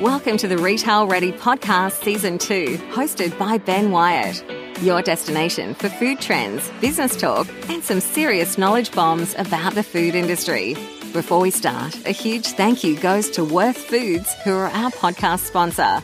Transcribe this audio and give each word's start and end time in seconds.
Welcome 0.00 0.38
to 0.38 0.48
the 0.48 0.58
Retail 0.58 1.06
Ready 1.06 1.30
Podcast 1.30 2.02
Season 2.02 2.36
2, 2.36 2.78
hosted 2.90 3.38
by 3.38 3.58
Ben 3.58 3.92
Wyatt. 3.92 4.44
Your 4.82 5.02
destination 5.02 5.74
for 5.74 5.88
food 5.88 6.20
trends, 6.20 6.68
business 6.80 7.14
talk, 7.14 7.46
and 7.68 7.82
some 7.82 8.00
serious 8.00 8.58
knowledge 8.58 8.90
bombs 8.90 9.36
about 9.38 9.74
the 9.74 9.84
food 9.84 10.16
industry. 10.16 10.74
Before 11.12 11.38
we 11.38 11.50
start, 11.52 11.94
a 12.06 12.10
huge 12.10 12.48
thank 12.48 12.82
you 12.82 12.98
goes 12.98 13.30
to 13.30 13.44
Worth 13.44 13.76
Foods, 13.76 14.34
who 14.42 14.52
are 14.52 14.68
our 14.68 14.90
podcast 14.90 15.46
sponsor. 15.46 16.02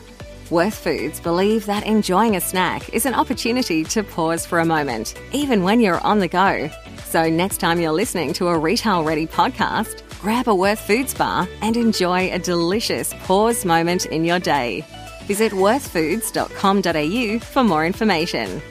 Worth 0.49 0.77
Foods 0.77 1.19
believe 1.19 1.65
that 1.65 1.85
enjoying 1.85 2.37
a 2.37 2.41
snack 2.41 2.87
is 2.93 3.05
an 3.05 3.13
opportunity 3.13 3.83
to 3.85 4.03
pause 4.03 4.45
for 4.45 4.59
a 4.59 4.65
moment, 4.65 5.15
even 5.33 5.63
when 5.63 5.81
you're 5.81 5.99
on 5.99 6.19
the 6.19 6.29
go. 6.29 6.69
So, 7.05 7.29
next 7.29 7.57
time 7.57 7.81
you're 7.81 7.91
listening 7.91 8.31
to 8.33 8.47
a 8.47 8.57
Retail 8.57 9.03
Ready 9.03 9.27
podcast, 9.27 10.01
grab 10.21 10.47
a 10.47 10.53
Worth 10.53 10.79
Foods 10.79 11.15
bar 11.15 11.49
and 11.61 11.75
enjoy 11.75 12.31
a 12.31 12.37
delicious 12.37 13.11
pause 13.23 13.65
moment 13.65 14.05
in 14.05 14.23
your 14.23 14.37
day. 14.37 14.85
Visit 15.25 15.51
worthfoods.com.au 15.51 17.39
for 17.39 17.63
more 17.63 17.85
information. 17.87 18.61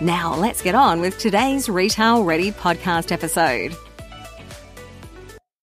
Now, 0.00 0.34
let's 0.34 0.62
get 0.62 0.74
on 0.74 1.02
with 1.02 1.18
today's 1.18 1.68
Retail 1.68 2.24
Ready 2.24 2.52
podcast 2.52 3.12
episode. 3.12 3.76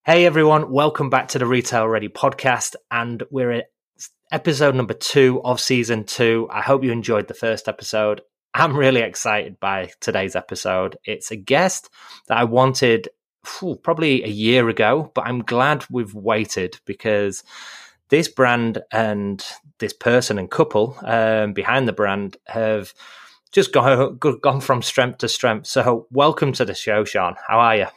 Hey 0.06 0.26
everyone, 0.28 0.72
welcome 0.72 1.10
back 1.10 1.30
to 1.30 1.40
the 1.40 1.48
Retail 1.48 1.88
Ready 1.88 2.10
podcast, 2.10 2.76
and 2.92 3.24
we're 3.32 3.52
at 3.52 3.66
episode 4.32 4.76
number 4.76 4.94
two 4.94 5.42
of 5.44 5.60
season 5.60 6.04
two. 6.04 6.48
I 6.52 6.62
hope 6.62 6.84
you 6.84 6.92
enjoyed 6.92 7.28
the 7.28 7.34
first 7.34 7.68
episode. 7.68 8.22
I'm 8.54 8.78
really 8.78 9.02
excited 9.02 9.60
by 9.60 9.92
today's 10.02 10.36
episode. 10.36 10.98
It's 11.04 11.32
a 11.32 11.36
guest 11.36 11.90
that 12.28 12.38
I 12.38 12.44
wanted 12.44 13.10
whew, 13.46 13.76
probably 13.76 14.24
a 14.24 14.28
year 14.28 14.70
ago, 14.70 15.12
but 15.14 15.26
I'm 15.26 15.44
glad 15.44 15.86
we've 15.90 16.14
waited 16.14 16.80
because 16.86 17.44
this 18.10 18.28
brand 18.28 18.82
and 18.92 19.44
this 19.80 19.94
person 19.94 20.38
and 20.38 20.50
couple 20.50 20.98
um, 21.04 21.54
behind 21.54 21.88
the 21.88 21.94
brand 21.94 22.38
have 22.48 22.94
just 23.52 23.74
gone, 23.74 24.18
gone 24.18 24.62
from 24.62 24.82
strength 24.82 25.20
to 25.20 25.28
strength. 25.28 25.68
So, 25.68 26.08
welcome 26.12 26.54
to 26.54 26.66
the 26.66 26.76
show, 26.76 27.04
Sean. 27.04 27.36
How 27.48 27.60
are 27.60 27.76
you? 27.78 27.88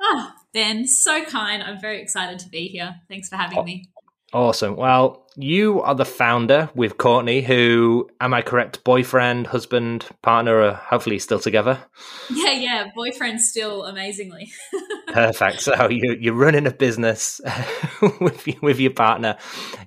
Oh, 0.00 0.32
Ben, 0.52 0.86
so 0.86 1.24
kind. 1.24 1.62
I'm 1.62 1.80
very 1.80 2.00
excited 2.00 2.38
to 2.40 2.48
be 2.48 2.68
here. 2.68 2.96
Thanks 3.08 3.28
for 3.28 3.36
having 3.36 3.58
oh, 3.58 3.64
me. 3.64 3.88
Awesome. 4.32 4.76
Well, 4.76 5.26
you 5.36 5.80
are 5.82 5.94
the 5.94 6.04
founder 6.04 6.70
with 6.74 6.98
Courtney, 6.98 7.40
who, 7.42 8.08
am 8.20 8.32
I 8.32 8.42
correct, 8.42 8.84
boyfriend, 8.84 9.48
husband, 9.48 10.06
partner, 10.22 10.60
are 10.60 10.74
hopefully 10.74 11.18
still 11.18 11.40
together? 11.40 11.78
Yeah, 12.32 12.52
yeah, 12.52 12.90
boyfriend 12.94 13.40
still 13.40 13.84
amazingly. 13.84 14.52
Perfect. 15.08 15.62
So 15.62 15.88
you, 15.88 16.16
you're 16.20 16.34
running 16.34 16.66
a 16.66 16.70
business 16.70 17.40
with, 18.20 18.46
with 18.62 18.78
your 18.78 18.92
partner. 18.92 19.36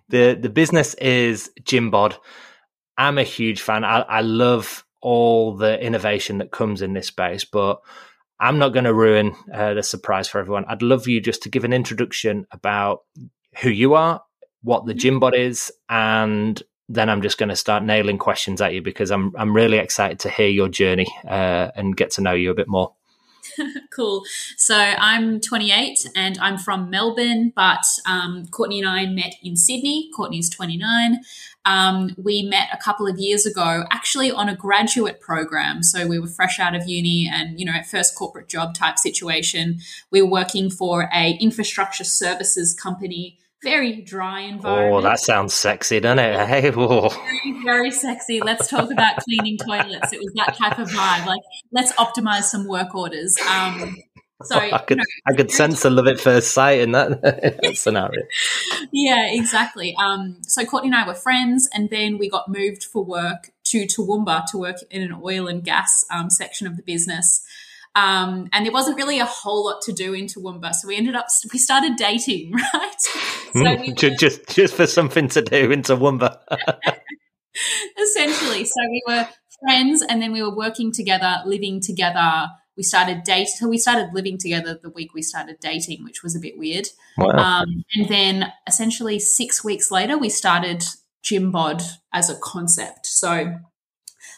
The, 0.10 0.38
the 0.40 0.50
business 0.50 0.94
is 0.96 1.50
Gymbod. 1.62 2.18
I'm 2.98 3.18
a 3.18 3.24
huge 3.24 3.62
fan. 3.62 3.86
I, 3.86 4.02
I 4.02 4.22
love 4.22 4.86
all 5.02 5.56
the 5.56 5.82
innovation 5.82 6.40
that 6.40 6.52
comes 6.52 6.82
in 6.82 6.94
this 6.94 7.08
space, 7.08 7.46
but 7.46 7.80
I'm 8.42 8.60
not 8.60 8.70
going 8.70 8.86
to 8.86 8.94
ruin 8.94 9.36
uh, 9.54 9.74
the 9.76 9.84
surprise 9.84 10.28
for 10.28 10.40
everyone. 10.40 10.66
I'd 10.68 10.82
love 10.82 11.08
you 11.08 11.22
just 11.22 11.44
to 11.44 11.50
give 11.50 11.64
an 11.64 11.74
introduction 11.74 12.46
about 12.52 13.04
who 13.62 13.70
you 13.70 13.94
are 13.94 14.22
what 14.64 14.86
the 14.86 14.94
Gymbod 14.94 15.38
is, 15.38 15.72
and 15.89 16.61
then 16.89 17.09
I'm 17.09 17.22
just 17.22 17.38
going 17.38 17.50
to 17.50 17.56
start 17.56 17.83
nailing 17.83 18.17
questions 18.17 18.61
at 18.61 18.73
you 18.73 18.81
because 18.81 19.11
I'm 19.11 19.33
I'm 19.38 19.56
really 19.56 19.78
excited 19.78 20.19
to 20.19 20.30
hear 20.30 20.47
your 20.47 20.69
journey 20.69 21.08
uh, 21.28 21.72
and 21.75 21.95
get 21.95 22.11
to 22.11 22.22
know 22.22 22.33
you 22.33 22.52
a 22.52 22.56
bit 22.56 22.67
more. 22.67 22.94
cool. 23.91 24.23
So 24.58 24.75
I'm 24.75 25.39
28 25.39 26.08
and 26.16 26.38
I'm 26.39 26.58
from 26.58 26.89
Melbourne, 26.89 27.52
but 27.56 27.84
um, 28.08 28.47
Courtney 28.47 28.80
and 28.80 28.88
I 28.88 29.06
met 29.06 29.36
in 29.44 29.56
Sydney. 29.56 30.09
Courtney's 30.16 30.50
29. 30.50 31.19
Um, 31.66 32.16
we 32.17 32.44
met 32.44 32.67
a 32.73 32.78
couple 32.78 33.08
of 33.08 33.17
years 33.19 33.45
ago, 33.45 33.84
actually 33.91 34.31
on 34.31 34.50
a 34.50 34.56
graduate 34.56 35.22
program. 35.22 35.84
So 35.84 36.08
we 36.08 36.19
were 36.19 36.28
fresh 36.28 36.59
out 36.59 36.75
of 36.75 36.88
uni 36.88 37.29
and, 37.31 37.59
you 37.59 37.66
know, 37.66 37.73
at 37.73 37.88
first 37.88 38.16
corporate 38.16 38.50
job 38.50 38.73
type 38.73 38.97
situation. 38.97 39.79
We 40.12 40.22
were 40.22 40.29
working 40.29 40.69
for 40.69 41.09
a 41.13 41.38
infrastructure 41.40 42.03
services 42.03 42.73
company 42.73 43.40
very 43.63 44.01
dry 44.01 44.41
environment. 44.41 44.96
Oh, 44.96 45.01
that 45.01 45.19
sounds 45.19 45.53
sexy, 45.53 46.00
doesn't 46.00 46.19
it? 46.19 46.47
Hey, 46.53 46.69
very, 46.69 47.09
very 47.63 47.91
sexy. 47.91 48.41
Let's 48.41 48.68
talk 48.68 48.91
about 48.91 49.18
cleaning 49.24 49.57
toilets. 49.57 50.13
It 50.13 50.19
was 50.19 50.34
that 50.35 50.56
type 50.56 50.78
of 50.78 50.90
vibe. 50.90 51.25
Like, 51.25 51.41
let's 51.72 51.91
optimize 51.94 52.44
some 52.44 52.68
work 52.68 52.94
orders. 52.94 53.35
Um, 53.50 53.96
so 54.44 54.57
I 54.59 54.78
could, 54.79 54.97
know, 54.97 55.03
I 55.28 55.34
could 55.34 55.52
sense 55.52 55.85
a 55.85 55.90
love 55.90 56.07
at 56.07 56.19
first 56.19 56.52
sight 56.52 56.81
in 56.81 56.91
that, 56.91 57.72
scenario. 57.75 58.22
Yeah, 58.91 59.28
exactly. 59.29 59.96
Um, 59.96 60.38
so 60.41 60.66
Courtney 60.66 60.90
and 60.90 60.96
I 60.96 61.07
were 61.07 61.16
friends, 61.16 61.69
and 61.73 61.90
then 61.90 62.18
we 62.18 62.29
got 62.29 62.50
moved 62.50 62.84
for 62.84 63.03
work 63.03 63.52
to 63.66 63.85
Toowoomba 63.85 64.46
to 64.52 64.57
work 64.57 64.78
in 64.91 65.02
an 65.02 65.19
oil 65.23 65.47
and 65.47 65.63
gas 65.63 66.06
um, 66.12 66.29
section 66.29 66.68
of 66.68 66.78
the 66.78 66.84
business. 66.84 67.44
Um, 67.96 68.50
and 68.52 68.66
there 68.66 68.74
wasn't 68.74 68.98
really 68.98 69.20
a 69.20 69.26
whole 69.26 69.66
lot 69.66 69.81
to 69.84 69.94
do 69.94 70.14
in 70.14 70.26
Toowoomba. 70.26 70.74
So 70.74 70.88
we 70.88 70.98
ended 70.98 71.16
up, 71.16 71.28
we 71.52 71.59
started 71.59 71.96
dating, 71.96 72.54
right? 72.74 73.02
So 73.54 73.76
we 73.81 73.94
just, 73.94 74.48
just 74.50 74.74
for 74.74 74.88
something 74.88 75.28
to 75.30 75.42
do 75.42 75.72
in 75.72 75.84
Toowoomba. 75.84 76.38
essentially. 78.02 78.66
So 78.66 78.82
we 78.90 79.03
were 79.08 79.28
friends 79.62 80.03
and 80.08 80.22
then 80.22 80.32
we 80.32 80.42
were 80.42 80.56
working 80.56 80.92
together, 80.92 81.42
living 81.46 81.82
together. 81.82 82.48
We 82.76 82.84
started 82.84 83.24
date. 83.24 83.48
So 83.48 83.70
we 83.70 83.78
started 83.78 84.09
living 84.14 84.38
together 84.38 84.80
the 84.82 84.90
week 84.90 85.14
we 85.14 85.22
started 85.22 85.58
dating, 85.59 86.03
which 86.03 86.24
was 86.24 86.36
a 86.36 86.40
bit 86.40 86.58
weird. 86.58 86.88
Wow. 87.18 87.30
Um, 87.30 87.84
and 87.96 88.09
then 88.09 88.52
essentially 88.68 89.20
six 89.20 89.64
weeks 89.64 89.92
later, 89.92 90.18
we 90.18 90.30
started 90.30 90.84
Gymbod 91.24 91.84
as 92.12 92.30
a 92.30 92.36
concept. 92.36 93.06
So 93.06 93.56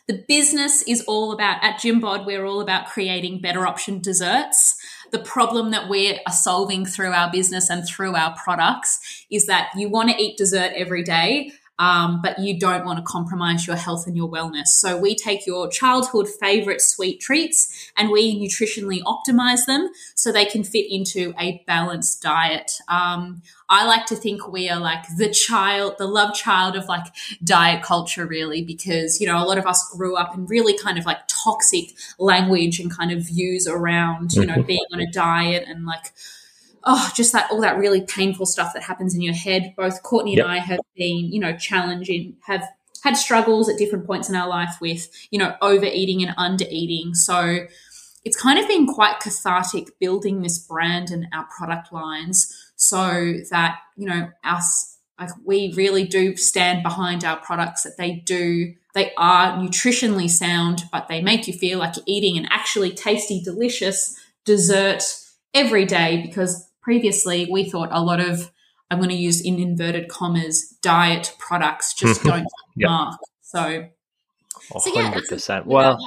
the 0.08 0.24
business 0.28 0.84
is 0.84 1.02
all 1.08 1.32
about, 1.32 1.64
at 1.64 1.80
Gymbod, 1.80 2.26
we're 2.26 2.46
all 2.46 2.62
about 2.62 2.88
creating 2.88 3.42
better 3.42 3.66
option 3.66 4.00
desserts. 4.00 4.76
The 5.12 5.20
problem 5.20 5.72
that 5.72 5.90
we 5.90 6.20
are 6.28 6.34
solving 6.34 6.86
through 6.86 7.12
our 7.12 7.32
business 7.32 7.70
and 7.70 7.88
through 7.88 8.16
our 8.16 8.36
products 8.36 9.26
is 9.32 9.48
that 9.48 9.70
you 9.76 9.90
want 9.90 10.10
to 10.10 10.22
eat 10.22 10.38
dessert 10.38 10.74
every 10.76 11.04
day, 11.04 11.52
um, 11.78 12.22
but 12.22 12.40
you 12.40 12.58
don't 12.60 12.86
want 12.86 13.00
to 13.00 13.04
compromise 13.04 13.68
your 13.68 13.76
health 13.76 14.08
and 14.08 14.16
your 14.16 14.30
wellness. 14.30 14.68
So 14.68 14.98
we 14.98 15.16
take 15.16 15.46
your 15.46 15.68
childhood 15.68 16.28
favorite 16.28 16.82
sweet 16.82 17.20
treats 17.20 17.92
and 17.98 18.10
we 18.10 18.40
nutritionally 18.40 19.02
optimize 19.04 19.66
them 19.66 19.90
so 20.16 20.32
they 20.32 20.46
can 20.46 20.64
fit 20.64 20.86
into 20.90 21.34
a 21.40 21.64
balanced 21.68 22.22
diet. 22.22 22.80
Um, 22.88 23.42
I 23.68 23.86
like 23.86 24.06
to 24.08 24.16
think 24.16 24.48
we 24.48 24.70
are 24.70 24.80
like 24.80 25.04
the 25.18 25.30
child, 25.30 25.96
the 25.98 26.08
love 26.08 26.34
child 26.34 26.76
of 26.76 26.86
like 26.86 27.08
diet 27.44 27.84
culture, 27.84 28.26
really, 28.26 28.64
because, 28.64 29.20
you 29.20 29.28
know, 29.28 29.38
a 29.38 29.46
lot 29.46 29.58
of 29.58 29.66
us 29.66 29.90
grew 29.90 30.16
up 30.16 30.36
in 30.36 30.46
really 30.46 30.78
kind 30.78 30.98
of 30.98 31.06
like 31.06 31.20
toxic 31.28 31.90
language 32.20 32.80
and 32.80 32.96
kind 32.96 33.12
of 33.12 33.28
views 33.28 33.68
around, 33.68 34.34
you 34.34 34.46
know, 34.46 34.54
mm-hmm. 34.54 34.68
being 34.68 34.86
on 34.94 35.00
a 35.00 35.12
diet 35.12 35.66
and 35.68 35.86
like, 35.86 36.14
oh, 36.86 37.12
just 37.16 37.34
that 37.34 37.50
all 37.52 37.62
that 37.62 37.78
really 37.78 38.02
painful 38.02 38.46
stuff 38.46 38.74
that 38.74 38.84
happens 38.84 39.16
in 39.16 39.22
your 39.22 39.34
head. 39.34 39.74
Both 39.76 40.04
Courtney 40.04 40.36
yep. 40.36 40.46
and 40.46 40.54
I 40.54 40.58
have 40.58 40.80
been, 40.96 41.32
you 41.32 41.40
know, 41.40 41.56
challenging, 41.56 42.38
have 42.46 42.68
had 43.04 43.16
struggles 43.18 43.70
at 43.70 43.78
different 43.78 44.06
points 44.06 44.30
in 44.30 44.36
our 44.36 44.48
life 44.48 44.78
with, 44.82 45.10
you 45.30 45.40
know, 45.40 45.56
overeating 45.62 46.26
and 46.26 46.36
undereating. 46.38 47.16
So 47.16 47.68
it's 48.24 48.40
kind 48.40 48.58
of 48.58 48.68
been 48.68 48.88
quite 48.88 49.20
cathartic 49.20 50.00
building 50.00 50.42
this 50.42 50.58
brand 50.58 51.12
and 51.12 51.28
our 51.34 51.46
product 51.56 51.94
lines 51.94 52.52
so 52.76 53.36
that, 53.52 53.78
you 53.96 54.08
know, 54.08 54.30
us, 54.44 54.98
like 55.20 55.30
we 55.46 55.74
really 55.76 56.06
do 56.06 56.36
stand 56.36 56.84
behind 56.84 57.24
our 57.24 57.38
products 57.38 57.84
that 57.84 57.98
they 57.98 58.12
do 58.12 58.74
they 58.96 59.14
are 59.18 59.58
nutritionally 59.58 60.30
sound, 60.30 60.86
but 60.90 61.10
they 61.10 61.22
make 61.22 61.48
you 61.48 61.54
feel 61.54 61.80
like 61.80 61.98
you're 61.98 62.06
eating 62.08 62.38
an 62.38 62.48
actually 62.50 62.92
tasty, 62.92 63.42
delicious 63.42 64.18
dessert 64.46 65.04
every 65.54 65.86
day 65.86 66.22
because 66.26 66.72
previously 66.86 67.48
we 67.52 67.68
thought 67.68 67.90
a 67.92 68.02
lot 68.02 68.22
of 68.22 68.52
I'm 68.92 69.00
going 69.00 69.10
to 69.10 69.16
use 69.16 69.42
in 69.42 69.60
inverted 69.60 70.08
commas 70.08 70.70
diet 70.82 71.36
products 71.40 71.96
just 71.96 72.24
don't 72.24 72.48
yep. 72.78 72.90
mark. 72.90 73.20
So, 73.42 73.88
so 74.80 74.94
yeah, 74.94 75.12
100%. 75.12 75.66
Well, 75.66 75.98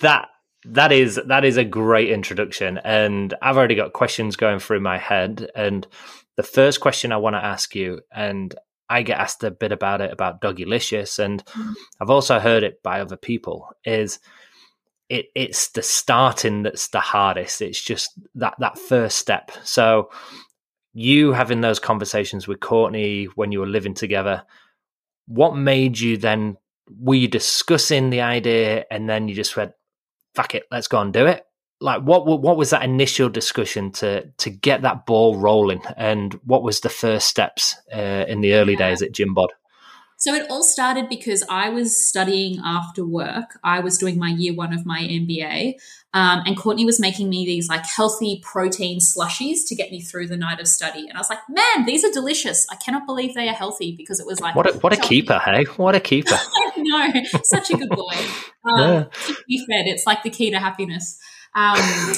that 0.00 0.28
that 0.64 0.92
is 0.92 1.20
that 1.26 1.44
is 1.44 1.58
a 1.58 1.64
great 1.64 2.08
introduction 2.08 2.78
and 2.78 3.34
I've 3.42 3.58
already 3.58 3.74
got 3.74 3.92
questions 3.92 4.34
going 4.34 4.60
through 4.60 4.80
my 4.80 4.96
head 4.96 5.50
and 5.54 5.86
the 6.36 6.42
first 6.42 6.80
question 6.80 7.12
I 7.12 7.18
want 7.18 7.34
to 7.34 7.44
ask 7.44 7.74
you 7.74 8.00
and 8.10 8.54
I 8.88 9.02
get 9.02 9.18
asked 9.18 9.44
a 9.44 9.50
bit 9.50 9.72
about 9.72 10.00
it 10.00 10.10
about 10.10 10.40
Doggylicious 10.40 11.18
and 11.18 11.44
mm-hmm. 11.44 11.72
I've 12.00 12.08
also 12.08 12.38
heard 12.38 12.62
it 12.62 12.82
by 12.82 13.02
other 13.02 13.18
people 13.18 13.68
is 13.84 14.20
it 15.14 15.26
it's 15.34 15.68
the 15.68 15.82
starting 15.82 16.62
that's 16.62 16.88
the 16.88 17.00
hardest. 17.00 17.62
It's 17.62 17.80
just 17.80 18.12
that 18.34 18.54
that 18.58 18.78
first 18.78 19.18
step. 19.18 19.50
So 19.62 20.10
you 20.92 21.32
having 21.32 21.60
those 21.60 21.78
conversations 21.78 22.46
with 22.46 22.60
Courtney 22.60 23.24
when 23.34 23.52
you 23.52 23.60
were 23.60 23.66
living 23.66 23.94
together, 23.94 24.44
what 25.26 25.56
made 25.56 25.98
you 25.98 26.16
then 26.16 26.56
were 26.98 27.14
you 27.14 27.28
discussing 27.28 28.10
the 28.10 28.20
idea 28.20 28.84
and 28.90 29.08
then 29.08 29.28
you 29.28 29.34
just 29.34 29.56
went, 29.56 29.72
fuck 30.34 30.54
it, 30.54 30.64
let's 30.70 30.88
go 30.88 31.00
and 31.00 31.12
do 31.12 31.26
it? 31.26 31.44
like 31.80 32.02
what 32.02 32.24
what 32.24 32.56
was 32.56 32.70
that 32.70 32.82
initial 32.82 33.28
discussion 33.28 33.90
to 33.92 34.26
to 34.38 34.50
get 34.50 34.82
that 34.82 35.06
ball 35.06 35.36
rolling, 35.36 35.82
and 35.96 36.32
what 36.44 36.62
was 36.62 36.80
the 36.80 36.88
first 36.88 37.28
steps 37.28 37.76
uh, 37.94 38.24
in 38.26 38.40
the 38.40 38.54
early 38.54 38.74
days 38.74 39.02
at 39.02 39.12
Gymbod? 39.12 39.48
So 40.16 40.34
it 40.34 40.50
all 40.50 40.62
started 40.62 41.08
because 41.08 41.44
I 41.50 41.68
was 41.68 41.96
studying 41.96 42.60
after 42.64 43.04
work. 43.04 43.58
I 43.62 43.80
was 43.80 43.98
doing 43.98 44.18
my 44.18 44.30
year 44.30 44.54
one 44.54 44.72
of 44.72 44.86
my 44.86 45.00
MBA, 45.00 45.74
um, 46.14 46.42
and 46.46 46.56
Courtney 46.56 46.84
was 46.84 47.00
making 47.00 47.28
me 47.28 47.44
these 47.44 47.68
like 47.68 47.84
healthy 47.84 48.40
protein 48.42 49.00
slushies 49.00 49.66
to 49.66 49.74
get 49.74 49.90
me 49.90 50.00
through 50.00 50.28
the 50.28 50.36
night 50.36 50.60
of 50.60 50.68
study. 50.68 51.08
And 51.08 51.12
I 51.14 51.18
was 51.18 51.28
like, 51.28 51.40
man, 51.48 51.86
these 51.86 52.04
are 52.04 52.12
delicious. 52.12 52.66
I 52.70 52.76
cannot 52.76 53.04
believe 53.04 53.34
they 53.34 53.48
are 53.48 53.54
healthy 53.54 53.94
because 53.96 54.20
it 54.20 54.26
was 54.26 54.40
like 54.40 54.54
what 54.54 54.72
a, 54.72 54.78
what 54.78 54.92
a 54.92 54.96
keeper, 54.96 55.40
hey? 55.44 55.64
What 55.76 55.94
a 55.96 56.00
keeper! 56.00 56.38
no, 56.76 57.12
such 57.42 57.70
a 57.70 57.76
good 57.76 57.90
boy. 57.90 58.14
Um, 58.66 58.80
yeah. 58.80 59.04
Be 59.46 59.58
fed. 59.58 59.86
It's 59.88 60.06
like 60.06 60.22
the 60.22 60.30
key 60.30 60.50
to 60.50 60.58
happiness. 60.58 61.18
Um, 61.54 61.76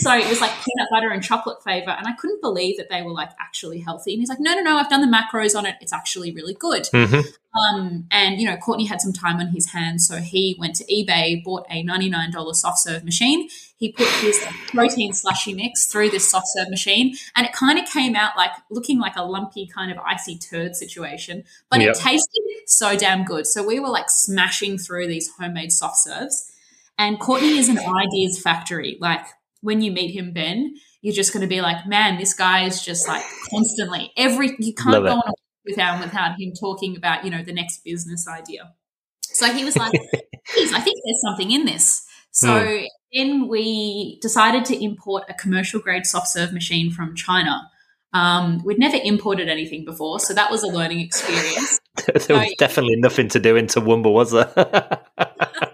so 0.00 0.14
it 0.14 0.28
was 0.28 0.40
like 0.40 0.50
peanut 0.50 0.88
butter 0.90 1.10
and 1.10 1.22
chocolate 1.22 1.62
flavor. 1.62 1.90
And 1.90 2.06
I 2.06 2.12
couldn't 2.12 2.40
believe 2.40 2.76
that 2.78 2.88
they 2.88 3.02
were 3.02 3.12
like 3.12 3.30
actually 3.40 3.80
healthy. 3.80 4.12
And 4.12 4.20
he's 4.20 4.28
like, 4.28 4.40
no, 4.40 4.54
no, 4.54 4.62
no, 4.62 4.76
I've 4.76 4.88
done 4.88 5.00
the 5.00 5.14
macros 5.14 5.56
on 5.56 5.66
it. 5.66 5.76
It's 5.80 5.92
actually 5.92 6.32
really 6.32 6.54
good. 6.54 6.84
Mm-hmm. 6.84 7.20
Um, 7.58 8.06
and, 8.10 8.40
you 8.40 8.46
know, 8.46 8.56
Courtney 8.56 8.84
had 8.84 9.00
some 9.00 9.12
time 9.12 9.40
on 9.40 9.48
his 9.48 9.72
hands. 9.72 10.06
So 10.06 10.16
he 10.16 10.56
went 10.58 10.76
to 10.76 10.84
eBay, 10.84 11.42
bought 11.42 11.66
a 11.70 11.84
$99 11.84 12.54
soft 12.54 12.78
serve 12.78 13.04
machine. 13.04 13.48
He 13.76 13.92
put 13.92 14.08
his 14.20 14.38
protein 14.68 15.12
slushy 15.12 15.54
mix 15.54 15.86
through 15.86 16.10
this 16.10 16.28
soft 16.28 16.46
serve 16.48 16.68
machine. 16.70 17.14
And 17.36 17.46
it 17.46 17.52
kind 17.52 17.78
of 17.78 17.86
came 17.86 18.16
out 18.16 18.36
like 18.36 18.50
looking 18.70 18.98
like 18.98 19.16
a 19.16 19.24
lumpy 19.24 19.66
kind 19.66 19.90
of 19.90 19.98
icy 19.98 20.38
turd 20.38 20.76
situation. 20.76 21.44
But 21.70 21.80
yep. 21.80 21.96
it 21.96 21.98
tasted 21.98 22.42
so 22.66 22.96
damn 22.96 23.24
good. 23.24 23.46
So 23.46 23.66
we 23.66 23.80
were 23.80 23.88
like 23.88 24.10
smashing 24.10 24.78
through 24.78 25.08
these 25.08 25.30
homemade 25.38 25.72
soft 25.72 25.98
serves. 25.98 26.52
And 26.98 27.18
Courtney 27.20 27.58
is 27.58 27.68
an 27.68 27.78
ideas 27.78 28.40
factory. 28.42 28.98
Like 29.00 29.24
when 29.60 29.80
you 29.80 29.92
meet 29.92 30.10
him, 30.10 30.32
Ben, 30.32 30.74
you're 31.00 31.14
just 31.14 31.32
going 31.32 31.42
to 31.42 31.48
be 31.48 31.60
like, 31.60 31.86
man, 31.86 32.18
this 32.18 32.34
guy 32.34 32.64
is 32.64 32.84
just 32.84 33.06
like 33.06 33.24
constantly 33.50 34.12
every. 34.16 34.56
You 34.58 34.74
can't 34.74 34.94
Love 34.94 35.04
go 35.04 35.12
it. 35.12 35.26
on 35.26 35.32
without 35.64 36.00
without 36.00 36.40
him 36.40 36.52
talking 36.58 36.96
about 36.96 37.24
you 37.24 37.30
know 37.30 37.42
the 37.42 37.52
next 37.52 37.84
business 37.84 38.26
idea. 38.26 38.74
So 39.22 39.52
he 39.52 39.64
was 39.64 39.76
like, 39.76 39.92
I 39.94 40.80
think 40.80 40.96
there's 41.04 41.22
something 41.22 41.50
in 41.50 41.64
this. 41.64 42.04
So 42.30 42.48
mm. 42.48 42.86
then 43.12 43.48
we 43.48 44.18
decided 44.20 44.64
to 44.66 44.84
import 44.84 45.24
a 45.28 45.34
commercial 45.34 45.80
grade 45.80 46.06
soft 46.06 46.28
serve 46.28 46.52
machine 46.52 46.90
from 46.90 47.14
China. 47.14 47.70
Um, 48.12 48.62
we'd 48.64 48.78
never 48.78 48.96
imported 49.02 49.48
anything 49.48 49.84
before, 49.84 50.18
so 50.18 50.32
that 50.34 50.50
was 50.50 50.62
a 50.62 50.68
learning 50.68 51.00
experience. 51.00 51.78
there 52.06 52.20
so, 52.20 52.38
was 52.38 52.54
definitely 52.58 52.96
nothing 52.96 53.28
to 53.28 53.38
do 53.38 53.54
in 53.56 53.66
Toowoomba, 53.66 54.10
was 54.10 54.32
there? 54.32 55.02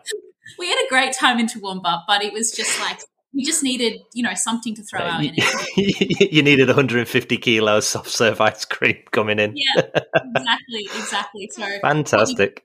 we 0.59 0.69
had 0.69 0.79
a 0.85 0.89
great 0.89 1.13
time 1.13 1.39
in 1.39 1.47
Toowoomba, 1.47 2.03
but 2.07 2.23
it 2.23 2.33
was 2.33 2.53
just 2.53 2.81
like 2.81 3.01
we 3.35 3.45
just 3.45 3.63
needed, 3.63 4.01
you 4.13 4.23
know, 4.23 4.35
something 4.35 4.75
to 4.77 4.83
throw 4.83 5.01
out 5.01 5.25
in 5.25 5.35
it. 5.37 6.33
you 6.33 6.43
needed 6.43 6.69
150 6.69 7.37
kilos 7.39 7.87
soft 7.87 8.09
serve 8.09 8.41
ice 8.41 8.65
cream 8.65 8.97
coming 9.11 9.39
in. 9.39 9.55
Yeah, 9.57 9.83
exactly, 10.37 10.89
exactly. 10.97 11.51
So 11.53 11.67
fantastic. 11.83 12.65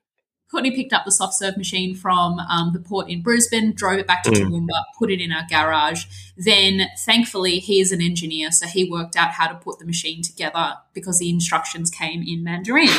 Courtney, 0.52 0.70
Courtney 0.72 0.84
picked 0.84 0.94
up 0.94 1.06
the 1.06 1.12
soft 1.12 1.34
serve 1.34 1.58
machine 1.58 1.96
from 1.96 2.40
um, 2.40 2.72
the 2.74 2.80
port 2.80 3.10
in 3.10 3.24
Brisbane, 3.24 3.74
drove 3.74 3.98
it 3.98 4.06
back 4.06 4.22
to 4.24 4.30
mm. 4.30 4.36
Toowoomba, 4.36 4.84
put 5.00 5.10
it 5.12 5.20
in 5.20 5.32
our 5.32 5.44
garage. 5.50 6.06
Then, 6.38 6.88
thankfully, 7.00 7.58
he 7.60 7.80
is 7.80 7.92
an 7.92 8.02
engineer, 8.02 8.52
so 8.52 8.68
he 8.68 8.90
worked 8.90 9.16
out 9.16 9.32
how 9.32 9.48
to 9.48 9.56
put 9.56 9.80
the 9.80 9.86
machine 9.86 10.22
together 10.22 10.76
because 10.94 11.18
the 11.18 11.30
instructions 11.30 11.90
came 11.90 12.24
in 12.26 12.44
Mandarin. 12.44 12.90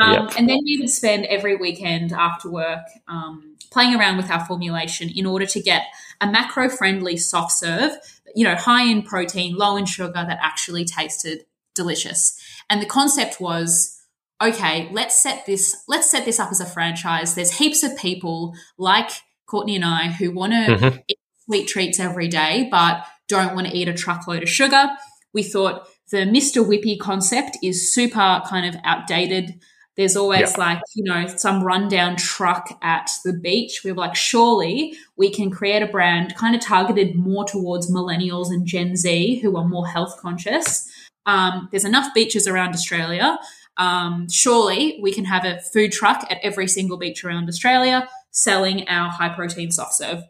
Um, 0.00 0.12
yep. 0.12 0.32
And 0.38 0.48
then 0.48 0.60
we 0.64 0.78
would 0.80 0.88
spend 0.88 1.26
every 1.26 1.56
weekend 1.56 2.12
after 2.12 2.50
work 2.50 2.86
um, 3.08 3.51
playing 3.72 3.94
around 3.94 4.16
with 4.16 4.30
our 4.30 4.44
formulation 4.44 5.08
in 5.08 5.26
order 5.26 5.46
to 5.46 5.60
get 5.60 5.86
a 6.20 6.30
macro 6.30 6.68
friendly 6.68 7.16
soft 7.16 7.52
serve, 7.52 7.92
you 8.34 8.44
know, 8.44 8.54
high 8.54 8.84
in 8.84 9.02
protein, 9.02 9.56
low 9.56 9.76
in 9.76 9.86
sugar 9.86 10.12
that 10.12 10.38
actually 10.40 10.84
tasted 10.84 11.44
delicious. 11.74 12.38
And 12.68 12.80
the 12.80 12.86
concept 12.86 13.40
was 13.40 13.98
okay, 14.42 14.88
let's 14.92 15.20
set 15.20 15.46
this 15.46 15.84
let's 15.88 16.10
set 16.10 16.24
this 16.24 16.38
up 16.38 16.50
as 16.50 16.60
a 16.60 16.66
franchise. 16.66 17.34
There's 17.34 17.58
heaps 17.58 17.82
of 17.82 17.96
people 17.96 18.54
like 18.76 19.10
Courtney 19.46 19.76
and 19.76 19.84
I 19.84 20.08
who 20.08 20.32
want 20.32 20.52
to 20.52 20.74
mm-hmm. 20.74 20.98
eat 21.08 21.18
sweet 21.44 21.68
treats 21.68 21.98
every 21.98 22.28
day 22.28 22.68
but 22.70 23.04
don't 23.28 23.54
want 23.54 23.66
to 23.66 23.76
eat 23.76 23.88
a 23.88 23.94
truckload 23.94 24.42
of 24.42 24.48
sugar. 24.48 24.88
We 25.32 25.42
thought 25.42 25.88
the 26.10 26.18
Mr. 26.18 26.64
Whippy 26.66 26.98
concept 26.98 27.56
is 27.62 27.92
super 27.92 28.42
kind 28.46 28.66
of 28.66 28.80
outdated 28.84 29.60
there's 29.96 30.16
always 30.16 30.56
like, 30.56 30.80
you 30.94 31.04
know, 31.04 31.26
some 31.26 31.62
rundown 31.62 32.16
truck 32.16 32.78
at 32.82 33.10
the 33.24 33.34
beach. 33.34 33.82
We 33.84 33.92
were 33.92 33.98
like, 33.98 34.16
surely 34.16 34.96
we 35.16 35.30
can 35.30 35.50
create 35.50 35.82
a 35.82 35.86
brand 35.86 36.34
kind 36.36 36.54
of 36.54 36.62
targeted 36.62 37.14
more 37.14 37.44
towards 37.44 37.90
millennials 37.90 38.46
and 38.48 38.66
Gen 38.66 38.96
Z 38.96 39.40
who 39.40 39.56
are 39.56 39.68
more 39.68 39.86
health 39.86 40.16
conscious. 40.18 40.90
Um, 41.26 41.68
there's 41.70 41.84
enough 41.84 42.14
beaches 42.14 42.48
around 42.48 42.70
Australia. 42.70 43.38
Um, 43.76 44.28
surely 44.30 44.98
we 45.02 45.12
can 45.12 45.26
have 45.26 45.44
a 45.44 45.60
food 45.60 45.92
truck 45.92 46.26
at 46.30 46.38
every 46.42 46.68
single 46.68 46.96
beach 46.96 47.24
around 47.24 47.48
Australia 47.48 48.08
selling 48.30 48.88
our 48.88 49.10
high 49.10 49.28
protein 49.28 49.70
soft 49.70 49.94
serve. 49.94 50.22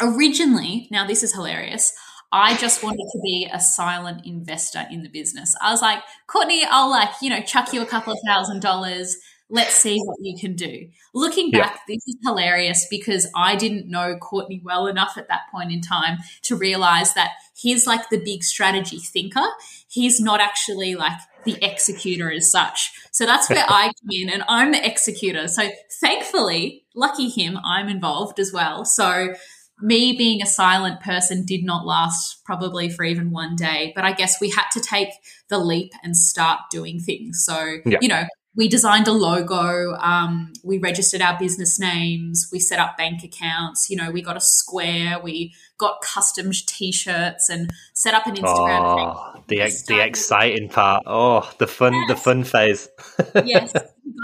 Originally, 0.00 0.88
now 0.90 1.06
this 1.06 1.22
is 1.22 1.34
hilarious. 1.34 1.92
I 2.30 2.56
just 2.56 2.82
wanted 2.82 3.06
to 3.12 3.20
be 3.22 3.48
a 3.52 3.60
silent 3.60 4.26
investor 4.26 4.84
in 4.90 5.02
the 5.02 5.08
business. 5.08 5.54
I 5.62 5.70
was 5.70 5.80
like, 5.80 6.00
Courtney, 6.26 6.64
I'll 6.68 6.90
like, 6.90 7.10
you 7.22 7.30
know, 7.30 7.40
chuck 7.40 7.72
you 7.72 7.80
a 7.80 7.86
couple 7.86 8.12
of 8.12 8.18
thousand 8.26 8.60
dollars. 8.60 9.16
Let's 9.50 9.72
see 9.72 9.98
what 10.00 10.18
you 10.20 10.38
can 10.38 10.54
do. 10.54 10.88
Looking 11.14 11.50
back, 11.50 11.80
yeah. 11.88 11.94
this 11.94 12.06
is 12.06 12.16
hilarious 12.22 12.86
because 12.90 13.26
I 13.34 13.56
didn't 13.56 13.88
know 13.88 14.18
Courtney 14.18 14.60
well 14.62 14.86
enough 14.86 15.14
at 15.16 15.28
that 15.28 15.42
point 15.50 15.72
in 15.72 15.80
time 15.80 16.18
to 16.42 16.56
realize 16.56 17.14
that 17.14 17.30
he's 17.56 17.86
like 17.86 18.10
the 18.10 18.22
big 18.22 18.44
strategy 18.44 18.98
thinker. 18.98 19.46
He's 19.88 20.20
not 20.20 20.40
actually 20.40 20.96
like 20.96 21.16
the 21.44 21.56
executor 21.64 22.30
as 22.30 22.50
such. 22.50 22.92
So 23.10 23.24
that's 23.24 23.48
where 23.48 23.64
I 23.68 23.86
come 23.86 24.10
in 24.10 24.28
and 24.28 24.44
I'm 24.48 24.72
the 24.72 24.86
executor. 24.86 25.48
So 25.48 25.70
thankfully, 25.98 26.84
lucky 26.94 27.30
him, 27.30 27.58
I'm 27.64 27.88
involved 27.88 28.38
as 28.38 28.52
well. 28.52 28.84
So 28.84 29.34
me 29.80 30.16
being 30.16 30.42
a 30.42 30.46
silent 30.46 31.00
person 31.00 31.44
did 31.44 31.64
not 31.64 31.86
last 31.86 32.44
probably 32.44 32.88
for 32.88 33.04
even 33.04 33.30
one 33.30 33.56
day, 33.56 33.92
but 33.94 34.04
I 34.04 34.12
guess 34.12 34.40
we 34.40 34.50
had 34.50 34.68
to 34.72 34.80
take 34.80 35.10
the 35.48 35.58
leap 35.58 35.92
and 36.02 36.16
start 36.16 36.60
doing 36.70 37.00
things. 37.00 37.44
So, 37.44 37.78
yeah. 37.84 37.98
you 38.00 38.08
know, 38.08 38.24
we 38.58 38.66
designed 38.66 39.06
a 39.06 39.12
logo, 39.12 39.94
um, 40.00 40.52
we 40.64 40.78
registered 40.78 41.22
our 41.22 41.38
business 41.38 41.78
names, 41.78 42.48
we 42.52 42.58
set 42.58 42.80
up 42.80 42.96
bank 42.96 43.22
accounts, 43.22 43.88
you 43.88 43.96
know, 43.96 44.10
we 44.10 44.20
got 44.20 44.36
a 44.36 44.40
square, 44.40 45.20
we 45.22 45.54
got 45.78 46.00
custom 46.00 46.50
t-shirts 46.50 47.48
and 47.48 47.70
set 47.94 48.14
up 48.14 48.26
an 48.26 48.34
Instagram 48.34 48.80
oh, 48.82 49.44
The, 49.46 49.58
the 49.86 50.04
exciting 50.04 50.68
part. 50.68 51.04
Oh, 51.06 51.48
the 51.58 51.68
fun, 51.68 51.94
yes. 51.94 52.08
the 52.08 52.16
fun 52.16 52.42
phase. 52.42 52.88
yes. 53.44 53.72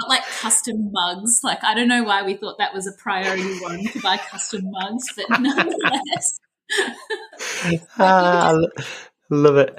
Got 0.01 0.09
like 0.09 0.27
custom 0.27 0.91
mugs. 0.93 1.41
Like, 1.43 1.63
I 1.63 1.75
don't 1.75 1.89
know 1.89 2.05
why 2.05 2.23
we 2.23 2.35
thought 2.35 2.59
that 2.59 2.75
was 2.75 2.87
a 2.87 2.93
priority 2.93 3.61
one 3.61 3.85
to 3.85 4.01
buy 4.01 4.17
custom 4.17 4.63
mugs, 4.65 5.05
but 5.17 5.27
nonetheless. 5.41 6.41
ah, 7.99 8.59
love 9.31 9.57
it 9.57 9.79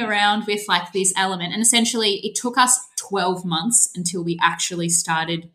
around 0.00 0.44
with 0.46 0.62
like 0.66 0.92
this 0.92 1.12
element 1.16 1.52
and 1.52 1.60
essentially 1.60 2.20
it 2.24 2.34
took 2.34 2.56
us 2.56 2.80
12 2.96 3.44
months 3.44 3.90
until 3.94 4.24
we 4.24 4.38
actually 4.42 4.88
started 4.88 5.50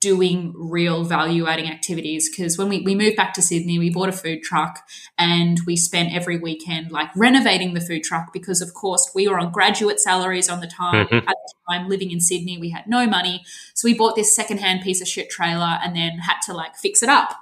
doing 0.00 0.52
real 0.56 1.04
value 1.04 1.46
adding 1.46 1.68
activities. 1.68 2.28
Because 2.28 2.56
when 2.56 2.68
we, 2.68 2.80
we 2.82 2.94
moved 2.94 3.16
back 3.16 3.34
to 3.34 3.42
sydney 3.42 3.78
we 3.78 3.90
bought 3.90 4.08
a 4.08 4.12
food 4.12 4.42
truck 4.42 4.80
and 5.16 5.58
we 5.66 5.76
spent 5.76 6.14
every 6.14 6.38
weekend 6.38 6.90
like 6.90 7.10
renovating 7.16 7.74
the 7.74 7.80
food 7.80 8.02
truck 8.02 8.32
because 8.32 8.60
of 8.60 8.74
course 8.74 9.10
we 9.14 9.26
were 9.26 9.38
on 9.38 9.50
graduate 9.50 10.00
salaries 10.00 10.48
on 10.48 10.60
the 10.60 10.66
time. 10.66 11.06
Mm-hmm. 11.06 11.28
at 11.28 11.34
the 11.36 11.54
time 11.70 11.88
living 11.88 12.10
in 12.10 12.20
sydney 12.20 12.58
we 12.58 12.70
had 12.70 12.86
no 12.86 13.06
money. 13.06 13.42
So 13.74 13.86
we 13.86 13.94
bought 13.94 14.16
this 14.16 14.34
secondhand 14.34 14.82
piece 14.82 15.00
of 15.00 15.08
shit 15.08 15.30
trailer 15.30 15.78
and 15.82 15.96
then 15.96 16.18
had 16.18 16.40
to 16.46 16.52
like 16.52 16.76
fix 16.76 17.02
it 17.02 17.08
up. 17.08 17.34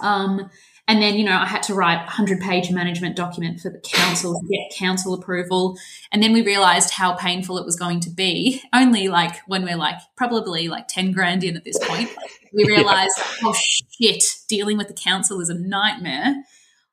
Um, 0.00 0.50
and 0.88 1.02
then, 1.02 1.16
you 1.16 1.24
know, 1.24 1.36
I 1.36 1.46
had 1.46 1.64
to 1.64 1.74
write 1.74 1.96
a 1.96 2.04
100 2.04 2.40
page 2.40 2.70
management 2.70 3.16
document 3.16 3.60
for 3.60 3.70
the 3.70 3.80
council 3.80 4.40
to 4.40 4.46
get 4.46 4.78
council 4.78 5.14
approval. 5.14 5.76
And 6.12 6.22
then 6.22 6.32
we 6.32 6.42
realized 6.42 6.90
how 6.90 7.14
painful 7.14 7.58
it 7.58 7.64
was 7.64 7.76
going 7.76 8.00
to 8.00 8.10
be. 8.10 8.62
Only 8.72 9.08
like 9.08 9.36
when 9.48 9.64
we're 9.64 9.76
like 9.76 9.96
probably 10.16 10.68
like 10.68 10.86
10 10.86 11.10
grand 11.10 11.42
in 11.42 11.56
at 11.56 11.64
this 11.64 11.78
point, 11.82 12.10
we 12.52 12.64
realized, 12.66 13.14
yeah. 13.18 13.48
oh 13.48 13.54
shit, 13.54 14.22
dealing 14.48 14.78
with 14.78 14.86
the 14.86 14.94
council 14.94 15.40
is 15.40 15.48
a 15.48 15.54
nightmare. 15.54 16.34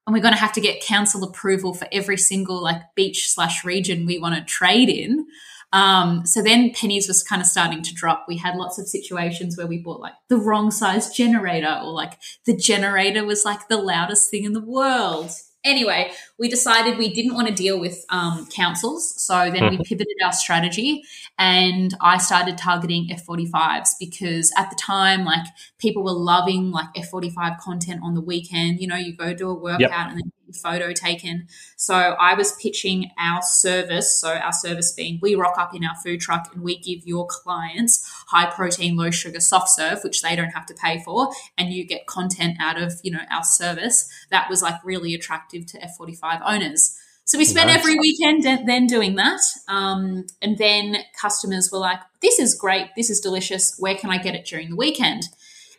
And 0.05 0.13
we're 0.13 0.23
going 0.23 0.33
to 0.33 0.39
have 0.39 0.53
to 0.53 0.61
get 0.61 0.81
council 0.81 1.23
approval 1.23 1.75
for 1.75 1.87
every 1.91 2.17
single 2.17 2.63
like 2.63 2.81
beach 2.95 3.29
slash 3.29 3.63
region 3.63 4.07
we 4.07 4.17
want 4.17 4.35
to 4.35 4.41
trade 4.41 4.89
in. 4.89 5.27
Um, 5.73 6.25
so 6.27 6.43
then 6.43 6.71
pennies 6.71 7.07
was 7.07 7.23
kind 7.23 7.41
of 7.41 7.47
starting 7.47 7.81
to 7.81 7.93
drop. 7.95 8.25
We 8.27 8.37
had 8.37 8.55
lots 8.55 8.77
of 8.77 8.87
situations 8.87 9.57
where 9.57 9.65
we 9.65 9.79
bought 9.79 9.99
like 9.99 10.13
the 10.29 10.37
wrong 10.37 10.69
size 10.69 11.09
generator 11.11 11.79
or 11.83 11.91
like 11.91 12.13
the 12.45 12.55
generator 12.55 13.25
was 13.25 13.43
like 13.43 13.67
the 13.67 13.77
loudest 13.77 14.29
thing 14.29 14.43
in 14.43 14.53
the 14.53 14.61
world. 14.61 15.31
Anyway, 15.65 16.11
we 16.37 16.47
decided 16.47 16.97
we 16.97 17.11
didn't 17.11 17.33
want 17.33 17.47
to 17.47 17.53
deal 17.53 17.79
with 17.79 18.05
um, 18.09 18.45
councils. 18.53 19.19
So 19.19 19.49
then 19.49 19.63
we 19.63 19.77
mm-hmm. 19.77 19.81
pivoted 19.83 20.17
our 20.23 20.33
strategy 20.33 21.03
and 21.39 21.95
I 22.01 22.17
started 22.19 22.57
targeting 22.57 23.07
F45s 23.07 23.91
because 23.99 24.51
at 24.57 24.69
the 24.69 24.75
time, 24.75 25.25
like 25.25 25.45
people 25.83 26.01
were 26.01 26.13
loving 26.13 26.71
like 26.71 26.87
F45 26.95 27.59
content 27.59 27.99
on 28.03 28.15
the 28.15 28.21
weekend. 28.21 28.79
You 28.79 28.87
know, 28.87 28.95
you 28.95 29.15
go 29.15 29.33
do 29.33 29.49
a 29.49 29.53
workout 29.53 29.81
yep. 29.81 29.91
and 29.91 30.17
then 30.17 30.31
photo 30.53 30.93
taken. 30.93 31.47
So 31.75 31.95
I 31.95 32.35
was 32.35 32.53
pitching 32.53 33.09
our 33.19 33.41
service. 33.41 34.17
So 34.19 34.33
our 34.33 34.53
service 34.53 34.93
being 34.93 35.19
we 35.21 35.35
rock 35.35 35.57
up 35.57 35.75
in 35.75 35.83
our 35.83 35.95
food 36.03 36.21
truck 36.21 36.49
and 36.53 36.63
we 36.63 36.79
give 36.79 37.05
your 37.05 37.27
clients 37.27 38.09
high 38.27 38.49
protein, 38.49 38.95
low 38.95 39.11
sugar 39.11 39.39
soft 39.39 39.69
serve, 39.69 40.03
which 40.03 40.21
they 40.21 40.35
don't 40.35 40.51
have 40.51 40.65
to 40.67 40.73
pay 40.73 41.01
for, 41.03 41.31
and 41.57 41.73
you 41.73 41.85
get 41.85 42.07
content 42.07 42.57
out 42.59 42.81
of 42.81 42.93
you 43.03 43.11
know 43.11 43.21
our 43.29 43.43
service. 43.43 44.09
That 44.31 44.49
was 44.49 44.61
like 44.61 44.75
really 44.85 45.13
attractive 45.13 45.65
to 45.67 45.79
F45 45.79 46.41
owners. 46.45 46.97
So 47.25 47.37
we 47.37 47.45
spent 47.45 47.67
nice. 47.67 47.77
every 47.77 47.97
weekend 47.97 48.43
then 48.43 48.85
doing 48.85 49.15
that. 49.15 49.39
Um, 49.69 50.25
and 50.41 50.57
then 50.57 50.97
customers 51.19 51.69
were 51.71 51.79
like, 51.79 51.99
this 52.21 52.37
is 52.37 52.53
great. 52.53 52.89
This 52.97 53.09
is 53.09 53.21
delicious. 53.21 53.75
Where 53.79 53.95
can 53.95 54.09
I 54.09 54.17
get 54.17 54.35
it 54.35 54.45
during 54.45 54.69
the 54.69 54.75
weekend? 54.75 55.23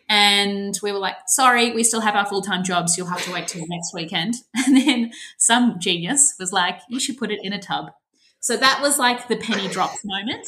And 0.07 0.77
we 0.83 0.91
were 0.91 0.99
like, 0.99 1.15
sorry, 1.27 1.73
we 1.73 1.83
still 1.83 2.01
have 2.01 2.15
our 2.15 2.25
full 2.25 2.41
time 2.41 2.63
jobs. 2.63 2.97
You'll 2.97 3.07
have 3.07 3.23
to 3.25 3.31
wait 3.31 3.47
till 3.47 3.65
next 3.67 3.93
weekend. 3.93 4.35
And 4.67 4.77
then 4.77 5.11
some 5.37 5.79
genius 5.79 6.35
was 6.39 6.51
like, 6.51 6.79
you 6.89 6.99
should 6.99 7.17
put 7.17 7.31
it 7.31 7.39
in 7.43 7.53
a 7.53 7.61
tub. 7.61 7.91
So 8.39 8.55
that 8.57 8.79
was 8.81 8.99
like 8.99 9.27
the 9.27 9.37
penny 9.37 9.67
drops 9.67 9.99
moment. 10.05 10.47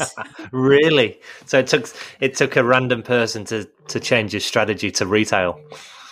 really? 0.52 1.20
So 1.46 1.60
it 1.60 1.68
took 1.68 1.90
it 2.20 2.36
took 2.36 2.56
a 2.56 2.64
random 2.64 3.04
person 3.04 3.46
to 3.46 3.68
to 3.88 4.00
change 4.00 4.34
his 4.34 4.46
strategy 4.46 4.92
to 4.92 5.08
retail. 5.08 5.60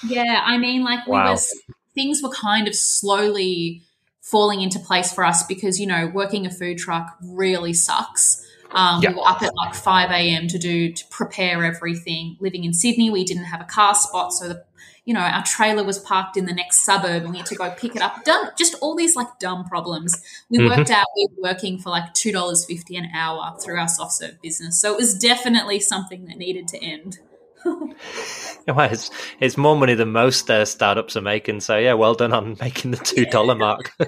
Yeah, 0.07 0.41
I 0.43 0.57
mean, 0.57 0.83
like 0.83 1.07
wow. 1.07 1.25
we 1.25 1.31
was 1.31 1.51
things 1.93 2.21
were 2.23 2.31
kind 2.31 2.67
of 2.67 2.75
slowly 2.75 3.83
falling 4.21 4.61
into 4.61 4.79
place 4.79 5.13
for 5.13 5.23
us 5.23 5.43
because 5.43 5.79
you 5.79 5.85
know 5.85 6.07
working 6.07 6.45
a 6.45 6.49
food 6.49 6.77
truck 6.77 7.15
really 7.23 7.73
sucks 7.73 8.44
um. 8.71 9.01
We 9.01 9.07
were 9.07 9.27
up 9.27 9.41
at 9.41 9.55
like 9.55 9.75
5 9.75 10.11
a.m. 10.11 10.47
to 10.47 10.57
do, 10.57 10.91
to 10.91 11.05
prepare 11.09 11.63
everything. 11.63 12.37
Living 12.39 12.63
in 12.63 12.73
Sydney, 12.73 13.09
we 13.09 13.23
didn't 13.23 13.45
have 13.45 13.61
a 13.61 13.65
car 13.65 13.95
spot. 13.95 14.33
So, 14.33 14.49
the, 14.49 14.65
you 15.05 15.13
know, 15.13 15.19
our 15.19 15.43
trailer 15.43 15.83
was 15.83 15.99
parked 15.99 16.35
in 16.35 16.45
the 16.45 16.53
next 16.53 16.83
suburb 16.83 17.23
and 17.23 17.31
we 17.31 17.37
had 17.37 17.45
to 17.47 17.55
go 17.55 17.69
pick 17.71 17.95
it 17.95 18.01
up. 18.01 18.23
Dumb, 18.25 18.49
just 18.57 18.75
all 18.81 18.95
these 18.95 19.15
like 19.15 19.39
dumb 19.39 19.65
problems. 19.65 20.21
We 20.49 20.57
mm-hmm. 20.57 20.75
worked 20.75 20.89
out 20.89 21.05
we 21.15 21.27
were 21.37 21.49
working 21.49 21.77
for 21.77 21.91
like 21.91 22.13
$2.50 22.15 22.97
an 22.97 23.11
hour 23.13 23.55
through 23.59 23.79
our 23.79 23.87
soft 23.87 24.13
serve 24.13 24.41
business. 24.41 24.79
So 24.79 24.91
it 24.91 24.97
was 24.97 25.17
definitely 25.17 25.79
something 25.79 26.25
that 26.25 26.37
needed 26.37 26.67
to 26.69 26.83
end. 26.83 27.19
well, 28.67 28.91
it's, 28.91 29.09
it's 29.39 29.57
more 29.57 29.75
money 29.75 29.95
than 29.95 30.11
most 30.11 30.49
uh, 30.49 30.65
startups 30.65 31.17
are 31.17 31.21
making. 31.21 31.59
So 31.61 31.77
yeah, 31.77 31.93
well 31.93 32.13
done 32.13 32.33
on 32.33 32.57
making 32.61 32.91
the 32.91 32.97
two 32.97 33.25
dollar 33.25 33.55
mark. 33.55 33.91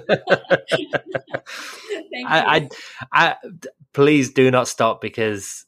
I, 2.26 2.40
I, 2.56 2.68
I, 3.12 3.36
please 3.92 4.32
do 4.32 4.50
not 4.50 4.68
stop 4.68 5.00
because 5.00 5.64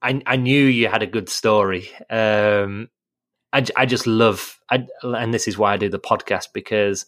I, 0.00 0.22
I 0.26 0.36
knew 0.36 0.64
you 0.64 0.88
had 0.88 1.02
a 1.02 1.06
good 1.06 1.28
story. 1.28 1.88
Um, 2.10 2.88
I, 3.52 3.64
I 3.76 3.86
just 3.86 4.06
love, 4.06 4.58
I, 4.70 4.86
and 5.02 5.32
this 5.32 5.48
is 5.48 5.56
why 5.56 5.74
I 5.74 5.76
do 5.76 5.88
the 5.88 5.98
podcast 5.98 6.48
because 6.52 7.06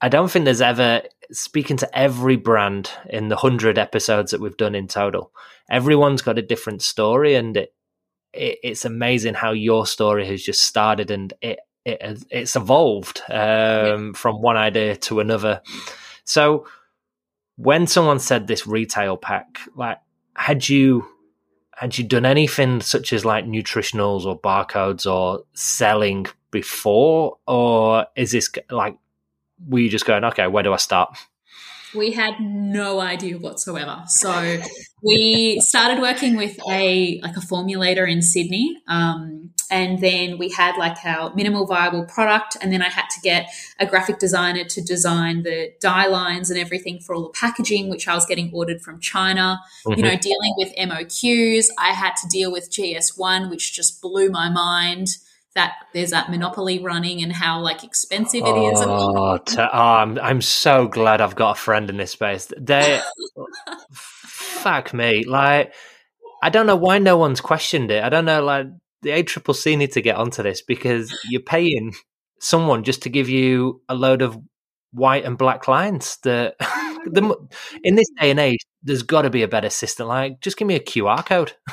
I 0.00 0.08
don't 0.08 0.30
think 0.30 0.44
there's 0.44 0.60
ever 0.60 1.02
speaking 1.32 1.78
to 1.78 1.98
every 1.98 2.36
brand 2.36 2.90
in 3.08 3.28
the 3.28 3.36
hundred 3.36 3.78
episodes 3.78 4.32
that 4.32 4.40
we've 4.40 4.56
done 4.56 4.74
in 4.74 4.86
total. 4.86 5.32
Everyone's 5.70 6.20
got 6.20 6.38
a 6.38 6.42
different 6.42 6.82
story, 6.82 7.34
and 7.34 7.56
it, 7.56 7.72
it, 8.34 8.58
it's 8.62 8.84
amazing 8.84 9.34
how 9.34 9.52
your 9.52 9.86
story 9.86 10.26
has 10.26 10.42
just 10.42 10.62
started 10.62 11.10
and 11.10 11.32
it, 11.40 11.60
it 11.84 12.24
it's 12.30 12.56
evolved 12.56 13.22
um, 13.28 13.36
yeah. 13.36 14.12
from 14.14 14.40
one 14.40 14.56
idea 14.56 14.96
to 14.96 15.20
another. 15.20 15.62
So 16.24 16.66
when 17.56 17.86
someone 17.86 18.18
said 18.18 18.46
this 18.46 18.66
retail 18.66 19.16
pack, 19.16 19.58
like 19.76 19.98
had 20.36 20.68
you 20.68 21.06
had 21.76 21.98
you 21.98 22.04
done 22.04 22.24
anything 22.24 22.80
such 22.80 23.12
as 23.12 23.24
like 23.24 23.44
nutritionals 23.44 24.24
or 24.24 24.38
barcodes 24.38 25.10
or 25.10 25.44
selling 25.54 26.26
before, 26.50 27.38
or 27.46 28.06
is 28.16 28.32
this 28.32 28.50
like 28.70 28.96
were 29.68 29.80
you 29.80 29.88
just 29.88 30.06
going, 30.06 30.24
okay, 30.24 30.46
where 30.46 30.62
do 30.62 30.72
I 30.72 30.76
start? 30.76 31.16
We 31.94 32.12
had 32.12 32.40
no 32.40 33.00
idea 33.00 33.38
whatsoever. 33.38 34.02
So 34.06 34.60
we 35.02 35.60
started 35.60 36.00
working 36.00 36.36
with 36.36 36.58
a 36.70 37.20
like 37.22 37.36
a 37.36 37.40
formulator 37.40 38.10
in 38.10 38.22
Sydney, 38.22 38.76
um, 38.88 39.50
and 39.70 40.00
then 40.00 40.38
we 40.38 40.50
had 40.50 40.76
like 40.76 40.96
our 41.04 41.34
minimal 41.34 41.66
viable 41.66 42.04
product, 42.06 42.56
and 42.60 42.72
then 42.72 42.82
I 42.82 42.88
had 42.88 43.08
to 43.10 43.20
get 43.22 43.50
a 43.78 43.86
graphic 43.86 44.18
designer 44.18 44.64
to 44.64 44.82
design 44.82 45.42
the 45.42 45.72
dye 45.80 46.06
lines 46.06 46.50
and 46.50 46.58
everything 46.58 47.00
for 47.00 47.14
all 47.14 47.22
the 47.22 47.38
packaging, 47.38 47.90
which 47.90 48.08
I 48.08 48.14
was 48.14 48.26
getting 48.26 48.50
ordered 48.52 48.80
from 48.80 49.00
China. 49.00 49.60
Mm-hmm. 49.86 49.98
You 49.98 50.04
know, 50.04 50.16
dealing 50.16 50.54
with 50.56 50.74
MOQs, 50.76 51.66
I 51.78 51.88
had 51.88 52.14
to 52.16 52.28
deal 52.28 52.50
with 52.50 52.70
GS1, 52.70 53.50
which 53.50 53.74
just 53.74 54.00
blew 54.00 54.30
my 54.30 54.48
mind 54.48 55.16
that 55.54 55.74
there's 55.92 56.10
that 56.10 56.30
monopoly 56.30 56.80
running 56.80 57.22
and 57.22 57.32
how 57.32 57.60
like 57.60 57.84
expensive 57.84 58.42
it 58.44 58.56
is. 58.56 58.80
Oh, 58.82 59.38
t- 59.38 59.56
oh 59.58 59.68
I'm, 59.72 60.18
I'm 60.18 60.40
so 60.40 60.88
glad 60.88 61.20
I've 61.20 61.36
got 61.36 61.56
a 61.56 61.60
friend 61.60 61.88
in 61.88 61.96
this 61.96 62.12
space. 62.12 62.52
They, 62.58 63.00
fuck 63.92 64.92
me, 64.92 65.24
like 65.24 65.72
I 66.42 66.50
don't 66.50 66.66
know 66.66 66.76
why 66.76 66.98
no 66.98 67.16
one's 67.16 67.40
questioned 67.40 67.90
it. 67.90 68.02
I 68.02 68.08
don't 68.08 68.24
know, 68.24 68.42
like 68.42 68.66
the 69.02 69.10
ACCC 69.10 69.78
need 69.78 69.92
to 69.92 70.02
get 70.02 70.16
onto 70.16 70.42
this 70.42 70.60
because 70.60 71.16
you're 71.28 71.40
paying 71.40 71.94
someone 72.40 72.84
just 72.84 73.02
to 73.02 73.08
give 73.08 73.28
you 73.28 73.80
a 73.88 73.94
load 73.94 74.22
of 74.22 74.38
white 74.92 75.24
and 75.24 75.38
black 75.38 75.68
lines. 75.68 76.18
That 76.24 76.56
the, 77.06 77.34
in 77.84 77.94
this 77.94 78.08
day 78.20 78.30
and 78.30 78.40
age, 78.40 78.60
there's 78.82 79.02
got 79.02 79.22
to 79.22 79.30
be 79.30 79.42
a 79.42 79.48
better 79.48 79.70
system. 79.70 80.08
Like, 80.08 80.40
just 80.40 80.56
give 80.56 80.66
me 80.66 80.74
a 80.74 80.80
QR 80.80 81.24
code. 81.24 81.52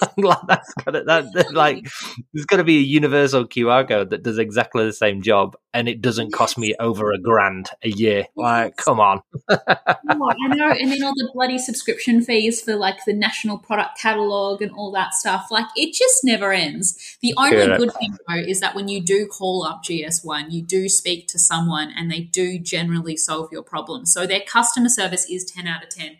like 0.16 0.38
that's 0.46 0.74
to, 0.74 1.02
that, 1.06 1.46
like 1.52 1.88
there's 2.32 2.46
got 2.46 2.56
to 2.56 2.64
be 2.64 2.78
a 2.78 2.82
universal 2.82 3.46
QR 3.46 3.86
code 3.86 4.10
that 4.10 4.22
does 4.22 4.38
exactly 4.38 4.84
the 4.84 4.92
same 4.92 5.22
job, 5.22 5.56
and 5.72 5.88
it 5.88 6.00
doesn't 6.00 6.32
cost 6.32 6.58
me 6.58 6.74
over 6.78 7.12
a 7.12 7.18
grand 7.18 7.70
a 7.82 7.88
year. 7.88 8.26
Like, 8.36 8.76
come 8.76 9.00
on. 9.00 9.20
oh, 9.48 9.56
I 9.58 10.54
know, 10.54 10.70
and 10.70 10.90
then 10.90 11.02
all 11.02 11.12
the 11.14 11.30
bloody 11.32 11.58
subscription 11.58 12.22
fees 12.22 12.60
for 12.60 12.76
like 12.76 13.04
the 13.06 13.14
national 13.14 13.58
product 13.58 13.98
catalog 13.98 14.62
and 14.62 14.72
all 14.72 14.92
that 14.92 15.14
stuff. 15.14 15.48
Like, 15.50 15.66
it 15.76 15.94
just 15.94 16.24
never 16.24 16.52
ends. 16.52 17.16
The 17.22 17.34
only 17.36 17.56
good, 17.56 17.78
good 17.78 17.92
thing 17.94 18.16
though 18.28 18.36
is 18.36 18.60
that 18.60 18.74
when 18.74 18.88
you 18.88 19.00
do 19.00 19.26
call 19.26 19.64
up 19.64 19.82
GS1, 19.84 20.50
you 20.50 20.62
do 20.62 20.88
speak 20.88 21.28
to 21.28 21.38
someone, 21.38 21.92
and 21.96 22.10
they 22.10 22.20
do 22.20 22.58
generally 22.58 23.16
solve 23.16 23.50
your 23.52 23.62
problem. 23.62 24.06
So 24.06 24.26
their 24.26 24.40
customer 24.40 24.88
service 24.88 25.28
is 25.30 25.44
ten 25.44 25.66
out 25.66 25.82
of 25.82 25.90
ten. 25.90 26.18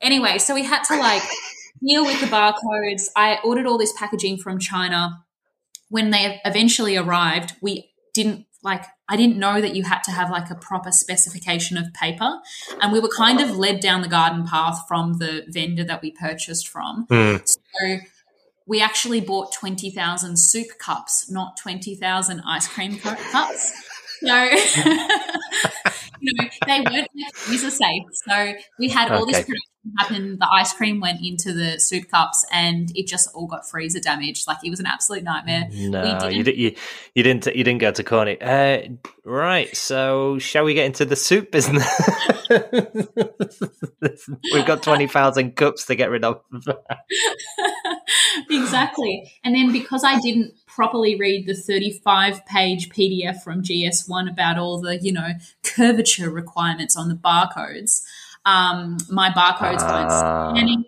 Anyway, 0.00 0.38
so 0.38 0.54
we 0.54 0.64
had 0.64 0.82
to 0.84 0.96
like 0.96 1.22
deal 1.84 2.04
with 2.04 2.20
the 2.20 2.26
barcodes. 2.26 3.08
I 3.16 3.38
ordered 3.44 3.66
all 3.66 3.78
this 3.78 3.92
packaging 3.96 4.38
from 4.38 4.58
China. 4.58 5.24
When 5.88 6.10
they 6.10 6.40
eventually 6.44 6.96
arrived, 6.96 7.54
we 7.60 7.90
didn't 8.14 8.46
like 8.62 8.84
I 9.08 9.16
didn't 9.16 9.38
know 9.38 9.60
that 9.60 9.76
you 9.76 9.84
had 9.84 10.00
to 10.04 10.10
have 10.10 10.30
like 10.30 10.50
a 10.50 10.56
proper 10.56 10.90
specification 10.90 11.76
of 11.76 11.92
paper. 11.94 12.38
And 12.80 12.92
we 12.92 12.98
were 12.98 13.10
kind 13.16 13.40
of 13.40 13.56
led 13.56 13.80
down 13.80 14.02
the 14.02 14.08
garden 14.08 14.46
path 14.46 14.80
from 14.88 15.18
the 15.18 15.44
vendor 15.48 15.84
that 15.84 16.02
we 16.02 16.10
purchased 16.10 16.66
from. 16.66 17.06
Mm. 17.06 17.46
So 17.46 17.98
we 18.66 18.80
actually 18.80 19.20
bought 19.20 19.52
20,000 19.52 20.36
soup 20.36 20.66
cups, 20.80 21.30
not 21.30 21.56
20,000 21.56 22.42
ice 22.44 22.66
cream 22.66 22.98
cups. 22.98 23.72
So, 24.20 24.44
you 26.20 26.32
know, 26.34 26.48
they 26.66 26.80
weren't 26.80 27.08
user 27.48 27.70
safe. 27.70 28.02
So 28.26 28.52
we 28.78 28.88
had 28.88 29.12
all 29.12 29.22
okay. 29.22 29.32
this 29.32 29.40
production 29.40 29.76
happen. 29.98 30.38
The 30.38 30.48
ice 30.52 30.72
cream 30.72 31.00
went 31.00 31.20
into 31.22 31.52
the 31.52 31.78
soup 31.78 32.10
cups, 32.10 32.44
and 32.52 32.90
it 32.94 33.06
just 33.06 33.28
all 33.34 33.46
got 33.46 33.68
freezer 33.68 34.00
damage. 34.00 34.44
Like 34.46 34.58
it 34.64 34.70
was 34.70 34.80
an 34.80 34.86
absolute 34.86 35.22
nightmare. 35.22 35.68
No, 35.72 36.28
you, 36.28 36.42
did, 36.42 36.56
you, 36.56 36.74
you 37.14 37.22
didn't. 37.22 37.46
You 37.46 37.64
didn't 37.64 37.78
go 37.78 37.92
to 37.92 38.02
Corny. 38.02 38.40
Uh, 38.40 38.88
right. 39.24 39.74
So, 39.76 40.38
shall 40.38 40.64
we 40.64 40.74
get 40.74 40.86
into 40.86 41.04
the 41.04 41.16
soup 41.16 41.50
business? 41.52 41.86
We've 44.52 44.66
got 44.66 44.82
twenty 44.82 45.06
thousand 45.06 45.56
cups 45.56 45.86
to 45.86 45.94
get 45.94 46.10
rid 46.10 46.24
of. 46.24 46.40
exactly. 48.50 49.30
And 49.44 49.54
then 49.54 49.72
because 49.72 50.04
I 50.04 50.20
didn't 50.20 50.52
properly 50.76 51.16
read 51.16 51.46
the 51.46 51.54
35 51.54 52.44
page 52.44 52.90
PDF 52.90 53.42
from 53.42 53.62
GS1 53.62 54.30
about 54.30 54.58
all 54.58 54.78
the, 54.78 54.98
you 55.00 55.10
know, 55.10 55.30
curvature 55.64 56.30
requirements 56.30 56.98
on 56.98 57.08
the 57.08 57.14
barcodes. 57.14 58.02
Um, 58.44 58.98
my 59.10 59.30
barcodes 59.30 59.80
uh. 59.80 59.88
weren't 59.88 60.10
ah. 60.10 60.52
scanning. 60.52 60.84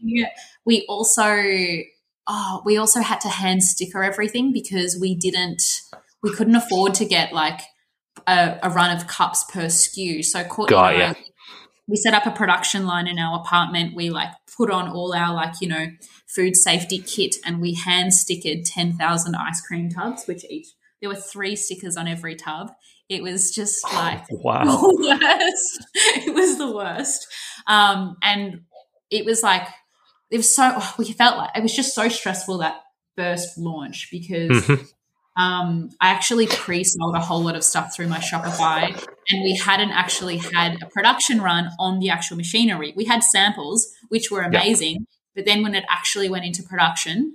We 0.67 0.85
also, 0.91 1.25
oh, 2.27 2.63
we 2.67 2.77
also 2.77 3.01
had 3.01 3.23
to 3.23 3.29
hand 3.29 3.65
sticker 3.65 4.05
everything 4.05 4.53
because 4.53 4.99
we 5.01 5.15
didn't, 5.15 5.63
we 6.23 6.35
couldn't 6.35 6.55
afford 6.55 6.93
to 6.97 7.07
get 7.07 7.33
like 7.33 7.63
a, 8.27 8.59
a 8.63 8.69
run 8.69 8.95
of 8.95 9.07
cups 9.07 9.45
per 9.45 9.63
SKU. 9.63 10.23
So 10.23 10.45
Courtney 10.45 10.75
Got 10.75 10.97
I, 10.97 11.17
we 11.89 11.97
set 11.97 12.15
up 12.15 12.27
a 12.27 12.31
production 12.31 12.87
line 12.87 13.09
in 13.09 13.19
our 13.19 13.41
apartment. 13.41 13.97
We 13.97 14.11
like 14.11 14.31
put 14.57 14.71
on 14.71 14.89
all 14.89 15.15
our 15.15 15.35
like, 15.35 15.55
you 15.61 15.69
know, 15.69 15.87
food 16.27 16.55
safety 16.55 16.99
kit 16.99 17.37
and 17.45 17.61
we 17.61 17.75
hand 17.75 18.13
stickered 18.13 18.63
10,000 18.65 19.35
ice 19.35 19.61
cream 19.63 19.89
tubs, 19.89 20.27
which 20.27 20.45
each, 20.51 20.69
there 21.01 21.09
were 21.09 21.17
three 21.17 21.57
stickers 21.57 21.97
on 21.97 22.07
every 22.07 22.37
tub. 22.37 22.71
It 23.09 23.23
was 23.23 23.55
just 23.55 23.83
like 23.95 24.25
wow, 24.31 24.65
the 24.65 24.97
worst. 24.99 25.87
it 26.27 26.35
was 26.35 26.59
the 26.59 26.71
worst. 26.71 27.27
Um, 27.67 28.17
and 28.23 28.61
it 29.11 29.25
was 29.25 29.43
like 29.43 29.67
it 30.31 30.37
was 30.37 30.55
so 30.55 30.75
oh, 30.77 30.95
we 30.99 31.11
felt 31.13 31.39
like 31.39 31.57
it 31.57 31.63
was 31.63 31.75
just 31.75 31.95
so 31.95 32.09
stressful 32.09 32.59
that 32.59 32.83
first 33.17 33.57
launch 33.57 34.09
because 34.11 34.51
mm-hmm. 34.51 35.43
um, 35.43 35.89
I 36.01 36.11
actually 36.11 36.49
pre-sold 36.49 37.17
a 37.17 37.21
whole 37.21 37.43
lot 37.43 37.57
of 37.57 37.65
stuff 37.65 37.97
through 37.97 38.09
my 38.09 38.19
Shopify, 38.19 38.95
and 39.31 39.43
we 39.43 39.57
hadn't 39.57 39.91
actually 39.91 40.39
had 40.39 40.83
a 40.83 40.87
production 40.87 41.41
run 41.41 41.71
on 41.79 41.99
the 41.99 42.11
actual 42.11 42.37
machinery. 42.37 42.93
We 42.97 43.05
had 43.05 43.23
samples, 43.23 43.93
which 44.09 44.31
were 44.31 44.43
amazing, 44.43 44.95
yeah. 44.95 45.17
but 45.35 45.45
then 45.45 45.63
when 45.63 45.75
it 45.75 45.85
actually 45.89 46.29
went 46.31 46.45
into 46.45 46.63
production, 46.63 47.35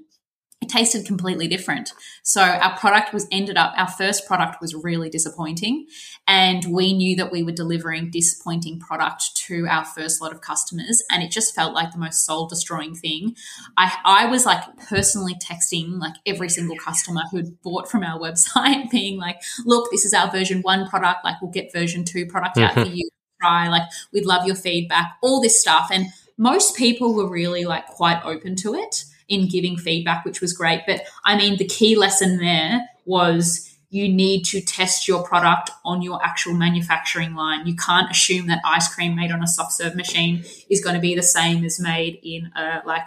it 0.64 0.70
tasted 0.70 1.06
completely 1.06 1.50
different. 1.50 1.92
So 2.24 2.42
our 2.42 2.78
product 2.78 3.14
was 3.14 3.28
ended 3.34 3.58
up, 3.58 3.74
our 3.76 3.90
first 3.90 4.26
product 4.26 4.62
was 4.62 4.74
really 4.74 5.10
disappointing. 5.10 5.88
And 6.26 6.64
we 6.72 6.94
knew 6.94 7.18
that 7.18 7.34
we 7.34 7.44
were 7.44 7.52
delivering 7.52 8.12
disappointing 8.12 8.80
product 8.80 9.36
to 9.48 9.68
our 9.68 9.84
first 9.84 10.22
lot 10.22 10.32
of 10.32 10.40
customers. 10.40 11.04
And 11.12 11.22
it 11.22 11.32
just 11.32 11.54
felt 11.54 11.74
like 11.74 11.92
the 11.92 11.98
most 11.98 12.26
soul 12.26 12.48
destroying 12.48 12.96
thing. 12.96 13.36
I, 13.76 13.94
I 14.06 14.26
was 14.28 14.46
like 14.46 14.64
personally 14.88 15.36
texting 15.36 16.00
like 16.00 16.16
every 16.26 16.48
single 16.48 16.78
customer 16.78 17.24
who'd 17.30 17.62
bought 17.62 17.92
from 17.92 18.04
our 18.04 18.18
website, 18.18 18.90
being 18.90 19.20
like, 19.20 19.42
look, 19.66 19.92
this 19.92 20.06
is 20.06 20.14
our 20.14 20.32
version 20.32 20.62
one 20.62 20.88
product. 20.88 21.26
Like 21.26 21.42
we'll 21.42 21.52
get 21.52 21.74
version 21.74 22.06
two 22.06 22.26
product 22.26 22.56
mm-hmm. 22.56 22.80
out 22.80 22.88
for 22.88 22.94
you. 22.94 23.10
Try, 23.42 23.68
like 23.68 23.84
we'd 24.14 24.26
love 24.26 24.48
your 24.48 24.56
feedback, 24.56 25.18
all 25.22 25.42
this 25.42 25.60
stuff. 25.60 25.90
And 25.92 26.06
most 26.38 26.78
people 26.78 27.14
were 27.14 27.30
really 27.30 27.66
like 27.66 27.86
quite 27.88 28.22
open 28.24 28.56
to 28.58 28.76
it 28.76 29.04
in 29.28 29.48
giving 29.48 29.78
feedback, 29.78 30.26
which 30.26 30.42
was 30.42 30.54
great. 30.54 30.82
But 30.86 31.02
I 31.26 31.38
mean, 31.38 31.58
the 31.58 31.66
key 31.66 31.96
lesson 31.96 32.38
there 32.38 32.82
was 33.06 33.70
you 33.94 34.10
need 34.10 34.44
to 34.44 34.60
test 34.60 35.08
your 35.08 35.24
product 35.24 35.70
on 35.86 36.02
your 36.02 36.20
actual 36.26 36.56
manufacturing 36.56 37.36
line. 37.36 37.68
You 37.68 37.76
can't 37.76 38.10
assume 38.10 38.48
that 38.48 38.60
ice 38.66 38.92
cream 38.94 39.16
made 39.16 39.32
on 39.32 39.44
a 39.44 39.48
soft 39.48 39.74
serve 39.74 39.96
machine 39.96 40.44
is 40.68 40.84
going 40.84 40.96
to 40.96 41.00
be 41.00 41.14
the 41.14 41.22
same 41.22 41.64
as 41.64 41.80
made 41.80 42.20
in 42.24 42.52
a 42.56 42.82
like 42.88 43.06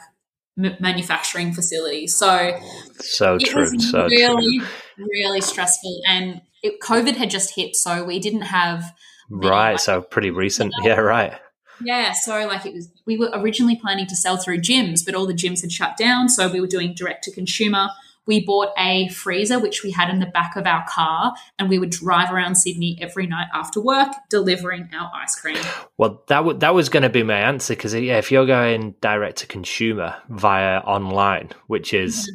m- 0.56 0.76
manufacturing 0.78 1.52
facility. 1.52 2.06
So, 2.06 2.56
so 3.00 3.37
true. 3.37 3.66
so 3.80 4.06
really, 4.06 4.61
true. 4.61 4.68
really 4.99 5.40
stressful. 5.40 6.02
And 6.06 6.40
it, 6.62 6.80
COVID 6.80 7.16
had 7.16 7.30
just 7.30 7.56
hit, 7.56 7.75
so 7.75 8.04
we 8.04 8.20
didn't 8.20 8.42
have 8.42 8.85
right. 9.28 9.73
Like, 9.73 9.80
so 9.80 10.02
pretty 10.02 10.30
recent. 10.30 10.73
Yeah, 10.85 11.00
right. 11.00 11.35
Yeah, 11.80 12.12
so 12.12 12.47
like 12.47 12.64
it 12.64 12.75
was, 12.75 12.88
we 13.04 13.16
were 13.16 13.30
originally 13.33 13.76
planning 13.76 14.06
to 14.06 14.16
sell 14.16 14.37
through 14.37 14.59
gyms, 14.59 15.04
but 15.04 15.14
all 15.14 15.26
the 15.26 15.35
gyms 15.35 15.61
had 15.61 15.73
shut 15.73 15.97
down. 15.97 16.28
So 16.28 16.49
we 16.49 16.61
were 16.61 16.66
doing 16.66 16.95
direct 16.95 17.25
to 17.25 17.33
consumer. 17.33 17.88
We 18.26 18.45
bought 18.45 18.71
a 18.76 19.09
freezer, 19.09 19.61
which 19.61 19.85
we 19.85 19.92
had 19.92 20.11
in 20.11 20.18
the 20.18 20.26
back 20.26 20.56
of 20.56 20.66
our 20.66 20.85
car, 20.88 21.35
and 21.59 21.68
we 21.68 21.78
would 21.78 21.90
drive 21.90 22.33
around 22.33 22.56
Sydney 22.56 22.99
every 23.00 23.26
night 23.26 23.47
after 23.54 23.80
work 23.80 24.09
delivering 24.30 24.90
our 24.92 25.12
ice 25.14 25.37
cream. 25.37 25.59
Well, 25.97 26.25
that, 26.26 26.38
w- 26.38 26.59
that 26.59 26.75
was 26.75 26.88
going 26.88 27.04
to 27.04 27.09
be 27.09 27.23
my 27.23 27.38
answer 27.38 27.75
because, 27.75 27.95
yeah, 27.95 28.18
if 28.18 28.33
you're 28.33 28.47
going 28.47 28.97
direct 29.00 29.38
to 29.38 29.47
consumer 29.47 30.16
via 30.28 30.78
online, 30.78 31.50
which 31.68 31.95
is 31.95 32.28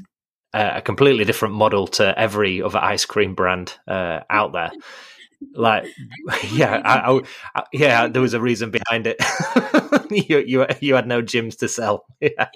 mm-hmm. 0.56 0.78
a 0.78 0.82
completely 0.82 1.26
different 1.26 1.56
model 1.56 1.88
to 1.88 2.18
every 2.18 2.62
other 2.62 2.80
ice 2.80 3.04
cream 3.04 3.36
brand 3.36 3.78
uh, 3.86 4.22
out 4.30 4.54
there 4.54 4.72
like 5.54 5.86
yeah 6.52 6.82
I, 6.84 7.22
I, 7.56 7.64
yeah 7.74 8.08
there 8.08 8.22
was 8.22 8.34
a 8.34 8.42
reason 8.42 8.72
behind 8.72 9.08
it. 9.08 9.18
You, 10.12 10.40
you 10.40 10.66
you 10.82 10.96
had 10.96 11.08
no 11.08 11.22
gyms 11.22 11.58
to 11.60 11.70
sell. 11.70 12.04
Yeah, 12.20 12.50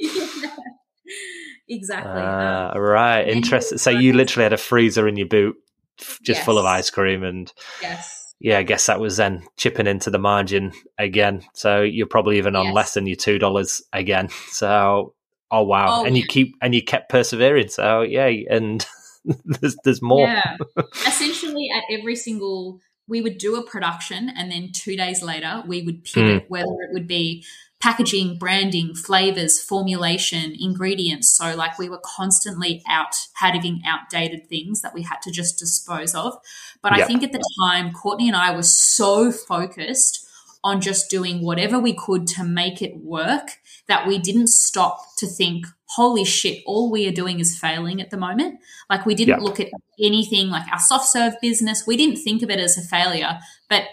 exactly 1.70 2.22
uh, 2.22 2.78
right 2.78 3.30
interesting 3.30 3.78
so 3.78 3.90
you 3.90 4.12
literally 4.12 4.44
had 4.44 4.52
a 4.52 4.58
freezer 4.58 5.08
in 5.08 5.16
your 5.16 5.28
boot 5.28 5.56
just 5.98 6.40
yes. 6.40 6.46
full 6.46 6.58
of 6.58 6.66
ice 6.66 6.90
cream 6.90 7.24
and 7.24 7.54
yes. 7.82 8.36
yeah 8.42 8.58
i 8.58 8.64
guess 8.64 8.88
that 8.88 9.00
was 9.00 9.16
then 9.16 9.42
chipping 9.56 9.88
into 9.88 10.10
the 10.10 10.20
margin 10.20 10.74
again. 10.98 11.44
So 11.54 11.82
you're 11.82 12.08
probably 12.08 12.38
even 12.38 12.56
on 12.56 12.66
yes. 12.68 12.76
less 12.76 12.94
than 12.94 13.08
your 13.08 13.16
two 13.16 13.40
dollars 13.40 13.82
again. 13.94 14.30
So 14.50 15.14
oh 15.52 15.64
wow. 15.64 16.02
Oh, 16.02 16.06
and 16.06 16.18
you 16.18 16.26
keep 16.26 16.56
and 16.62 16.74
you 16.74 16.84
kept 16.84 17.10
persevering. 17.10 17.70
So 17.70 18.02
yeah 18.02 18.32
and 18.50 18.86
there's 19.46 19.76
there's 19.84 20.02
more. 20.02 20.28
Yeah. 20.28 20.58
Essentially, 21.08 21.70
at 21.76 21.84
every 21.98 22.16
single, 22.16 22.80
we 23.08 23.22
would 23.22 23.38
do 23.38 23.56
a 23.56 23.64
production, 23.64 24.30
and 24.30 24.52
then 24.52 24.72
two 24.72 24.96
days 24.96 25.22
later, 25.22 25.64
we 25.66 25.82
would 25.82 26.04
pivot, 26.04 26.44
mm. 26.44 26.50
whether 26.50 26.66
it 26.66 26.94
would 26.94 27.08
be 27.08 27.44
packaging, 27.82 28.38
branding, 28.38 28.96
flavors, 28.96 29.62
formulation, 29.62 30.56
ingredients. 30.60 31.30
So, 31.30 31.56
like, 31.56 31.78
we 31.78 31.90
were 31.90 32.02
constantly 32.04 32.82
out 32.90 33.16
having 33.36 33.82
outdated 33.86 34.48
things 34.48 34.82
that 34.82 34.94
we 34.94 35.04
had 35.04 35.22
to 35.24 35.32
just 35.32 35.60
dispose 35.60 36.16
of. 36.16 36.38
But 36.82 36.96
yep. 36.96 37.04
I 37.04 37.08
think 37.08 37.24
at 37.24 37.32
the 37.32 37.44
time, 37.62 37.94
Courtney 37.94 38.28
and 38.28 38.36
I 38.36 38.56
were 38.56 38.64
so 38.64 39.32
focused 39.32 40.26
on 40.64 40.82
just 40.82 41.12
doing 41.12 41.44
whatever 41.44 41.78
we 41.78 41.94
could 41.94 42.26
to 42.26 42.44
make 42.44 42.82
it 42.82 42.98
work 42.98 43.60
that 43.88 44.08
we 44.08 44.18
didn't 44.18 44.48
stop 44.48 45.00
to 45.18 45.28
think, 45.28 45.68
holy 45.88 46.26
shit, 46.26 46.64
all 46.66 46.92
we 46.92 47.08
are 47.08 47.12
doing 47.12 47.40
is 47.40 47.58
failing 47.58 48.02
at 48.02 48.10
the 48.10 48.18
moment. 48.18 48.60
Like 48.90 49.06
we 49.06 49.16
didn't 49.16 49.42
look 49.42 49.60
at 49.60 49.70
anything 50.00 50.50
like 50.50 50.68
our 50.72 50.80
soft 50.80 51.08
serve 51.08 51.36
business. 51.42 51.86
We 51.86 51.98
didn't 51.98 52.18
think 52.18 52.42
of 52.42 52.50
it 52.50 52.60
as 52.60 52.78
a 52.78 52.82
failure, 52.82 53.40
but 53.70 53.84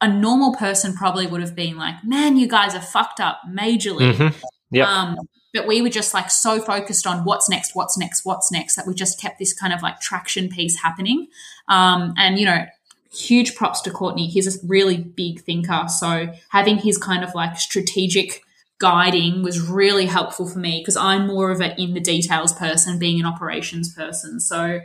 a 0.00 0.08
normal 0.08 0.54
person 0.54 0.94
probably 0.94 1.26
would 1.26 1.40
have 1.40 1.54
been 1.54 1.76
like, 1.76 1.96
man, 2.04 2.36
you 2.36 2.46
guys 2.48 2.74
are 2.74 2.80
fucked 2.80 3.20
up 3.20 3.40
majorly. 3.48 4.12
Mm-hmm. 4.12 4.38
Yeah. 4.70 4.90
Um, 4.90 5.16
but 5.52 5.66
we 5.66 5.80
were 5.80 5.88
just 5.88 6.12
like 6.12 6.30
so 6.30 6.60
focused 6.60 7.06
on 7.06 7.24
what's 7.24 7.48
next, 7.48 7.74
what's 7.74 7.96
next, 7.96 8.24
what's 8.24 8.52
next 8.52 8.76
that 8.76 8.86
we 8.86 8.94
just 8.94 9.20
kept 9.20 9.38
this 9.38 9.52
kind 9.52 9.72
of 9.72 9.82
like 9.82 10.00
traction 10.00 10.48
piece 10.48 10.76
happening. 10.76 11.28
Um, 11.68 12.14
and, 12.18 12.38
you 12.38 12.44
know, 12.44 12.66
huge 13.10 13.54
props 13.54 13.80
to 13.82 13.90
Courtney. 13.90 14.26
He's 14.26 14.54
a 14.54 14.66
really 14.66 14.98
big 14.98 15.40
thinker. 15.40 15.86
So 15.88 16.28
having 16.50 16.76
his 16.76 16.98
kind 16.98 17.24
of 17.24 17.34
like 17.34 17.58
strategic 17.58 18.42
guiding 18.78 19.42
was 19.42 19.60
really 19.60 20.06
helpful 20.06 20.48
for 20.48 20.58
me 20.58 20.80
because 20.80 20.96
I'm 20.96 21.26
more 21.26 21.50
of 21.50 21.60
an 21.60 21.72
in 21.78 21.94
the 21.94 22.00
details 22.00 22.52
person, 22.52 22.98
being 22.98 23.18
an 23.18 23.26
operations 23.26 23.94
person. 23.94 24.40
So, 24.40 24.80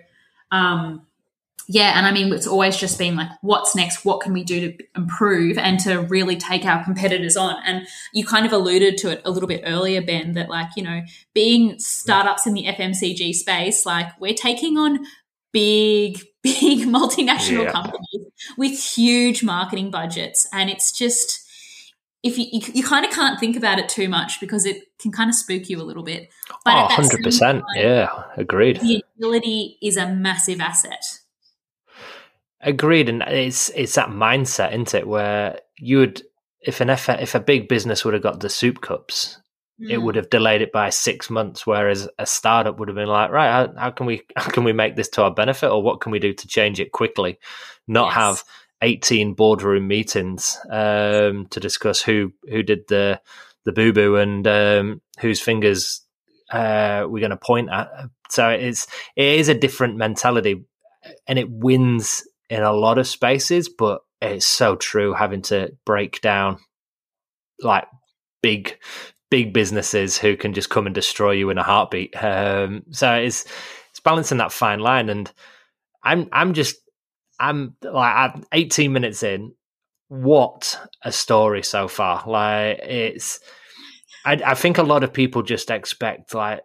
um, 0.52 1.06
yeah, 1.68 1.98
and 1.98 2.06
I 2.06 2.12
mean, 2.12 2.34
it's 2.34 2.48
always 2.48 2.76
just 2.76 2.98
been 2.98 3.16
like, 3.16 3.30
what's 3.42 3.76
next? 3.76 4.04
What 4.04 4.22
can 4.22 4.34
we 4.34 4.44
do 4.44 4.72
to 4.72 4.84
improve 4.96 5.58
and 5.58 5.80
to 5.82 6.02
really 6.02 6.36
take 6.36 6.66
our 6.66 6.84
competitors 6.86 7.38
on? 7.38 7.56
And 7.66 7.88
you 8.14 8.26
kind 8.26 8.46
of 8.46 8.52
alluded 8.52 8.98
to 9.00 9.12
it 9.12 9.22
a 9.26 9.32
little 9.32 9.48
bit 9.48 9.64
earlier, 9.66 10.02
Ben, 10.02 10.34
that 10.34 10.50
like, 10.50 10.70
you 10.76 10.84
know, 10.84 11.02
being 11.34 11.78
startups 11.80 12.48
in 12.48 12.54
the 12.54 12.66
FMCG 12.66 13.34
space, 13.34 13.86
like 13.86 14.08
we're 14.20 14.34
taking 14.34 14.78
on 14.78 15.06
big, 15.52 16.20
big 16.44 16.88
multinational 16.88 17.66
yeah. 17.66 17.72
companies 17.72 18.32
with 18.58 18.78
huge 18.78 19.44
marketing 19.44 19.92
budgets. 19.92 20.48
And 20.52 20.70
it's 20.70 20.92
just, 20.92 21.48
if 22.24 22.38
you, 22.38 22.46
you, 22.52 22.62
you 22.74 22.84
kind 22.84 23.06
of 23.06 23.12
can't 23.12 23.40
think 23.40 23.56
about 23.56 23.80
it 23.80 23.90
too 23.90 24.08
much 24.08 24.40
because 24.40 24.66
it 24.66 24.84
can 25.00 25.12
kind 25.12 25.30
of 25.30 25.36
spook 25.36 25.70
you 25.70 25.82
a 25.82 25.84
little 25.84 26.04
bit. 26.04 26.30
But 26.64 26.92
oh, 26.92 26.96
100%. 26.96 27.40
Time, 27.40 27.64
yeah, 27.76 28.24
agreed. 28.38 28.80
The 28.80 29.04
agility 29.18 29.78
is 29.82 29.98
a 29.98 30.08
massive 30.08 30.60
asset. 30.60 31.20
Agreed. 32.62 33.10
And 33.10 33.24
it's, 33.24 33.70
it's 33.70 33.96
that 33.96 34.10
mindset, 34.10 34.72
isn't 34.72 34.94
it? 34.94 35.08
Where 35.08 35.60
you 35.78 35.98
would, 35.98 36.22
if 36.62 36.80
an 36.80 36.92
F, 36.92 37.10
if 37.10 37.34
a 37.34 37.40
big 37.40 37.68
business 37.68 38.06
would 38.06 38.14
have 38.14 38.24
got 38.24 38.40
the 38.40 38.50
soup 38.50 38.82
cups, 38.82 39.40
it 39.90 39.98
would 39.98 40.14
mm. 40.14 40.18
have 40.20 40.30
delayed 40.30 40.62
it 40.62 40.72
by 40.72 40.90
six 40.90 41.30
months, 41.30 41.66
whereas 41.66 42.08
a 42.20 42.26
startup 42.26 42.78
would 42.78 42.88
have 42.88 42.96
been 42.96 43.08
like, 43.08 43.32
right, 43.32 43.50
how, 43.50 43.74
how, 43.78 43.90
can 43.90 44.06
we 44.06 44.22
how 44.36 44.50
can 44.50 44.64
we 44.64 44.74
make 44.74 44.96
this 44.96 45.10
to 45.10 45.24
our 45.24 45.34
benefit, 45.34 45.70
or 45.70 45.82
what 45.82 46.02
can 46.02 46.12
we 46.12 46.20
do 46.20 46.34
to 46.34 46.48
change 46.48 46.80
it 46.80 46.92
quickly, 46.92 47.40
not 47.88 48.08
yes. 48.08 48.16
have 48.16 48.44
eighteen 48.82 49.34
boardroom 49.34 49.88
meetings 49.88 50.58
um, 50.70 51.48
to 51.52 51.60
discuss 51.60 52.02
who 52.02 52.34
who 52.50 52.64
did 52.64 52.88
the 52.88 53.22
the 53.66 53.72
boo 53.72 53.94
boo 53.94 54.16
and 54.16 54.48
um, 54.48 55.02
whose 55.20 55.42
fingers 55.42 56.02
uh, 56.52 57.06
we're 57.08 57.20
going 57.20 57.30
to 57.32 57.38
point 57.38 57.70
at. 57.72 57.90
So 58.30 58.50
it's 58.50 58.88
it 59.16 59.40
is 59.40 59.50
a 59.50 59.54
different 59.54 59.98
mentality, 59.98 60.66
and 61.28 61.40
it 61.40 61.50
wins 61.50 62.28
in 62.50 62.64
a 62.64 62.74
lot 62.74 62.98
of 62.98 63.08
spaces, 63.08 63.70
but 63.70 64.02
it's 64.22 64.46
so 64.46 64.76
true 64.76 65.14
having 65.14 65.42
to 65.44 65.72
break 65.86 66.22
down 66.22 66.58
like 67.62 67.86
big 68.42 68.78
big 69.30 69.54
businesses 69.54 70.18
who 70.18 70.36
can 70.36 70.54
just 70.54 70.70
come 70.70 70.86
and 70.86 70.94
destroy 70.94 71.32
you 71.32 71.50
in 71.50 71.58
a 71.58 71.64
heartbeat. 71.64 72.14
Um, 72.22 72.84
so 72.92 73.14
it's 73.14 73.46
it's 73.90 74.00
balancing 74.00 74.40
that 74.40 74.52
fine 74.52 74.80
line, 74.80 75.10
and 75.10 75.32
I'm 76.04 76.28
I'm 76.32 76.54
just 76.54 76.78
I'm 77.42 77.76
like 77.82 78.16
I'm 78.16 78.44
18 78.52 78.94
minutes 78.94 79.24
in. 79.24 79.54
What 80.08 80.80
a 81.04 81.12
story 81.12 81.64
so 81.64 81.88
far! 81.88 82.24
Like 82.28 82.80
it's, 82.84 83.40
I, 84.26 84.34
I 84.46 84.54
think 84.54 84.78
a 84.78 84.84
lot 84.84 85.04
of 85.04 85.14
people 85.14 85.42
just 85.42 85.72
expect 85.72 86.34
like 86.34 86.62